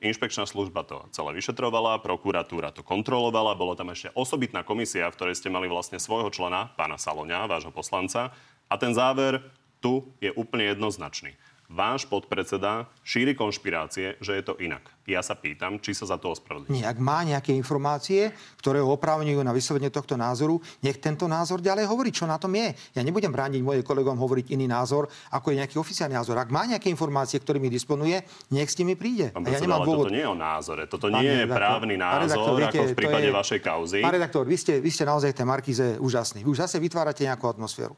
Inšpekčná 0.00 0.48
služba 0.48 0.80
to 0.88 1.04
celé 1.12 1.36
vyšetrovala, 1.36 2.00
prokuratúra 2.00 2.72
to 2.72 2.80
kontrolovala, 2.80 3.52
bola 3.52 3.76
tam 3.76 3.92
ešte 3.92 4.08
osobitná 4.16 4.64
komisia, 4.64 5.12
v 5.12 5.16
ktorej 5.18 5.36
ste 5.36 5.52
mali 5.52 5.68
vlastne 5.68 6.00
svojho 6.00 6.32
člena, 6.32 6.72
pána 6.72 6.96
Saloňa, 6.96 7.44
vášho 7.44 7.68
poslanca. 7.68 8.32
A 8.70 8.74
ten 8.80 8.96
záver 8.96 9.44
tu 9.82 10.08
je 10.22 10.32
úplne 10.32 10.72
jednoznačný. 10.72 11.36
Váš 11.70 12.02
podpredseda 12.02 12.90
šíri 13.06 13.38
konšpirácie, 13.38 14.18
že 14.18 14.34
je 14.34 14.42
to 14.42 14.58
inak. 14.58 14.82
Ja 15.06 15.22
sa 15.22 15.38
pýtam, 15.38 15.78
či 15.78 15.94
sa 15.94 16.02
za 16.02 16.18
to 16.18 16.34
ospravedlní. 16.34 16.66
Nie, 16.66 16.90
ak 16.90 16.98
má 16.98 17.22
nejaké 17.22 17.54
informácie, 17.54 18.34
ktoré 18.58 18.82
ho 18.82 18.90
oprávňujú 18.90 19.38
na 19.46 19.54
vyslovenie 19.54 19.86
tohto 19.86 20.18
názoru, 20.18 20.58
nech 20.82 20.98
tento 20.98 21.30
názor 21.30 21.62
ďalej 21.62 21.86
hovorí, 21.86 22.10
čo 22.10 22.26
na 22.26 22.42
tom 22.42 22.58
je. 22.58 22.74
Ja 22.90 23.06
nebudem 23.06 23.30
brániť 23.30 23.62
mojim 23.62 23.86
kolegom 23.86 24.18
hovoriť 24.18 24.50
iný 24.50 24.66
názor, 24.66 25.06
ako 25.30 25.54
je 25.54 25.62
nejaký 25.62 25.78
oficiálny 25.78 26.18
názor. 26.18 26.42
Ak 26.42 26.50
má 26.50 26.66
nejaké 26.66 26.90
informácie, 26.90 27.38
ktorými 27.38 27.70
disponuje, 27.70 28.18
nech 28.50 28.66
s 28.66 28.74
nimi 28.82 28.98
príde. 28.98 29.30
Pán 29.30 29.46
A 29.46 29.54
ja 29.54 29.62
predseda, 29.62 29.70
nemám 29.70 29.86
dôvod. 29.86 30.10
toto 30.10 30.14
nie 30.18 30.22
je 30.26 30.30
o 30.30 30.38
názore. 30.38 30.82
Toto 30.90 31.06
nie 31.06 31.30
je 31.38 31.46
právny 31.46 31.94
názor, 31.94 32.26
redaktor, 32.26 32.54
viete, 32.58 32.78
ako 32.78 32.82
v 32.82 32.98
prípade 32.98 33.28
je- 33.30 33.36
vašej 33.38 33.60
kauzy. 33.62 33.98
Pán 34.02 34.14
redaktor, 34.18 34.42
vy 34.42 34.56
ste, 34.58 34.82
vy 34.82 34.90
ste 34.90 35.06
naozaj 35.06 35.30
v 35.30 35.36
tej 35.38 35.46
Markize 35.46 35.86
úžasný. 36.02 36.42
Vy 36.42 36.50
už 36.50 36.66
zase 36.66 36.82
vytvárate 36.82 37.22
nejakú 37.22 37.46
atmosféru. 37.46 37.94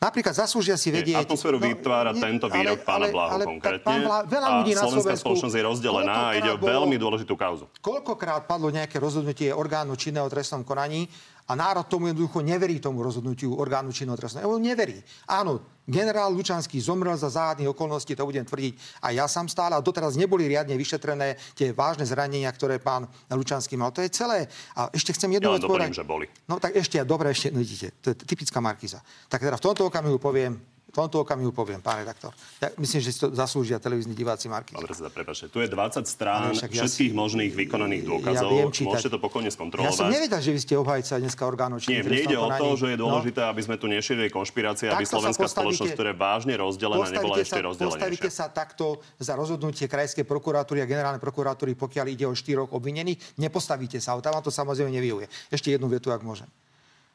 Napríklad 0.00 0.32
zaslúžia 0.32 0.80
si 0.80 0.88
Nie, 0.88 1.04
vedieť... 1.04 1.28
atmosféru 1.28 1.60
vytvára 1.60 2.16
tento 2.16 2.48
výrok 2.48 2.88
pána 2.88 3.12
Blahu 3.12 3.36
ale 3.36 3.44
konkrétne. 3.44 3.84
pán 3.84 4.00
Blah- 4.00 4.24
veľa 4.24 4.48
a 4.48 4.52
ľudí 4.56 4.72
na 4.72 4.80
slovenská 4.80 4.96
Slovensku- 5.12 5.20
spoločnosť 5.28 5.54
je 5.60 5.64
rozdelená 5.68 6.16
a 6.24 6.32
ide 6.40 6.50
o 6.50 6.56
veľmi 6.56 6.96
dôležitú 6.96 7.36
kauzu. 7.36 7.68
Koľkokrát 7.84 8.48
padlo 8.48 8.72
nejaké 8.72 8.96
rozhodnutie 8.96 9.52
orgánu 9.52 9.92
činného 10.00 10.24
trestnom 10.32 10.64
konaní 10.64 11.04
a 11.50 11.58
národ 11.58 11.82
tomu 11.90 12.06
jednoducho 12.14 12.46
neverí 12.46 12.78
tomu 12.78 13.02
rozhodnutiu 13.02 13.58
orgánu 13.58 13.90
činného 13.90 14.14
konaní. 14.14 14.70
Neverí. 14.70 15.02
Áno, 15.26 15.82
generál 15.82 16.30
Lučanský 16.30 16.78
zomrel 16.78 17.18
za 17.18 17.26
záhadných 17.26 17.74
okolností, 17.74 18.14
to 18.14 18.22
budem 18.22 18.46
tvrdiť 18.46 19.02
a 19.02 19.10
ja 19.10 19.26
sám 19.26 19.50
stále. 19.50 19.74
A 19.74 19.82
doteraz 19.82 20.14
neboli 20.14 20.46
riadne 20.46 20.78
vyšetrené 20.78 21.34
tie 21.58 21.74
vážne 21.74 22.06
zranenia, 22.06 22.46
ktoré 22.54 22.78
pán 22.78 23.10
Lučanský 23.26 23.74
mal. 23.74 23.90
To 23.90 23.98
je 23.98 24.14
celé. 24.14 24.46
A 24.78 24.86
ešte 24.94 25.10
chcem 25.10 25.26
jednu 25.26 25.50
Ja 25.50 25.58
vec 25.58 25.66
povedať. 25.66 25.98
že 25.98 26.06
boli. 26.06 26.30
No 26.46 26.62
tak 26.62 26.78
ešte, 26.78 27.02
dobre, 27.02 27.34
ešte, 27.34 27.50
no 27.50 27.58
vidíte, 27.58 27.98
to 27.98 28.14
je 28.14 28.16
typická 28.22 28.62
Markiza. 28.62 29.02
Tak 29.26 29.42
teda 29.42 29.58
v 29.58 29.64
tomto 29.66 29.90
okamihu 29.90 30.22
poviem, 30.22 30.54
v 30.90 30.98
tomto 30.98 31.22
okamihu 31.22 31.50
poviem, 31.50 31.78
pán 31.78 32.02
redaktor. 32.02 32.34
Ja 32.58 32.66
myslím, 32.74 32.98
že 32.98 33.08
si 33.08 33.18
to 33.18 33.30
zaslúžia 33.30 33.78
televízni 33.78 34.10
diváci 34.10 34.50
Markiza. 34.50 34.74
Pán 34.74 34.84
predseda, 34.84 35.06
prepáčte, 35.06 35.46
tu 35.46 35.58
je 35.58 35.66
20 35.66 36.02
strán 36.04 36.50
Ale 36.50 36.58
však 36.58 36.66
ja 36.68 36.82
všetkých 36.82 37.12
možných 37.14 37.52
vykonaných 37.54 38.02
dôkazov. 38.04 38.50
Ja 38.50 38.58
viem 38.58 38.68
čítať. 38.68 38.90
Môžete 38.90 39.08
to 39.08 39.18
pokojne 39.18 39.46
Ja 39.46 39.54
skontrolovať. 39.54 39.94
som 39.94 40.10
nevedel, 40.10 40.40
že 40.40 40.50
vy 40.50 40.60
ste 40.60 40.74
obhajca 40.74 41.14
dneska 41.16 41.42
orgánov 41.44 41.78
Nie, 41.86 42.02
mne 42.02 42.18
ide 42.20 42.34
o 42.34 42.50
to, 42.50 42.66
že 42.74 42.86
je 42.88 42.96
No. 42.96 43.02
dôležité, 43.06 43.40
aby 43.40 43.62
sme 43.62 43.76
tu 43.76 43.86
nešírili 43.86 44.28
konšpirácie, 44.28 44.90
aby 44.90 45.06
sa 45.06 45.16
slovenská 45.16 45.46
spoločnosť, 45.46 45.92
ktorá 45.94 46.10
je 46.10 46.18
vážne 46.18 46.54
rozdelená, 46.54 47.06
nebola 47.06 47.14
Postavíte 47.32 47.40
ešte 47.40 47.54
sa, 47.54 47.62
rozdelenejšia. 47.64 47.94
postavíte 47.96 48.28
sa 48.28 48.46
takto 48.50 48.86
za 49.16 49.32
rozhodnutie 49.32 49.86
Krajskej 49.86 50.26
prokuratúry 50.26 50.82
a 50.82 50.90
generálnej 50.90 51.22
prokuratúry, 51.22 51.72
pokiaľ 51.72 52.06
ide 52.10 52.26
o 52.26 52.34
štyroch 52.34 52.74
obvinených. 52.74 53.38
Nepostavíte 53.38 54.02
sa, 54.02 54.12
ale 54.12 54.20
tam 54.20 54.34
to 54.36 54.50
samozrejme 54.50 54.90
nevyhuje. 54.90 55.30
Ešte 55.48 55.70
jednu 55.70 55.86
vetu, 55.86 56.10
ak 56.10 56.20
môžem. 56.20 56.50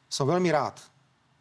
Som 0.07 0.25
veľmi 0.25 0.47
rád, 0.47 0.79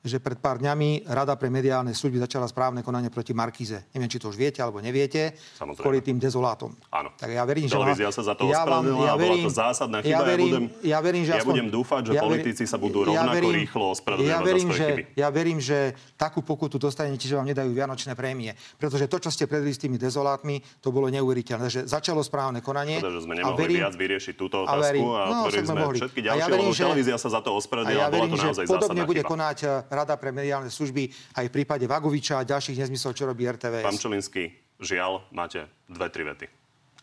že 0.04 0.20
pred 0.20 0.36
pár 0.36 0.60
dňami 0.60 1.08
Rada 1.08 1.32
pre 1.32 1.48
mediálne 1.48 1.90
služby 1.90 2.20
začala 2.20 2.44
správne 2.44 2.84
konanie 2.84 3.08
proti 3.08 3.32
Markize. 3.32 3.88
Neviem, 3.90 4.06
či 4.06 4.20
to 4.20 4.28
už 4.28 4.36
viete 4.36 4.60
alebo 4.60 4.76
neviete. 4.78 5.32
Samozrejme. 5.56 5.80
Kvôli 5.80 5.98
tým 5.98 6.20
dezolátom. 6.20 6.76
Áno. 6.92 7.08
Tak 7.14 7.32
ja 7.32 7.40
verím, 7.42 7.64
že... 7.64 7.72
Televízia 7.72 8.12
sa 8.12 8.22
za 8.22 8.34
to 8.36 8.44
ja 8.44 8.62
vám- 8.62 8.84
ja 8.84 8.92
a 9.10 9.16
bola 9.16 9.16
verím- 9.16 9.48
to 9.48 9.50
zásadná 9.50 9.98
chyba. 9.98 10.12
Ja 10.12 10.20
verím, 10.20 10.44
ja 10.44 10.52
budem, 10.52 10.64
ja 10.84 10.98
verím, 11.00 11.22
že 11.24 11.32
ja 11.32 11.40
aspoň- 11.40 11.48
budem 11.50 11.68
dúfať, 11.72 12.02
že 12.04 12.12
ja 12.12 12.20
verím- 12.20 12.28
politici 12.36 12.64
sa 12.64 12.76
budú 12.76 12.98
ja 13.00 13.06
rovnako 13.08 13.32
verím- 13.34 13.56
rýchlo 13.56 13.84
ospravedlňovať 13.90 14.28
ja 14.30 14.36
za 14.36 14.44
verím, 14.44 14.66
svoje 14.66 14.76
že, 14.76 14.84
chyby. 14.86 15.02
ja 15.16 15.28
verím, 15.30 15.58
že 15.58 15.78
takú 16.14 16.40
pokutu 16.44 16.76
dostanete, 16.76 17.24
že 17.24 17.34
vám 17.34 17.48
nedajú 17.48 17.70
vianočné 17.72 18.12
prémie. 18.12 18.52
Pretože 18.76 19.08
to, 19.08 19.16
čo 19.18 19.30
ste 19.32 19.48
predli 19.48 19.72
s 19.72 19.80
tými 19.80 19.96
dezolátmi, 19.96 20.60
to 20.78 20.92
bolo 20.92 21.08
neuveriteľné. 21.08 21.66
Že 21.66 21.80
začalo 21.86 22.20
správne 22.20 22.60
konanie. 22.60 23.00
Škoda, 23.00 23.08
že 23.10 23.24
sme 23.24 23.34
a 23.34 23.38
nemohli 23.40 23.56
verím, 23.58 23.78
viac 23.80 23.94
vyriešiť 23.94 24.34
túto 24.36 24.60
a 24.60 24.68
otázku 24.68 24.84
verím- 24.84 25.08
a 25.08 25.22
no, 25.24 25.36
otvorili 25.42 25.64
sme 25.64 25.76
mohli. 25.80 25.98
všetky 25.98 26.20
A 26.20 26.22
ja 26.22 26.28
ďalšie, 26.36 26.52
verím, 26.52 26.70
že- 26.70 26.84
televízia 26.84 27.16
sa 27.16 27.28
za 27.30 27.40
to 27.40 27.48
a 27.48 27.54
ospravedlnila, 27.56 27.96
ja 27.96 28.06
bola 28.06 28.16
verím, 28.20 28.30
to 28.30 28.36
že 28.36 28.46
naozaj 28.46 28.64
podobne 28.66 28.84
zásadná 28.84 29.04
bude 29.06 29.22
chyba. 29.22 29.30
konať 29.30 29.58
eh, 29.62 29.92
Rada 29.94 30.18
pre 30.18 30.34
mediálne 30.34 30.68
služby 30.68 31.08
aj 31.38 31.46
v 31.48 31.52
prípade 31.52 31.86
Vagoviča 31.86 32.42
a 32.42 32.42
ďalších 32.42 32.82
nezmyslov, 32.82 33.14
čo 33.14 33.24
robí 33.24 33.46
RTVS. 33.46 33.86
Pán 33.86 33.98
Čelinský, 33.98 34.50
žiaľ, 34.82 35.22
máte 35.30 35.70
dve, 35.86 36.10
tri 36.10 36.26
vety. 36.26 36.46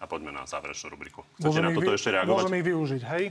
A 0.01 0.09
poďme 0.09 0.33
na 0.33 0.43
záverečnú 0.49 0.91
rubriku. 0.91 1.21
Chcete 1.37 1.45
Môžem 1.45 1.63
na 1.63 1.71
toto 1.71 1.91
vy- 1.93 1.97
ešte 1.97 2.09
reagovať? 2.09 2.33
Môžem 2.33 2.55
ich 2.57 2.65
využiť, 2.67 3.01
hej. 3.15 3.23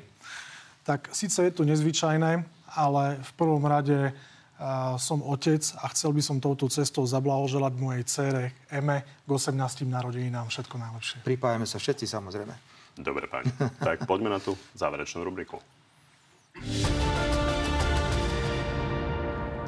Tak 0.87 1.11
síce 1.13 1.39
je 1.43 1.53
to 1.53 1.67
nezvyčajné, 1.67 2.47
ale 2.79 3.03
v 3.21 3.31
prvom 3.35 3.61
rade 3.67 4.15
uh, 4.15 4.95
som 4.97 5.19
otec 5.27 5.61
a 5.83 5.91
chcel 5.91 6.15
by 6.15 6.23
som 6.23 6.39
touto 6.39 6.71
cestou 6.71 7.03
zablahoželať 7.03 7.73
mojej 7.75 8.05
cére 8.07 8.43
Eme 8.71 9.03
k 9.03 9.29
18. 9.29 9.59
narodeninám. 9.87 10.47
Všetko 10.47 10.79
najlepšie. 10.79 11.17
Pripájame 11.27 11.67
sa 11.67 11.83
všetci, 11.83 12.07
samozrejme. 12.07 12.55
Dobre, 12.99 13.27
páni. 13.27 13.51
tak 13.83 14.07
poďme 14.07 14.31
na 14.31 14.39
tú 14.39 14.55
záverečnú 14.79 15.27
rubriku. 15.27 15.59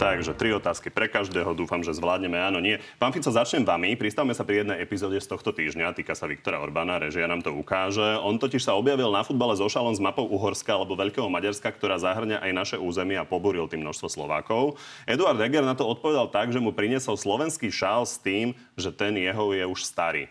Takže 0.02 0.34
tri 0.34 0.50
otázky 0.50 0.90
pre 0.90 1.06
každého. 1.06 1.54
Dúfam, 1.54 1.78
že 1.78 1.94
zvládneme. 1.94 2.34
Áno, 2.34 2.58
nie. 2.58 2.82
Pán 2.98 3.14
Fico, 3.14 3.30
začnem 3.30 3.62
vami. 3.62 3.94
Pristavme 3.94 4.34
sa 4.34 4.42
pri 4.42 4.66
jednej 4.66 4.82
epizóde 4.82 5.14
z 5.22 5.30
tohto 5.30 5.54
týždňa. 5.54 5.94
Týka 5.94 6.18
sa 6.18 6.26
Viktora 6.26 6.58
Orbána. 6.58 6.98
Režia 6.98 7.30
nám 7.30 7.46
to 7.46 7.54
ukáže. 7.54 8.18
On 8.18 8.34
totiž 8.34 8.66
sa 8.66 8.74
objavil 8.74 9.14
na 9.14 9.22
futbale 9.22 9.54
so 9.54 9.70
šalom 9.70 9.94
s 9.94 10.02
mapou 10.02 10.26
Uhorska 10.26 10.74
alebo 10.74 10.98
Veľkého 10.98 11.30
Maďarska, 11.30 11.70
ktorá 11.70 12.02
zahrňa 12.02 12.42
aj 12.42 12.50
naše 12.50 12.76
územie 12.82 13.14
a 13.14 13.22
pobúril 13.22 13.70
tým 13.70 13.86
množstvo 13.86 14.10
Slovákov. 14.10 14.74
Eduard 15.06 15.38
Heger 15.38 15.62
na 15.62 15.78
to 15.78 15.86
odpovedal 15.86 16.34
tak, 16.34 16.50
že 16.50 16.58
mu 16.58 16.74
priniesol 16.74 17.14
slovenský 17.14 17.70
šál 17.70 18.02
s 18.02 18.18
tým, 18.18 18.58
že 18.74 18.90
ten 18.90 19.14
jeho 19.14 19.54
je 19.54 19.62
už 19.62 19.86
starý. 19.86 20.26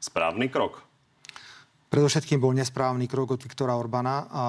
Správny 0.00 0.48
krok? 0.48 0.80
Predovšetkým 1.92 2.40
bol 2.40 2.56
nesprávny 2.56 3.04
krok 3.04 3.36
od 3.36 3.44
Viktora 3.44 3.76
Orbána 3.76 4.32
a 4.32 4.44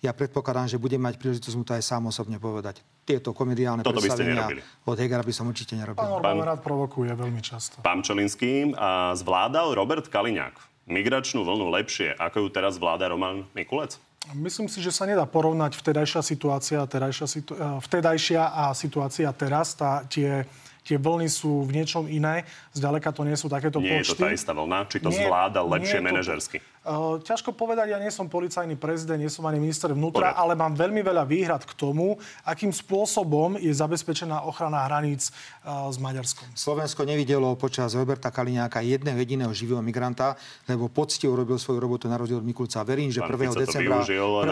ja 0.00 0.16
predpokladám, 0.16 0.72
že 0.72 0.80
budem 0.80 1.04
mať 1.04 1.20
príležitosť 1.20 1.56
mu 1.60 1.68
to 1.68 1.76
aj 1.76 1.84
sám 1.84 2.08
osobne 2.08 2.40
povedať. 2.40 2.80
Tieto 3.08 3.32
komediálne 3.32 3.80
Toto 3.80 4.04
by 4.04 4.12
ste 4.12 4.28
nerobili. 4.28 4.60
od 4.84 4.96
Hegera 5.00 5.24
by 5.24 5.32
som 5.32 5.48
určite 5.48 5.72
nerobil. 5.72 5.96
Pán 5.96 6.12
Orbán 6.12 6.44
rád 6.44 6.60
provokuje 6.60 7.16
veľmi 7.16 7.40
často. 7.40 7.80
Pán 7.80 8.04
Čelinský, 8.04 8.76
a 8.76 9.16
zvládal 9.16 9.72
Robert 9.72 10.12
Kaliňák 10.12 10.52
migračnú 10.88 11.44
vlnu 11.44 11.72
lepšie, 11.72 12.16
ako 12.16 12.44
ju 12.44 12.48
teraz 12.52 12.76
vláda 12.76 13.08
Roman 13.08 13.48
Mikulec? 13.56 13.96
Myslím 14.36 14.68
si, 14.68 14.84
že 14.84 14.92
sa 14.92 15.08
nedá 15.08 15.24
porovnať 15.24 15.72
vtedajšia 15.72 16.20
situácia, 16.20 16.84
terajšia 16.84 17.24
situ- 17.24 17.56
eh, 17.56 17.80
vtedajšia 17.80 18.42
a 18.44 18.76
situácia 18.76 19.28
teraz. 19.32 19.72
Tá, 19.72 20.04
tie, 20.04 20.44
tie 20.88 20.96
vlny 20.96 21.28
sú 21.28 21.68
v 21.68 21.76
niečom 21.76 22.08
iné. 22.08 22.48
Zďaleka 22.72 23.12
to 23.12 23.28
nie 23.28 23.36
sú 23.36 23.52
takéto 23.52 23.76
Nie 23.76 24.00
je 24.00 24.08
to 24.08 24.16
počty. 24.16 24.24
tá 24.24 24.28
istá 24.32 24.52
vlna? 24.56 24.88
Či 24.88 24.98
to 25.04 25.12
Nie, 25.12 25.28
zvládal 25.28 25.64
nie 25.68 25.72
lepšie 25.76 25.98
manažersky? 26.00 26.56
Uh, 26.88 27.20
ťažko 27.20 27.52
povedať, 27.52 27.92
ja 27.92 28.00
nie 28.00 28.08
som 28.08 28.32
policajný 28.32 28.80
prezident, 28.80 29.20
nie 29.20 29.28
som 29.28 29.44
ani 29.44 29.60
minister 29.60 29.92
vnútra, 29.92 30.32
Poriadku. 30.32 30.40
ale 30.40 30.52
mám 30.56 30.72
veľmi 30.72 31.04
veľa 31.04 31.28
výhrad 31.28 31.60
k 31.68 31.76
tomu, 31.76 32.16
akým 32.48 32.72
spôsobom 32.72 33.60
je 33.60 33.68
zabezpečená 33.68 34.48
ochrana 34.48 34.88
hraníc 34.88 35.28
uh, 35.68 35.92
s 35.92 36.00
Maďarskom. 36.00 36.48
Slovensko 36.56 37.04
nevidelo 37.04 37.52
počas 37.60 37.92
Roberta 37.92 38.32
Kaliňáka 38.32 38.80
jedného 38.80 39.20
jediného 39.20 39.52
živého 39.52 39.84
migranta, 39.84 40.40
lebo 40.64 40.88
poctivo 40.88 41.36
robil 41.36 41.60
svoju 41.60 41.76
robotu 41.76 42.08
na 42.08 42.16
rozdiel 42.16 42.40
od 42.40 42.46
Mikulca. 42.48 42.80
Verím, 42.88 43.12
že 43.12 43.20
Pán 43.20 43.36
1. 43.36 43.36
Fico 43.36 43.52
to 43.52 43.64
decembra, 43.68 43.98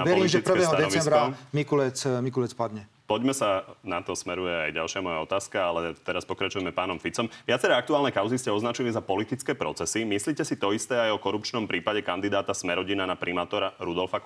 verím, 0.05 0.29
že 0.29 0.45
politické 0.45 0.77
1. 0.77 0.85
decembra 0.85 1.17
stanovisko. 1.33 1.57
Mikulec, 1.57 1.97
Mikulec 2.21 2.53
padne. 2.53 2.96
Poďme 3.07 3.31
sa, 3.31 3.63
na 3.87 4.03
to 4.03 4.19
smeruje 4.19 4.51
aj 4.51 4.71
ďalšia 4.75 4.99
moja 4.99 5.23
otázka, 5.23 5.63
ale 5.63 5.95
teraz 6.03 6.27
pokračujeme 6.27 6.75
pánom 6.75 6.99
Ficom. 6.99 7.31
Viaceré 7.47 7.79
aktuálne 7.79 8.11
kauzy 8.11 8.35
ste 8.35 8.51
označili 8.51 8.91
za 8.91 8.99
politické 8.99 9.55
procesy. 9.55 10.03
Myslíte 10.03 10.43
si 10.43 10.59
to 10.59 10.75
isté 10.75 10.99
aj 10.99 11.15
o 11.15 11.23
korupčnom 11.23 11.71
prípade 11.71 12.03
kandidáta 12.03 12.51
Smerodina 12.51 13.07
na 13.07 13.15
primátora 13.15 13.79
Rudolfa 13.79 14.19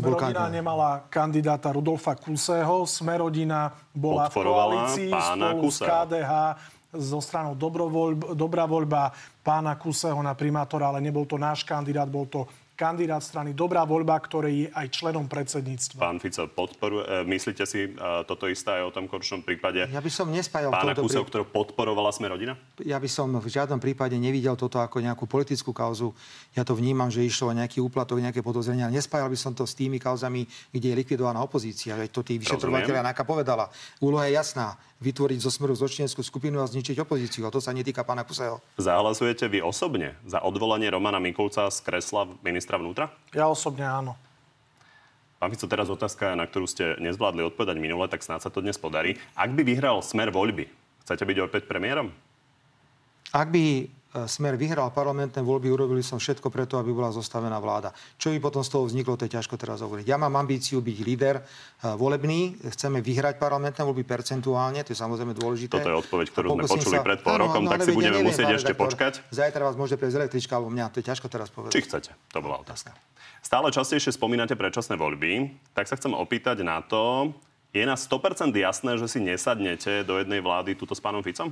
bol 0.00 0.16
Smerodina 0.16 0.48
nemala 0.48 1.04
kandidáta 1.12 1.72
Rudolfa 1.72 2.16
Kusého, 2.16 2.88
Smerodina 2.88 3.72
bola 3.92 4.32
v 4.32 4.44
koalícii 4.44 5.12
pána 5.12 5.52
spolu 5.52 5.68
s 5.68 5.80
Kuseho. 5.80 5.88
KDH 5.88 6.32
zo 6.94 7.18
stranou 7.20 7.58
Dobrovoľb, 7.58 8.38
Dobrá 8.38 8.64
voľba 8.64 9.12
pána 9.44 9.76
Kuseho 9.76 10.16
na 10.24 10.32
primátora, 10.32 10.88
ale 10.88 11.04
nebol 11.04 11.28
to 11.28 11.36
náš 11.36 11.66
kandidát, 11.66 12.08
bol 12.08 12.24
to 12.30 12.48
kandidát 12.74 13.22
strany 13.22 13.54
Dobrá 13.54 13.86
voľba, 13.86 14.18
ktorý 14.18 14.66
je 14.66 14.68
aj 14.74 14.86
členom 14.90 15.30
predsedníctva. 15.30 16.02
Pán 16.02 16.18
Fico, 16.18 16.44
podporuje, 16.50 17.06
e, 17.06 17.26
myslíte 17.26 17.64
si 17.64 17.86
e, 17.86 17.90
toto 18.26 18.50
isté 18.50 18.82
aj 18.82 18.90
o 18.90 18.92
tom 18.92 19.06
korupčnom 19.06 19.46
prípade 19.46 19.86
Ja 19.88 20.02
by 20.02 20.10
som 20.10 20.26
nespájal 20.28 20.74
pána 20.74 20.92
toto 20.92 21.06
Kuseho, 21.06 21.22
pri- 21.22 21.30
ktorú 21.30 21.44
podporovala 21.54 22.10
Smerodina? 22.10 22.58
Ja 22.82 22.98
by 22.98 23.06
som 23.06 23.30
v 23.30 23.46
žiadnom 23.46 23.78
prípade 23.78 24.18
nevidel 24.18 24.58
toto 24.58 24.82
ako 24.82 24.98
nejakú 24.98 25.30
politickú 25.30 25.70
kauzu. 25.70 26.10
Ja 26.58 26.66
to 26.66 26.74
vnímam, 26.74 27.08
že 27.14 27.22
išlo 27.22 27.54
o 27.54 27.54
nejaký 27.54 27.78
úplatok, 27.78 28.18
nejaké 28.18 28.42
podozrenia. 28.42 28.90
Nespájal 28.90 29.30
by 29.30 29.38
som 29.38 29.54
to 29.54 29.62
s 29.62 29.78
tými 29.78 30.02
kauzami, 30.02 30.42
kde 30.74 30.90
je 30.90 30.96
likvidovaná 30.98 31.38
opozícia. 31.38 31.94
Veď 31.94 32.10
to 32.10 32.20
tí 32.26 32.42
vyšetrovateľia 32.42 33.06
NAKA 33.06 33.22
povedala. 33.22 33.70
Úloha 34.02 34.26
je 34.26 34.34
jasná. 34.34 34.74
Vytvoriť 35.04 35.38
zo 35.42 35.52
smeru 35.52 35.76
zločineckú 35.76 36.24
skupinu 36.24 36.64
a 36.64 36.70
zničiť 36.70 36.96
opozíciu. 36.96 37.44
A 37.44 37.52
to 37.52 37.60
sa 37.60 37.76
netýka 37.76 38.06
pána 38.08 38.24
Kuseho. 38.24 38.62
Zahlasujete 38.80 39.52
vy 39.52 39.60
osobne 39.60 40.16
za 40.24 40.40
odvolanie 40.40 40.88
Romana 40.88 41.20
Mikulca 41.20 41.68
z 41.68 41.84
kresla 41.84 42.24
ministra 42.40 42.63
vnútra? 42.66 43.12
Ja 43.36 43.52
osobne 43.52 43.84
áno. 43.84 44.16
Pán 45.36 45.52
Fico, 45.52 45.68
teraz 45.68 45.92
otázka, 45.92 46.32
na 46.32 46.48
ktorú 46.48 46.64
ste 46.64 46.96
nezvládli 46.96 47.44
odpovedať 47.44 47.76
minule, 47.76 48.08
tak 48.08 48.24
snáď 48.24 48.48
sa 48.48 48.50
to 48.50 48.64
dnes 48.64 48.80
podarí. 48.80 49.20
Ak 49.36 49.52
by 49.52 49.60
vyhral 49.60 50.00
smer 50.00 50.32
voľby, 50.32 50.72
chcete 51.04 51.20
byť 51.20 51.38
opäť 51.44 51.62
premiérom? 51.68 52.08
Ak 53.28 53.52
by 53.52 53.90
Smer 54.14 54.54
vyhral 54.54 54.94
parlamentné 54.94 55.42
voľby, 55.42 55.74
urobili 55.74 55.98
som 55.98 56.22
všetko 56.22 56.46
preto, 56.46 56.78
aby 56.78 56.94
bola 56.94 57.10
zostavená 57.10 57.58
vláda. 57.58 57.90
Čo 58.14 58.30
by 58.30 58.38
potom 58.38 58.62
z 58.62 58.70
toho 58.70 58.86
vzniklo, 58.86 59.18
to 59.18 59.26
je 59.26 59.34
ťažko 59.34 59.58
teraz 59.58 59.82
hovoriť. 59.82 60.06
Ja 60.06 60.14
mám 60.14 60.38
ambíciu 60.38 60.78
byť 60.78 60.98
líder 61.02 61.42
e, 61.42 61.42
volebný, 61.98 62.54
chceme 62.70 63.02
vyhrať 63.02 63.42
parlamentné 63.42 63.82
voľby 63.82 64.06
percentuálne, 64.06 64.86
to 64.86 64.94
je 64.94 64.98
samozrejme 65.02 65.34
dôležité. 65.34 65.82
Toto 65.82 65.90
je 65.90 65.98
odpoveď, 65.98 66.26
ktorú 66.30 66.46
sme 66.54 66.62
počuli 66.62 66.94
sa... 66.94 67.02
pred 67.02 67.20
pol 67.26 67.36
rokom, 67.42 67.66
tak 67.66 67.82
si 67.82 67.90
budeme 67.90 68.22
neviem, 68.22 68.30
musieť 68.30 68.54
ešte 68.54 68.70
rektor, 68.70 68.86
počkať. 68.86 69.12
Zajtra 69.34 69.62
vás 69.66 69.74
môže 69.74 69.98
prejsť 69.98 70.16
električka 70.22 70.52
alebo 70.62 70.70
mňa, 70.70 70.94
to 70.94 71.02
je 71.02 71.06
ťažko 71.10 71.26
teraz 71.26 71.50
povedať. 71.50 71.74
Či 71.74 71.82
chcete, 71.82 72.10
to 72.30 72.38
bola 72.38 72.62
otázka. 72.62 72.94
Stále 73.42 73.74
častejšie 73.74 74.14
spomínate 74.14 74.54
predčasné 74.54 74.94
voľby, 74.94 75.58
tak 75.74 75.90
sa 75.90 75.98
chcem 75.98 76.14
opýtať 76.14 76.62
na 76.62 76.86
to, 76.86 77.34
je 77.74 77.82
na 77.82 77.98
100% 77.98 78.54
jasné, 78.54 78.94
že 78.94 79.10
si 79.10 79.18
nesadnete 79.18 80.06
do 80.06 80.22
jednej 80.22 80.38
vlády 80.38 80.78
túto 80.78 80.94
s 80.94 81.02
pánom 81.02 81.18
Ficom? 81.18 81.50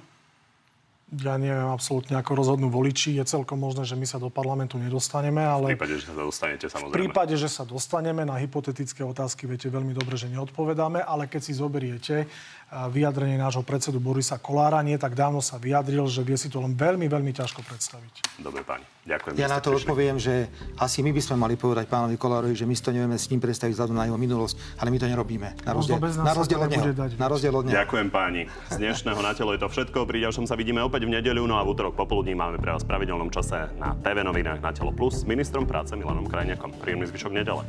Ja 1.13 1.37
neviem 1.37 1.69
absolútne, 1.69 2.17
ako 2.17 2.33
rozhodnú 2.33 2.73
voliči. 2.73 3.21
Je 3.21 3.25
celkom 3.29 3.61
možné, 3.61 3.85
že 3.85 4.01
my 4.01 4.09
sa 4.09 4.17
do 4.17 4.33
parlamentu 4.33 4.81
nedostaneme, 4.81 5.45
ale... 5.45 5.77
V 5.77 5.77
prípade, 5.77 6.01
že 6.01 6.09
sa 6.09 6.17
dostanete, 6.17 6.65
samozrejme. 6.73 6.97
V 6.97 6.97
prípade, 6.97 7.35
že 7.37 7.49
sa 7.53 7.63
dostaneme 7.69 8.25
na 8.25 8.41
hypotetické 8.41 9.05
otázky, 9.05 9.45
viete 9.45 9.69
veľmi 9.69 9.93
dobre, 9.93 10.17
že 10.17 10.33
neodpovedáme, 10.33 11.05
ale 11.05 11.29
keď 11.29 11.41
si 11.45 11.53
zoberiete 11.53 12.25
vyjadrenie 12.73 13.37
nášho 13.37 13.61
predsedu 13.61 14.01
Borisa 14.01 14.41
Kolára, 14.41 14.81
nie 14.81 14.97
tak 14.97 15.13
dávno 15.13 15.45
sa 15.45 15.61
vyjadril, 15.61 16.09
že 16.09 16.25
vie 16.25 16.41
si 16.41 16.49
to 16.49 16.65
len 16.65 16.73
veľmi, 16.73 17.05
veľmi 17.05 17.37
ťažko 17.37 17.61
predstaviť. 17.61 18.41
Dobre, 18.41 18.65
pani. 18.65 18.89
Ďakujem. 19.03 19.35
Ja 19.37 19.51
na 19.51 19.59
to 19.59 19.75
prišli. 19.75 19.83
odpoviem, 19.83 20.17
že 20.17 20.47
asi 20.79 21.03
my 21.05 21.11
by 21.13 21.21
sme 21.21 21.37
mali 21.37 21.59
povedať 21.59 21.91
pánovi 21.91 22.17
Kolárovi, 22.17 22.57
že 22.57 22.65
my 22.65 22.73
si 22.73 22.81
to 22.81 22.95
nevieme 22.95 23.19
s 23.19 23.29
ním 23.29 23.43
predstaviť 23.43 23.75
vzhľadom 23.77 23.99
na 23.99 24.07
jeho 24.09 24.17
minulosť, 24.17 24.79
ale 24.79 24.89
my 24.95 24.99
to 25.03 25.07
nerobíme. 25.11 25.49
Na 25.67 25.73
rozdiel, 25.75 25.99
na 26.01 26.33
rozdiel 26.33 26.61
od 26.63 26.71
neho. 26.71 26.85
Na 27.19 27.27
rozdiel 27.27 27.53
od 27.53 27.65
neho. 27.67 27.77
Ďakujem 27.77 28.09
páni. 28.09 28.49
Z 28.71 28.79
dnešného 28.79 29.21
na 29.21 29.35
telo 29.37 29.53
je 29.53 29.61
to 29.61 29.69
všetko. 29.69 30.07
Pri 30.07 30.23
ďalšom 30.23 30.47
sa 30.47 30.55
vidíme 30.55 30.81
opäť 30.81 31.02
v 31.07 31.15
nedeľu, 31.19 31.47
no 31.51 31.59
a 31.59 31.67
v 31.67 31.75
útorok 31.75 31.99
popoludní 31.99 32.35
máme 32.35 32.63
pre 32.63 32.71
vás 32.71 32.87
v 32.87 32.95
pravidelnom 32.95 33.31
čase 33.31 33.71
na 33.79 33.99
TV 33.99 34.23
novinách 34.23 34.63
na 34.63 34.71
Telo 34.71 34.95
Plus 34.95 35.23
s 35.23 35.25
ministrom 35.27 35.67
práce 35.67 35.95
Milanom 35.99 36.27
Krajniakom. 36.27 36.75
Príjemný 36.79 37.11
zvyšok 37.11 37.33
nedele. 37.35 37.67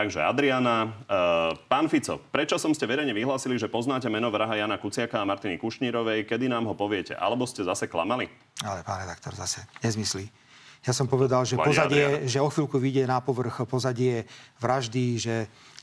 Takže 0.00 0.24
Adriana, 0.24 0.88
uh, 0.88 1.52
pán 1.68 1.84
Fico, 1.92 2.16
prečo 2.32 2.56
som 2.56 2.72
ste 2.72 2.88
verejne 2.88 3.12
vyhlásili, 3.12 3.60
že 3.60 3.68
poznáte 3.68 4.08
meno 4.08 4.32
vraha 4.32 4.56
Jana 4.56 4.80
Kuciaka 4.80 5.20
a 5.20 5.28
Martiny 5.28 5.60
Kušnírovej? 5.60 6.24
Kedy 6.24 6.48
nám 6.48 6.64
ho 6.64 6.72
poviete? 6.72 7.12
Alebo 7.12 7.44
ste 7.44 7.68
zase 7.68 7.84
klamali? 7.84 8.24
Ale 8.64 8.80
pán 8.80 9.04
redaktor, 9.04 9.36
zase 9.36 9.68
nezmyslí. 9.84 10.39
Ja 10.80 10.96
som 10.96 11.04
povedal, 11.04 11.44
že 11.44 11.60
pozadie, 11.60 12.24
že 12.24 12.40
o 12.40 12.48
chvíľku 12.48 12.80
vyjde 12.80 13.04
na 13.04 13.20
povrch 13.20 13.68
pozadie 13.68 14.24
vraždy, 14.64 15.06
že 15.20 15.34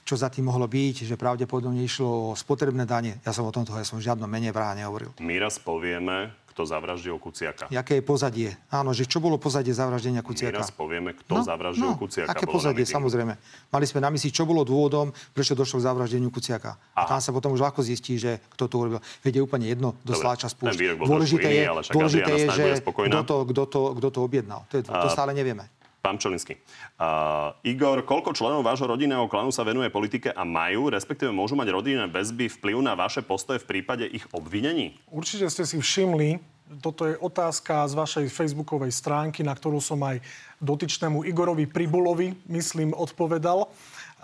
čo 0.08 0.16
za 0.16 0.32
tým 0.32 0.48
mohlo 0.48 0.66
byť, 0.66 1.04
že 1.04 1.20
pravdepodobne 1.20 1.84
išlo 1.84 2.32
o 2.32 2.38
spotrebné 2.38 2.88
dane. 2.88 3.20
Ja 3.28 3.36
som 3.36 3.44
o 3.44 3.52
tomto, 3.52 3.76
ja 3.76 3.84
som 3.84 4.00
v 4.00 4.08
žiadnom 4.08 4.26
mene 4.26 4.56
vraha 4.56 4.74
nehovoril. 4.74 5.12
My 5.20 5.36
raz 5.36 5.60
povieme, 5.60 6.32
kto 6.58 6.66
zavraždil 6.66 7.22
Kuciaka. 7.22 7.70
Jaké 7.70 8.02
je 8.02 8.04
pozadie? 8.04 8.50
Áno, 8.74 8.90
že 8.90 9.06
čo 9.06 9.22
bolo 9.22 9.38
pozadie 9.38 9.70
zavraždenia 9.78 10.26
Kuciaka? 10.26 10.58
My 10.58 10.66
raz 10.66 10.74
povieme, 10.74 11.14
kto 11.14 11.38
no, 11.38 11.46
zavraždil 11.46 11.86
no, 11.86 11.94
Kuciaka. 11.94 12.34
Aké 12.34 12.50
pozadie, 12.50 12.82
samozrejme. 12.82 13.38
Mali 13.70 13.86
sme 13.86 14.02
na 14.02 14.10
mysli, 14.10 14.34
čo 14.34 14.50
bolo 14.50 14.66
dôvodom, 14.66 15.14
prečo 15.38 15.54
došlo 15.54 15.78
k 15.78 15.84
zavraždeniu 15.86 16.34
Kuciaka. 16.34 16.82
Aha. 16.98 16.98
A 16.98 17.02
tam 17.06 17.22
sa 17.22 17.30
potom 17.30 17.54
už 17.54 17.62
ľahko 17.62 17.86
zistí, 17.86 18.18
že 18.18 18.42
kto 18.58 18.66
to 18.66 18.76
urobil. 18.82 19.00
Veď 19.22 19.38
je 19.38 19.42
úplne 19.46 19.70
jedno, 19.70 19.94
kto 20.02 20.18
sláča 20.18 20.50
spúšť. 20.50 20.98
Dôležité 20.98 21.50
je, 21.54 21.64
dôležité 21.94 22.32
je, 22.34 22.46
že 22.50 22.66
kto 22.82 23.20
to, 23.22 23.36
kto, 23.54 23.64
to, 23.70 23.82
kto 24.02 24.08
to 24.10 24.20
objednal. 24.26 24.66
To, 24.74 24.82
je, 24.82 24.90
to 24.90 25.10
stále 25.14 25.38
nevieme. 25.38 25.70
Pán 26.00 26.22
Čelinsky. 26.22 26.56
Uh, 26.96 27.52
Igor, 27.68 28.06
koľko 28.08 28.32
členov 28.32 28.64
vášho 28.64 28.88
rodinného 28.88 29.28
klanu 29.28 29.52
sa 29.52 29.68
venuje 29.68 29.92
politike 29.92 30.32
a 30.32 30.48
majú, 30.48 30.88
respektíve 30.94 31.34
môžu 31.34 31.60
mať 31.60 31.68
rodinné 31.74 32.06
väzby 32.08 32.48
vplyv 32.48 32.80
na 32.80 32.96
vaše 32.96 33.20
postoje 33.26 33.60
v 33.66 33.78
prípade 33.78 34.08
ich 34.08 34.24
obvinení? 34.32 34.96
Určite 35.12 35.52
ste 35.52 35.68
si 35.68 35.78
všimli, 35.82 36.40
toto 36.84 37.08
je 37.08 37.16
otázka 37.16 37.88
z 37.88 37.94
vašej 37.96 38.26
facebookovej 38.28 38.92
stránky, 38.92 39.40
na 39.40 39.56
ktorú 39.56 39.80
som 39.80 40.04
aj 40.04 40.20
dotyčnému 40.60 41.24
Igorovi 41.24 41.64
Pribulovi, 41.64 42.36
myslím, 42.52 42.92
odpovedal. 42.92 43.72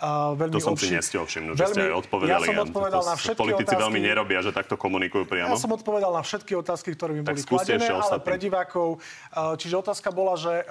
Uh, 0.04 0.36
veľmi 0.36 0.60
to 0.60 0.60
som 0.60 0.76
obši... 0.76 0.92
si 0.92 1.00
nestihol 1.00 1.24
všimnúť, 1.24 1.56
že 1.56 1.66
ste 1.72 1.82
aj 1.88 1.96
odpovedali. 2.04 2.44
Ja 2.44 2.52
som 2.52 2.60
odpovedal 2.68 3.02
na 3.08 3.16
všetky 3.16 3.40
Politici 3.40 3.72
otázky. 3.72 3.84
veľmi 3.88 4.00
nerobia, 4.04 4.40
že 4.44 4.52
takto 4.52 4.76
komunikujú 4.76 5.24
priamo. 5.24 5.56
Ja 5.56 5.56
som 5.56 5.72
odpovedal 5.72 6.12
na 6.12 6.20
všetky 6.20 6.60
otázky, 6.60 6.92
ktoré 6.92 7.16
mi 7.16 7.24
boli 7.24 7.40
kladené, 7.40 7.88
ale 7.88 8.20
pre 8.20 8.36
divákov. 8.36 9.00
Čiže 9.32 9.80
otázka 9.80 10.12
bola, 10.12 10.36
že 10.36 10.68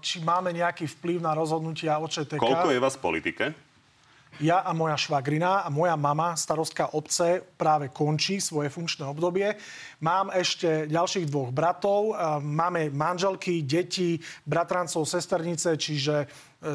či 0.00 0.24
máme 0.24 0.56
nejaký 0.56 0.88
vplyv 0.88 1.20
na 1.20 1.36
rozhodnutia 1.36 2.00
OČTK. 2.00 2.40
Koľko 2.40 2.72
je 2.72 2.80
vás 2.80 2.96
v 2.96 3.02
politike? 3.04 3.44
ja 4.40 4.60
a 4.60 4.72
moja 4.76 4.96
švagrina 5.00 5.64
a 5.64 5.68
moja 5.72 5.96
mama, 5.96 6.36
starostka 6.36 6.92
obce, 6.92 7.40
práve 7.56 7.88
končí 7.88 8.40
svoje 8.40 8.68
funkčné 8.68 9.08
obdobie. 9.08 9.56
Mám 10.04 10.28
ešte 10.28 10.84
ďalších 10.92 11.28
dvoch 11.32 11.56
bratov, 11.56 12.12
máme 12.44 12.92
manželky, 12.92 13.64
deti, 13.64 14.20
bratrancov, 14.44 15.08
sesternice, 15.08 15.80
čiže 15.80 16.28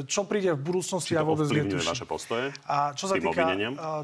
čo 0.07 0.23
príde 0.23 0.55
v 0.55 0.61
budúcnosti, 0.61 1.13
ja 1.17 1.23
vôbec 1.25 1.49
netuším. 1.51 1.91
vaše 1.91 2.07
postoje 2.07 2.47
a 2.63 2.95
čo 2.95 3.11
sa, 3.11 3.19
týka, 3.19 3.43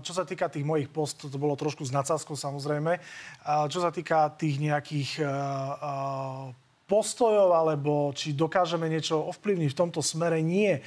čo 0.03 0.13
sa 0.13 0.23
týka 0.27 0.51
tých 0.51 0.65
mojich 0.67 0.89
post, 0.91 1.27
to 1.27 1.37
bolo 1.39 1.55
trošku 1.55 1.85
s 1.87 1.91
nadsázkou 1.95 2.35
samozrejme, 2.35 2.99
a 3.47 3.67
čo 3.71 3.79
sa 3.79 3.93
týka 3.93 4.33
tých 4.35 4.59
nejakých 4.59 5.23
uh, 5.23 6.51
postojov, 6.87 7.51
alebo 7.51 8.15
či 8.15 8.31
dokážeme 8.31 8.87
niečo 8.87 9.19
ovplyvniť 9.19 9.69
v 9.75 9.79
tomto 9.79 9.99
smere, 9.99 10.39
nie. 10.39 10.79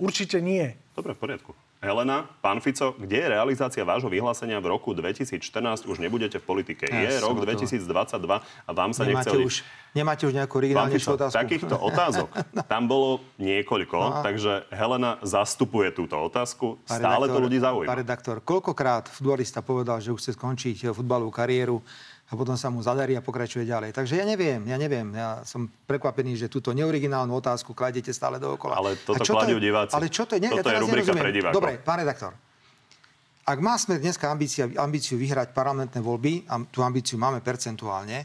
Určite 0.00 0.40
nie. 0.40 0.72
Dobre, 0.96 1.12
v 1.12 1.20
poriadku. 1.20 1.52
Helena, 1.82 2.30
pán 2.38 2.62
Fico, 2.62 2.94
kde 2.94 3.18
je 3.18 3.26
realizácia 3.34 3.82
vášho 3.82 4.06
vyhlásenia 4.06 4.62
v 4.62 4.70
roku 4.70 4.94
2014? 4.94 5.82
Už 5.90 5.98
nebudete 5.98 6.38
v 6.38 6.44
politike. 6.46 6.86
Ja 6.86 7.10
je 7.10 7.18
rok 7.18 7.42
2022 7.42 7.82
a 8.38 8.70
vám 8.70 8.94
sa 8.94 9.02
nemáte 9.02 9.34
nechceli... 9.34 9.42
Už, 9.42 9.66
nemáte 9.90 10.22
už 10.30 10.38
nejakú 10.38 10.62
originálnejšiu 10.62 11.18
otázku? 11.18 11.34
Takýchto 11.34 11.74
otázok 11.90 12.30
tam 12.70 12.86
bolo 12.86 13.18
niekoľko, 13.42 13.98
no. 13.98 14.22
takže 14.22 14.70
Helena 14.70 15.18
zastupuje 15.26 15.90
túto 15.90 16.14
otázku. 16.22 16.78
Stále 16.86 17.26
redaktor, 17.26 17.34
to 17.34 17.44
ľudí 17.50 17.58
zaujíma. 17.58 17.90
Pán 17.90 17.98
redaktor, 18.06 18.36
koľkokrát 18.46 19.10
futbolista 19.10 19.58
povedal, 19.58 19.98
že 19.98 20.14
už 20.14 20.22
chce 20.22 20.38
skončiť 20.38 20.94
futbalovú 20.94 21.34
kariéru 21.34 21.82
a 22.32 22.34
potom 22.34 22.56
sa 22.56 22.72
mu 22.72 22.80
zadarí 22.80 23.12
a 23.12 23.20
pokračuje 23.20 23.68
ďalej. 23.68 23.92
Takže 23.92 24.16
ja 24.16 24.24
neviem, 24.24 24.64
ja 24.64 24.80
neviem. 24.80 25.04
Ja 25.12 25.44
som 25.44 25.68
prekvapený, 25.68 26.40
že 26.40 26.48
túto 26.48 26.72
neoriginálnu 26.72 27.28
otázku 27.28 27.76
kladete 27.76 28.08
stále 28.08 28.40
dookola. 28.40 28.80
Ale 28.80 28.96
toto 29.04 29.20
kladú 29.20 29.60
diváci. 29.60 29.92
Ale 29.92 30.08
čo 30.08 30.24
to 30.24 30.40
je? 30.40 30.48
Ne, 30.48 30.48
toto 30.48 30.72
ja 30.72 30.80
je 30.80 30.88
rubrika 30.88 31.12
pre 31.12 31.28
divákov. 31.28 31.60
Dobre, 31.60 31.76
pán 31.84 32.00
redaktor. 32.00 32.32
Ak 33.44 33.58
má 33.60 33.76
sme 33.76 34.00
dneska 34.00 34.32
ambícia, 34.32 34.64
ambíciu 34.80 35.20
vyhrať 35.20 35.52
parlamentné 35.52 36.00
voľby, 36.00 36.48
a 36.48 36.56
tú 36.72 36.80
ambíciu 36.80 37.20
máme 37.20 37.44
percentuálne, 37.44 38.24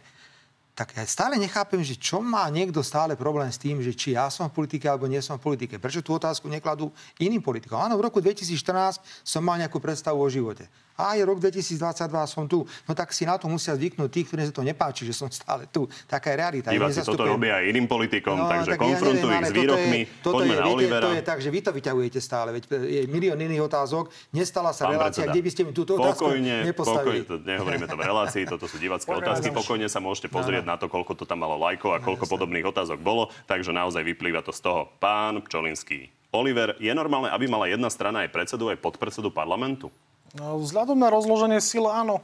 tak 0.71 0.95
ja 0.95 1.03
stále 1.03 1.35
nechápem, 1.35 1.83
že 1.83 1.99
čo 1.99 2.23
má 2.23 2.47
niekto 2.47 2.79
stále 2.85 3.17
problém 3.17 3.49
s 3.51 3.59
tým, 3.59 3.83
že 3.83 3.91
či 3.91 4.15
ja 4.15 4.31
som 4.31 4.47
v 4.47 4.55
politike 4.61 4.87
alebo 4.87 5.09
nie 5.09 5.19
som 5.19 5.35
v 5.35 5.51
politike. 5.51 5.81
Prečo 5.83 5.99
tú 5.99 6.15
otázku 6.15 6.47
nekladú 6.47 6.93
iným 7.19 7.43
politikom? 7.43 7.81
Áno, 7.81 7.97
v 7.99 8.07
roku 8.07 8.23
2014 8.23 9.01
som 9.25 9.41
mal 9.43 9.59
nejakú 9.59 9.81
predstavu 9.83 10.21
o 10.21 10.29
živote 10.31 10.69
a 10.97 11.13
je 11.13 11.21
rok 11.21 11.37
2022 11.37 11.77
som 12.25 12.49
tu. 12.49 12.65
No 12.89 12.91
tak 12.97 13.13
si 13.13 13.23
na 13.23 13.37
to 13.37 13.45
musia 13.45 13.77
zvyknúť 13.77 14.09
tí, 14.09 14.25
ktorí 14.25 14.49
sa 14.49 14.53
to 14.53 14.65
nepáči, 14.65 15.05
že 15.05 15.13
som 15.13 15.29
stále 15.29 15.69
tu. 15.69 15.85
Taká 16.09 16.33
je 16.33 16.37
realita. 16.41 16.67
Diváci 16.73 17.05
toto 17.05 17.21
robia 17.21 17.61
aj 17.61 17.65
iným 17.69 17.85
politikom, 17.85 18.33
no, 18.33 18.49
takže 18.49 18.73
tak 18.73 18.81
konfrontujú 18.81 19.29
ja 19.29 19.37
neviem, 19.37 19.45
ich 19.45 19.53
s 19.53 19.53
výrokmi. 19.53 19.99
Toto 20.25 20.41
je, 20.41 20.41
toto 20.41 20.41
je, 20.41 20.49
na 20.49 20.65
viete, 20.65 20.73
Olivera. 20.73 21.05
To 21.05 21.13
je 21.13 21.23
tak, 21.23 21.39
že 21.39 21.49
vy 21.53 21.59
to 21.61 21.71
vyťahujete 21.71 22.19
stále. 22.19 22.49
Veď 22.57 22.63
je 22.89 23.01
milión 23.05 23.37
iných 23.37 23.63
otázok. 23.69 24.09
Nestala 24.33 24.73
sa 24.73 24.89
Pán 24.89 24.97
relácia, 24.97 25.23
predseda, 25.23 25.33
kde 25.37 25.41
by 25.45 25.49
ste 25.53 25.61
mi 25.61 25.71
túto 25.71 25.93
otázku 25.95 26.25
pokojne, 26.25 26.55
nepostavili. 26.65 27.21
Pokojne, 27.21 27.29
to 27.29 27.35
nehovoríme 27.45 27.85
to 27.85 27.95
v 27.95 28.03
relácii, 28.03 28.43
toto 28.49 28.65
sú 28.65 28.77
divácké 28.81 29.09
otázky. 29.13 29.47
Pokojne 29.53 29.85
sa 29.85 30.01
môžete 30.01 30.33
pozrieť 30.33 30.65
na 30.65 30.81
to, 30.81 30.89
koľko 30.89 31.13
to 31.13 31.29
tam 31.29 31.45
malo 31.45 31.61
lajkov 31.61 31.93
a 31.93 32.01
koľko 32.01 32.25
podobných 32.25 32.65
otázok 32.65 32.97
bolo. 32.97 33.29
Takže 33.45 33.69
naozaj 33.69 34.01
vyplýva 34.01 34.41
to 34.41 34.49
z 34.49 34.65
toho. 34.65 34.89
Pán 34.97 35.45
Pčolinský, 35.45 36.09
Oliver, 36.33 36.75
je 36.81 36.91
normálne, 36.91 37.29
aby 37.29 37.45
mala 37.45 37.69
jedna 37.69 37.87
strana 37.87 38.25
aj 38.25 38.33
predsedu, 38.33 38.73
aj 38.73 38.81
podpredsedu 38.81 39.29
parlamentu? 39.29 39.93
No, 40.35 40.59
vzhľadom 40.59 40.99
na 40.99 41.07
rozloženie 41.07 41.63
síl 41.63 41.87
áno. 41.87 42.19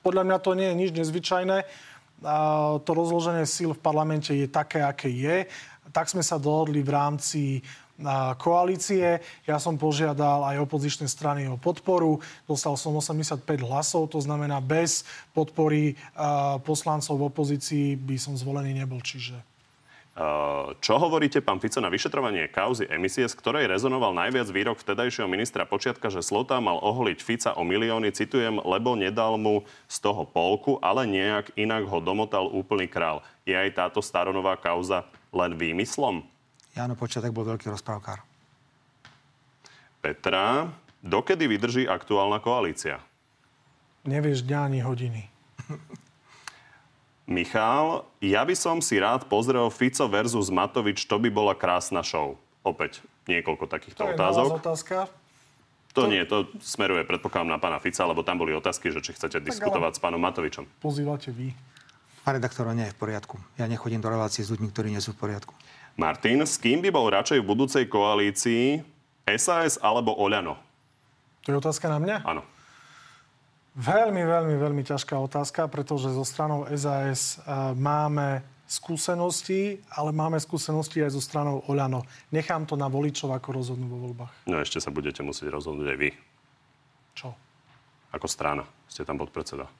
Podľa 0.00 0.24
mňa 0.24 0.38
to 0.40 0.56
nie 0.56 0.72
je 0.72 0.78
nič 0.78 0.90
nezvyčajné. 0.96 1.68
To 2.80 2.90
rozloženie 2.90 3.44
síl 3.44 3.76
v 3.76 3.82
parlamente 3.82 4.32
je 4.32 4.48
také, 4.48 4.80
aké 4.80 5.12
je. 5.12 5.44
Tak 5.92 6.08
sme 6.08 6.24
sa 6.24 6.40
dohodli 6.40 6.80
v 6.80 6.90
rámci 6.94 7.42
koalície. 8.38 9.18
Ja 9.42 9.58
som 9.58 9.74
požiadal 9.74 10.46
aj 10.46 10.62
opozičné 10.62 11.10
strany 11.10 11.50
o 11.50 11.58
podporu. 11.58 12.22
Dostal 12.46 12.78
som 12.78 12.94
85 12.94 13.42
hlasov, 13.66 14.06
to 14.14 14.22
znamená 14.22 14.62
bez 14.62 15.02
podpory 15.34 15.98
poslancov 16.62 17.18
v 17.18 17.26
opozícii 17.26 17.86
by 17.98 18.16
som 18.16 18.38
zvolený 18.38 18.70
nebol. 18.70 19.02
Čiže 19.02 19.57
Čo 20.82 20.98
hovoríte, 20.98 21.38
pán 21.38 21.62
Fico, 21.62 21.78
na 21.78 21.86
vyšetrovanie 21.86 22.50
kauzy 22.50 22.90
emisie, 22.90 23.30
z 23.30 23.38
ktorej 23.38 23.70
rezonoval 23.70 24.10
najviac 24.10 24.50
výrok 24.50 24.82
vtedajšieho 24.82 25.30
ministra 25.30 25.62
Počiatka, 25.62 26.10
že 26.10 26.26
Slota 26.26 26.58
mal 26.58 26.82
oholiť 26.82 27.18
Fica 27.22 27.50
o 27.54 27.62
milióny, 27.62 28.10
citujem, 28.10 28.58
lebo 28.58 28.98
nedal 28.98 29.38
mu 29.38 29.62
z 29.86 29.96
toho 30.02 30.26
polku, 30.26 30.74
ale 30.82 31.06
nejak 31.06 31.54
inak 31.54 31.86
ho 31.86 32.02
domotal 32.02 32.50
úplný 32.50 32.90
král. 32.90 33.22
Je 33.46 33.54
aj 33.54 33.78
táto 33.78 34.02
staronová 34.02 34.58
kauza 34.58 35.06
len 35.30 35.54
výmyslom? 35.54 36.26
Jano 36.74 36.98
Počiatek 36.98 37.30
bol 37.30 37.46
veľký 37.54 37.70
rozprávkár. 37.70 38.18
Petra, 40.02 40.66
dokedy 40.98 41.46
vydrží 41.46 41.86
aktuálna 41.86 42.42
koalícia? 42.42 42.98
Nevieš 44.02 44.42
dňa 44.42 44.58
ani 44.66 44.80
hodiny. 44.82 45.22
Michal, 47.28 48.08
ja 48.24 48.40
by 48.40 48.56
som 48.56 48.80
si 48.80 48.96
rád 48.96 49.28
pozrel 49.28 49.68
Fico 49.68 50.08
versus 50.08 50.48
Matovič, 50.48 51.04
to 51.04 51.20
by 51.20 51.28
bola 51.28 51.52
krásna 51.52 52.00
show. 52.00 52.40
Opäť 52.64 53.04
niekoľko 53.28 53.68
takýchto 53.68 54.00
To 54.00 54.08
je 54.08 54.14
otázok. 54.16 54.48
vás 54.48 54.60
otázka. 54.64 54.96
To 55.92 56.08
nie, 56.08 56.24
to 56.24 56.48
smeruje 56.64 57.04
predpokladám 57.04 57.52
na 57.52 57.60
pána 57.60 57.76
Fica, 57.84 58.00
lebo 58.08 58.24
tam 58.24 58.40
boli 58.40 58.56
otázky, 58.56 58.88
že 58.88 59.04
či 59.04 59.12
chcete 59.12 59.44
diskutovať 59.44 59.96
s 59.96 60.00
pánom 60.00 60.20
Matovičom. 60.24 60.64
Pozývate 60.80 61.28
vy. 61.28 61.52
Pán 62.24 62.40
redaktor, 62.40 62.64
nie 62.72 62.88
je 62.88 62.96
v 62.96 63.00
poriadku. 63.00 63.36
Ja 63.60 63.68
nechodím 63.68 64.00
do 64.00 64.08
relácie 64.08 64.40
s 64.40 64.48
ľuďmi, 64.48 64.68
ktorí 64.72 64.88
nie 64.88 65.00
sú 65.00 65.12
v 65.12 65.28
poriadku. 65.28 65.52
Martin, 66.00 66.40
s 66.44 66.56
kým 66.56 66.80
by 66.80 66.88
bol 66.88 67.08
radšej 67.12 67.40
v 67.40 67.46
budúcej 67.48 67.84
koalícii 67.88 68.80
SAS 69.36 69.76
alebo 69.80 70.16
Oľano? 70.16 70.56
To 71.44 71.52
je 71.52 71.56
otázka 71.60 71.92
na 71.92 72.00
mňa? 72.00 72.16
Áno. 72.24 72.40
Veľmi, 73.78 74.26
veľmi, 74.26 74.58
veľmi 74.58 74.82
ťažká 74.82 75.14
otázka, 75.14 75.70
pretože 75.70 76.10
zo 76.10 76.26
stranou 76.26 76.66
SAS 76.74 77.38
uh, 77.46 77.70
máme 77.78 78.42
skúsenosti, 78.66 79.78
ale 79.94 80.10
máme 80.10 80.34
skúsenosti 80.42 80.98
aj 81.00 81.14
zo 81.14 81.22
stranou 81.22 81.62
Oľano. 81.70 82.02
Nechám 82.34 82.66
to 82.66 82.74
na 82.74 82.90
voličov, 82.90 83.32
ako 83.32 83.54
rozhodnú 83.54 83.86
vo 83.86 83.98
voľbách. 84.10 84.50
No 84.50 84.58
ešte 84.58 84.82
sa 84.82 84.90
budete 84.90 85.22
musieť 85.22 85.54
rozhodnúť 85.54 85.94
aj 85.94 85.98
vy. 85.98 86.10
Čo? 87.14 87.32
Ako 88.10 88.26
strana. 88.26 88.66
Ste 88.90 89.06
tam 89.06 89.14
podpredseda. 89.14 89.70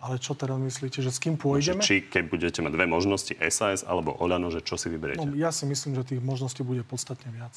Ale 0.00 0.16
čo 0.20 0.32
teraz 0.32 0.56
myslíte, 0.56 1.04
že 1.04 1.12
s 1.12 1.20
kým 1.20 1.36
pôjdeme? 1.36 1.80
či 1.80 2.04
keď 2.04 2.28
budete 2.28 2.58
mať 2.60 2.72
dve 2.76 2.84
možnosti, 2.88 3.32
SAS 3.48 3.84
alebo 3.84 4.12
Oľano, 4.24 4.48
že 4.48 4.60
čo 4.60 4.80
si 4.80 4.88
vyberiete? 4.88 5.24
No, 5.24 5.36
ja 5.36 5.52
si 5.52 5.68
myslím, 5.68 5.96
že 5.96 6.16
tých 6.16 6.20
možností 6.20 6.64
bude 6.64 6.80
podstatne 6.84 7.28
viac. 7.28 7.52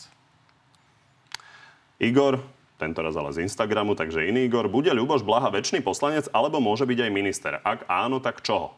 Igor, 1.97 2.43
tento 2.77 3.01
raz 3.01 3.17
ale 3.17 3.33
z 3.33 3.41
Instagramu, 3.41 3.97
takže 3.97 4.29
iný 4.29 4.45
Igor. 4.45 4.69
Bude 4.69 4.93
Ľuboš 4.93 5.25
Blaha 5.25 5.49
väčší 5.49 5.81
poslanec 5.81 6.29
alebo 6.29 6.61
môže 6.61 6.85
byť 6.85 6.99
aj 7.03 7.11
minister? 7.11 7.53
Ak 7.65 7.89
áno, 7.89 8.21
tak 8.21 8.45
čoho? 8.45 8.77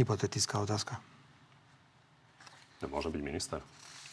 Hypotetická 0.00 0.64
otázka. 0.64 0.96
No, 2.80 2.88
môže 2.88 3.12
byť 3.12 3.20
minister. 3.20 3.60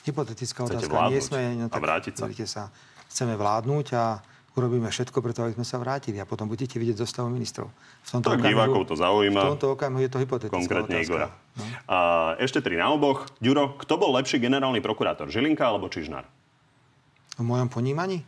Hypotetická 0.03 0.67
Chcete 0.67 0.85
otázka. 0.85 0.91
vládnuť 0.91 1.15
Nie 1.15 1.23
sme, 1.23 1.41
no, 1.55 1.65
a 1.71 1.77
vrátiť 1.79 2.13
sa? 2.19 2.25
sa. 2.45 2.63
Chceme 3.09 3.39
vládnuť 3.39 3.87
a 3.95 4.19
urobíme 4.59 4.91
všetko 4.91 5.23
preto, 5.23 5.47
aby 5.47 5.55
sme 5.55 5.63
sa 5.63 5.79
vrátili 5.79 6.19
a 6.19 6.27
potom 6.27 6.51
budete 6.51 6.75
vidieť 6.75 6.99
zostavu 6.99 7.31
ministrov. 7.31 7.71
V 8.03 8.09
tomto 8.19 8.35
Tak 8.35 8.43
divákov 8.43 8.91
to 8.91 8.95
zaujíma. 8.99 9.39
V 9.39 9.47
tomto 9.55 9.67
okamihu 9.79 10.03
je 10.03 10.11
to 10.11 10.19
hypotetická 10.19 10.59
Konkrétne 10.59 10.99
otázka. 10.99 11.07
Igora. 11.07 11.27
A 11.87 11.97
ešte 12.43 12.59
tri 12.59 12.75
na 12.75 12.91
oboch. 12.91 13.31
Ďuro, 13.39 13.79
kto 13.79 13.95
bol 13.95 14.11
lepší 14.19 14.43
generálny 14.43 14.83
prokurátor? 14.83 15.31
Žilinka 15.31 15.63
alebo 15.63 15.87
Čižnár? 15.87 16.27
V 17.39 17.47
mojom 17.47 17.71
ponímaní? 17.71 18.27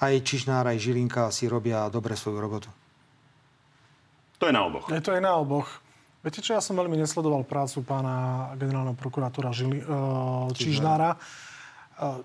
Aj 0.00 0.12
Čižnár, 0.12 0.64
aj 0.64 0.80
Žilinka 0.80 1.28
si 1.28 1.44
robia 1.48 1.84
dobre 1.92 2.16
svoju 2.16 2.40
robotu. 2.40 2.68
To 4.40 4.48
je 4.48 4.52
na 4.52 4.64
oboch. 4.64 4.88
Je 4.88 5.00
to 5.00 5.12
aj 5.16 5.22
na 5.24 5.36
oboch. 5.36 5.68
Viete 6.20 6.42
čo, 6.42 6.56
ja 6.56 6.60
som 6.64 6.76
veľmi 6.76 6.98
nesledoval 6.98 7.46
prácu 7.46 7.86
pána 7.86 8.50
generálneho 8.58 8.98
prokurátora 8.98 9.54
Žili, 9.54 9.80
uh, 9.84 10.50
Čižnára. 10.52 11.16
Uh, 11.96 12.20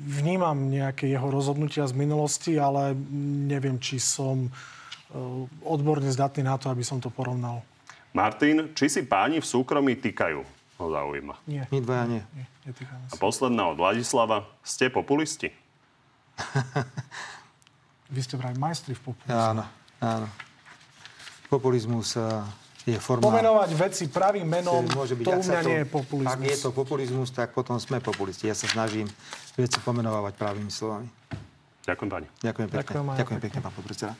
vnímam 0.00 0.56
nejaké 0.56 1.10
jeho 1.10 1.28
rozhodnutia 1.28 1.88
z 1.88 1.96
minulosti, 1.96 2.56
ale 2.56 2.94
neviem, 3.50 3.76
či 3.82 3.98
som 4.00 4.46
uh, 4.46 5.44
odborne 5.66 6.08
zdatný 6.08 6.46
na 6.46 6.56
to, 6.56 6.70
aby 6.70 6.86
som 6.86 7.02
to 7.02 7.10
porovnal. 7.10 7.66
Martin, 8.16 8.72
či 8.72 8.88
si 8.88 9.02
páni 9.04 9.42
v 9.42 9.46
súkromí 9.48 9.98
týkajú? 10.00 10.40
Ho 10.80 10.86
zaujíma. 10.92 11.36
Nie. 11.48 11.68
My 11.68 11.78
dvaja 11.84 12.04
nie. 12.08 12.22
Nie, 12.32 12.46
A 12.66 13.14
posledná 13.18 13.70
od 13.70 13.78
Vladislava. 13.78 14.42
Ste 14.66 14.90
populisti? 14.90 15.54
Vy 18.14 18.20
ste 18.22 18.34
vraj 18.38 18.54
majstri 18.58 18.94
v 18.98 19.02
populizmu. 19.10 19.34
Áno, 19.34 19.64
áno. 20.02 20.26
Populizmus 21.46 22.18
eh, 22.18 22.26
je 22.90 22.98
forma... 22.98 23.22
Pomenovať 23.22 23.70
veci 23.74 24.04
pravým 24.10 24.46
menom, 24.46 24.82
Môže 24.94 25.14
byť, 25.14 25.26
to 25.26 25.30
u 25.30 25.42
mňa 25.42 25.60
nie 25.62 25.78
je 25.82 25.86
populizmus. 25.86 26.34
Ak 26.34 26.42
je 26.42 26.58
to 26.58 26.70
populizmus, 26.74 27.28
tak 27.30 27.48
potom 27.54 27.78
sme 27.78 28.02
populisti. 28.02 28.50
Ja 28.50 28.54
sa 28.58 28.66
snažím 28.66 29.06
veci 29.54 29.78
pomenovať 29.82 30.34
pravými 30.34 30.70
slovami. 30.70 31.06
Ďakujem 31.86 32.10
pani. 32.10 32.26
Ďakujem 32.42 32.66
pekne. 32.66 32.82
Ďakujem 32.82 33.04
Ďakujem 33.14 33.40
pekne, 33.46 33.58
pán 33.62 33.74
podpredseda. 33.78 34.12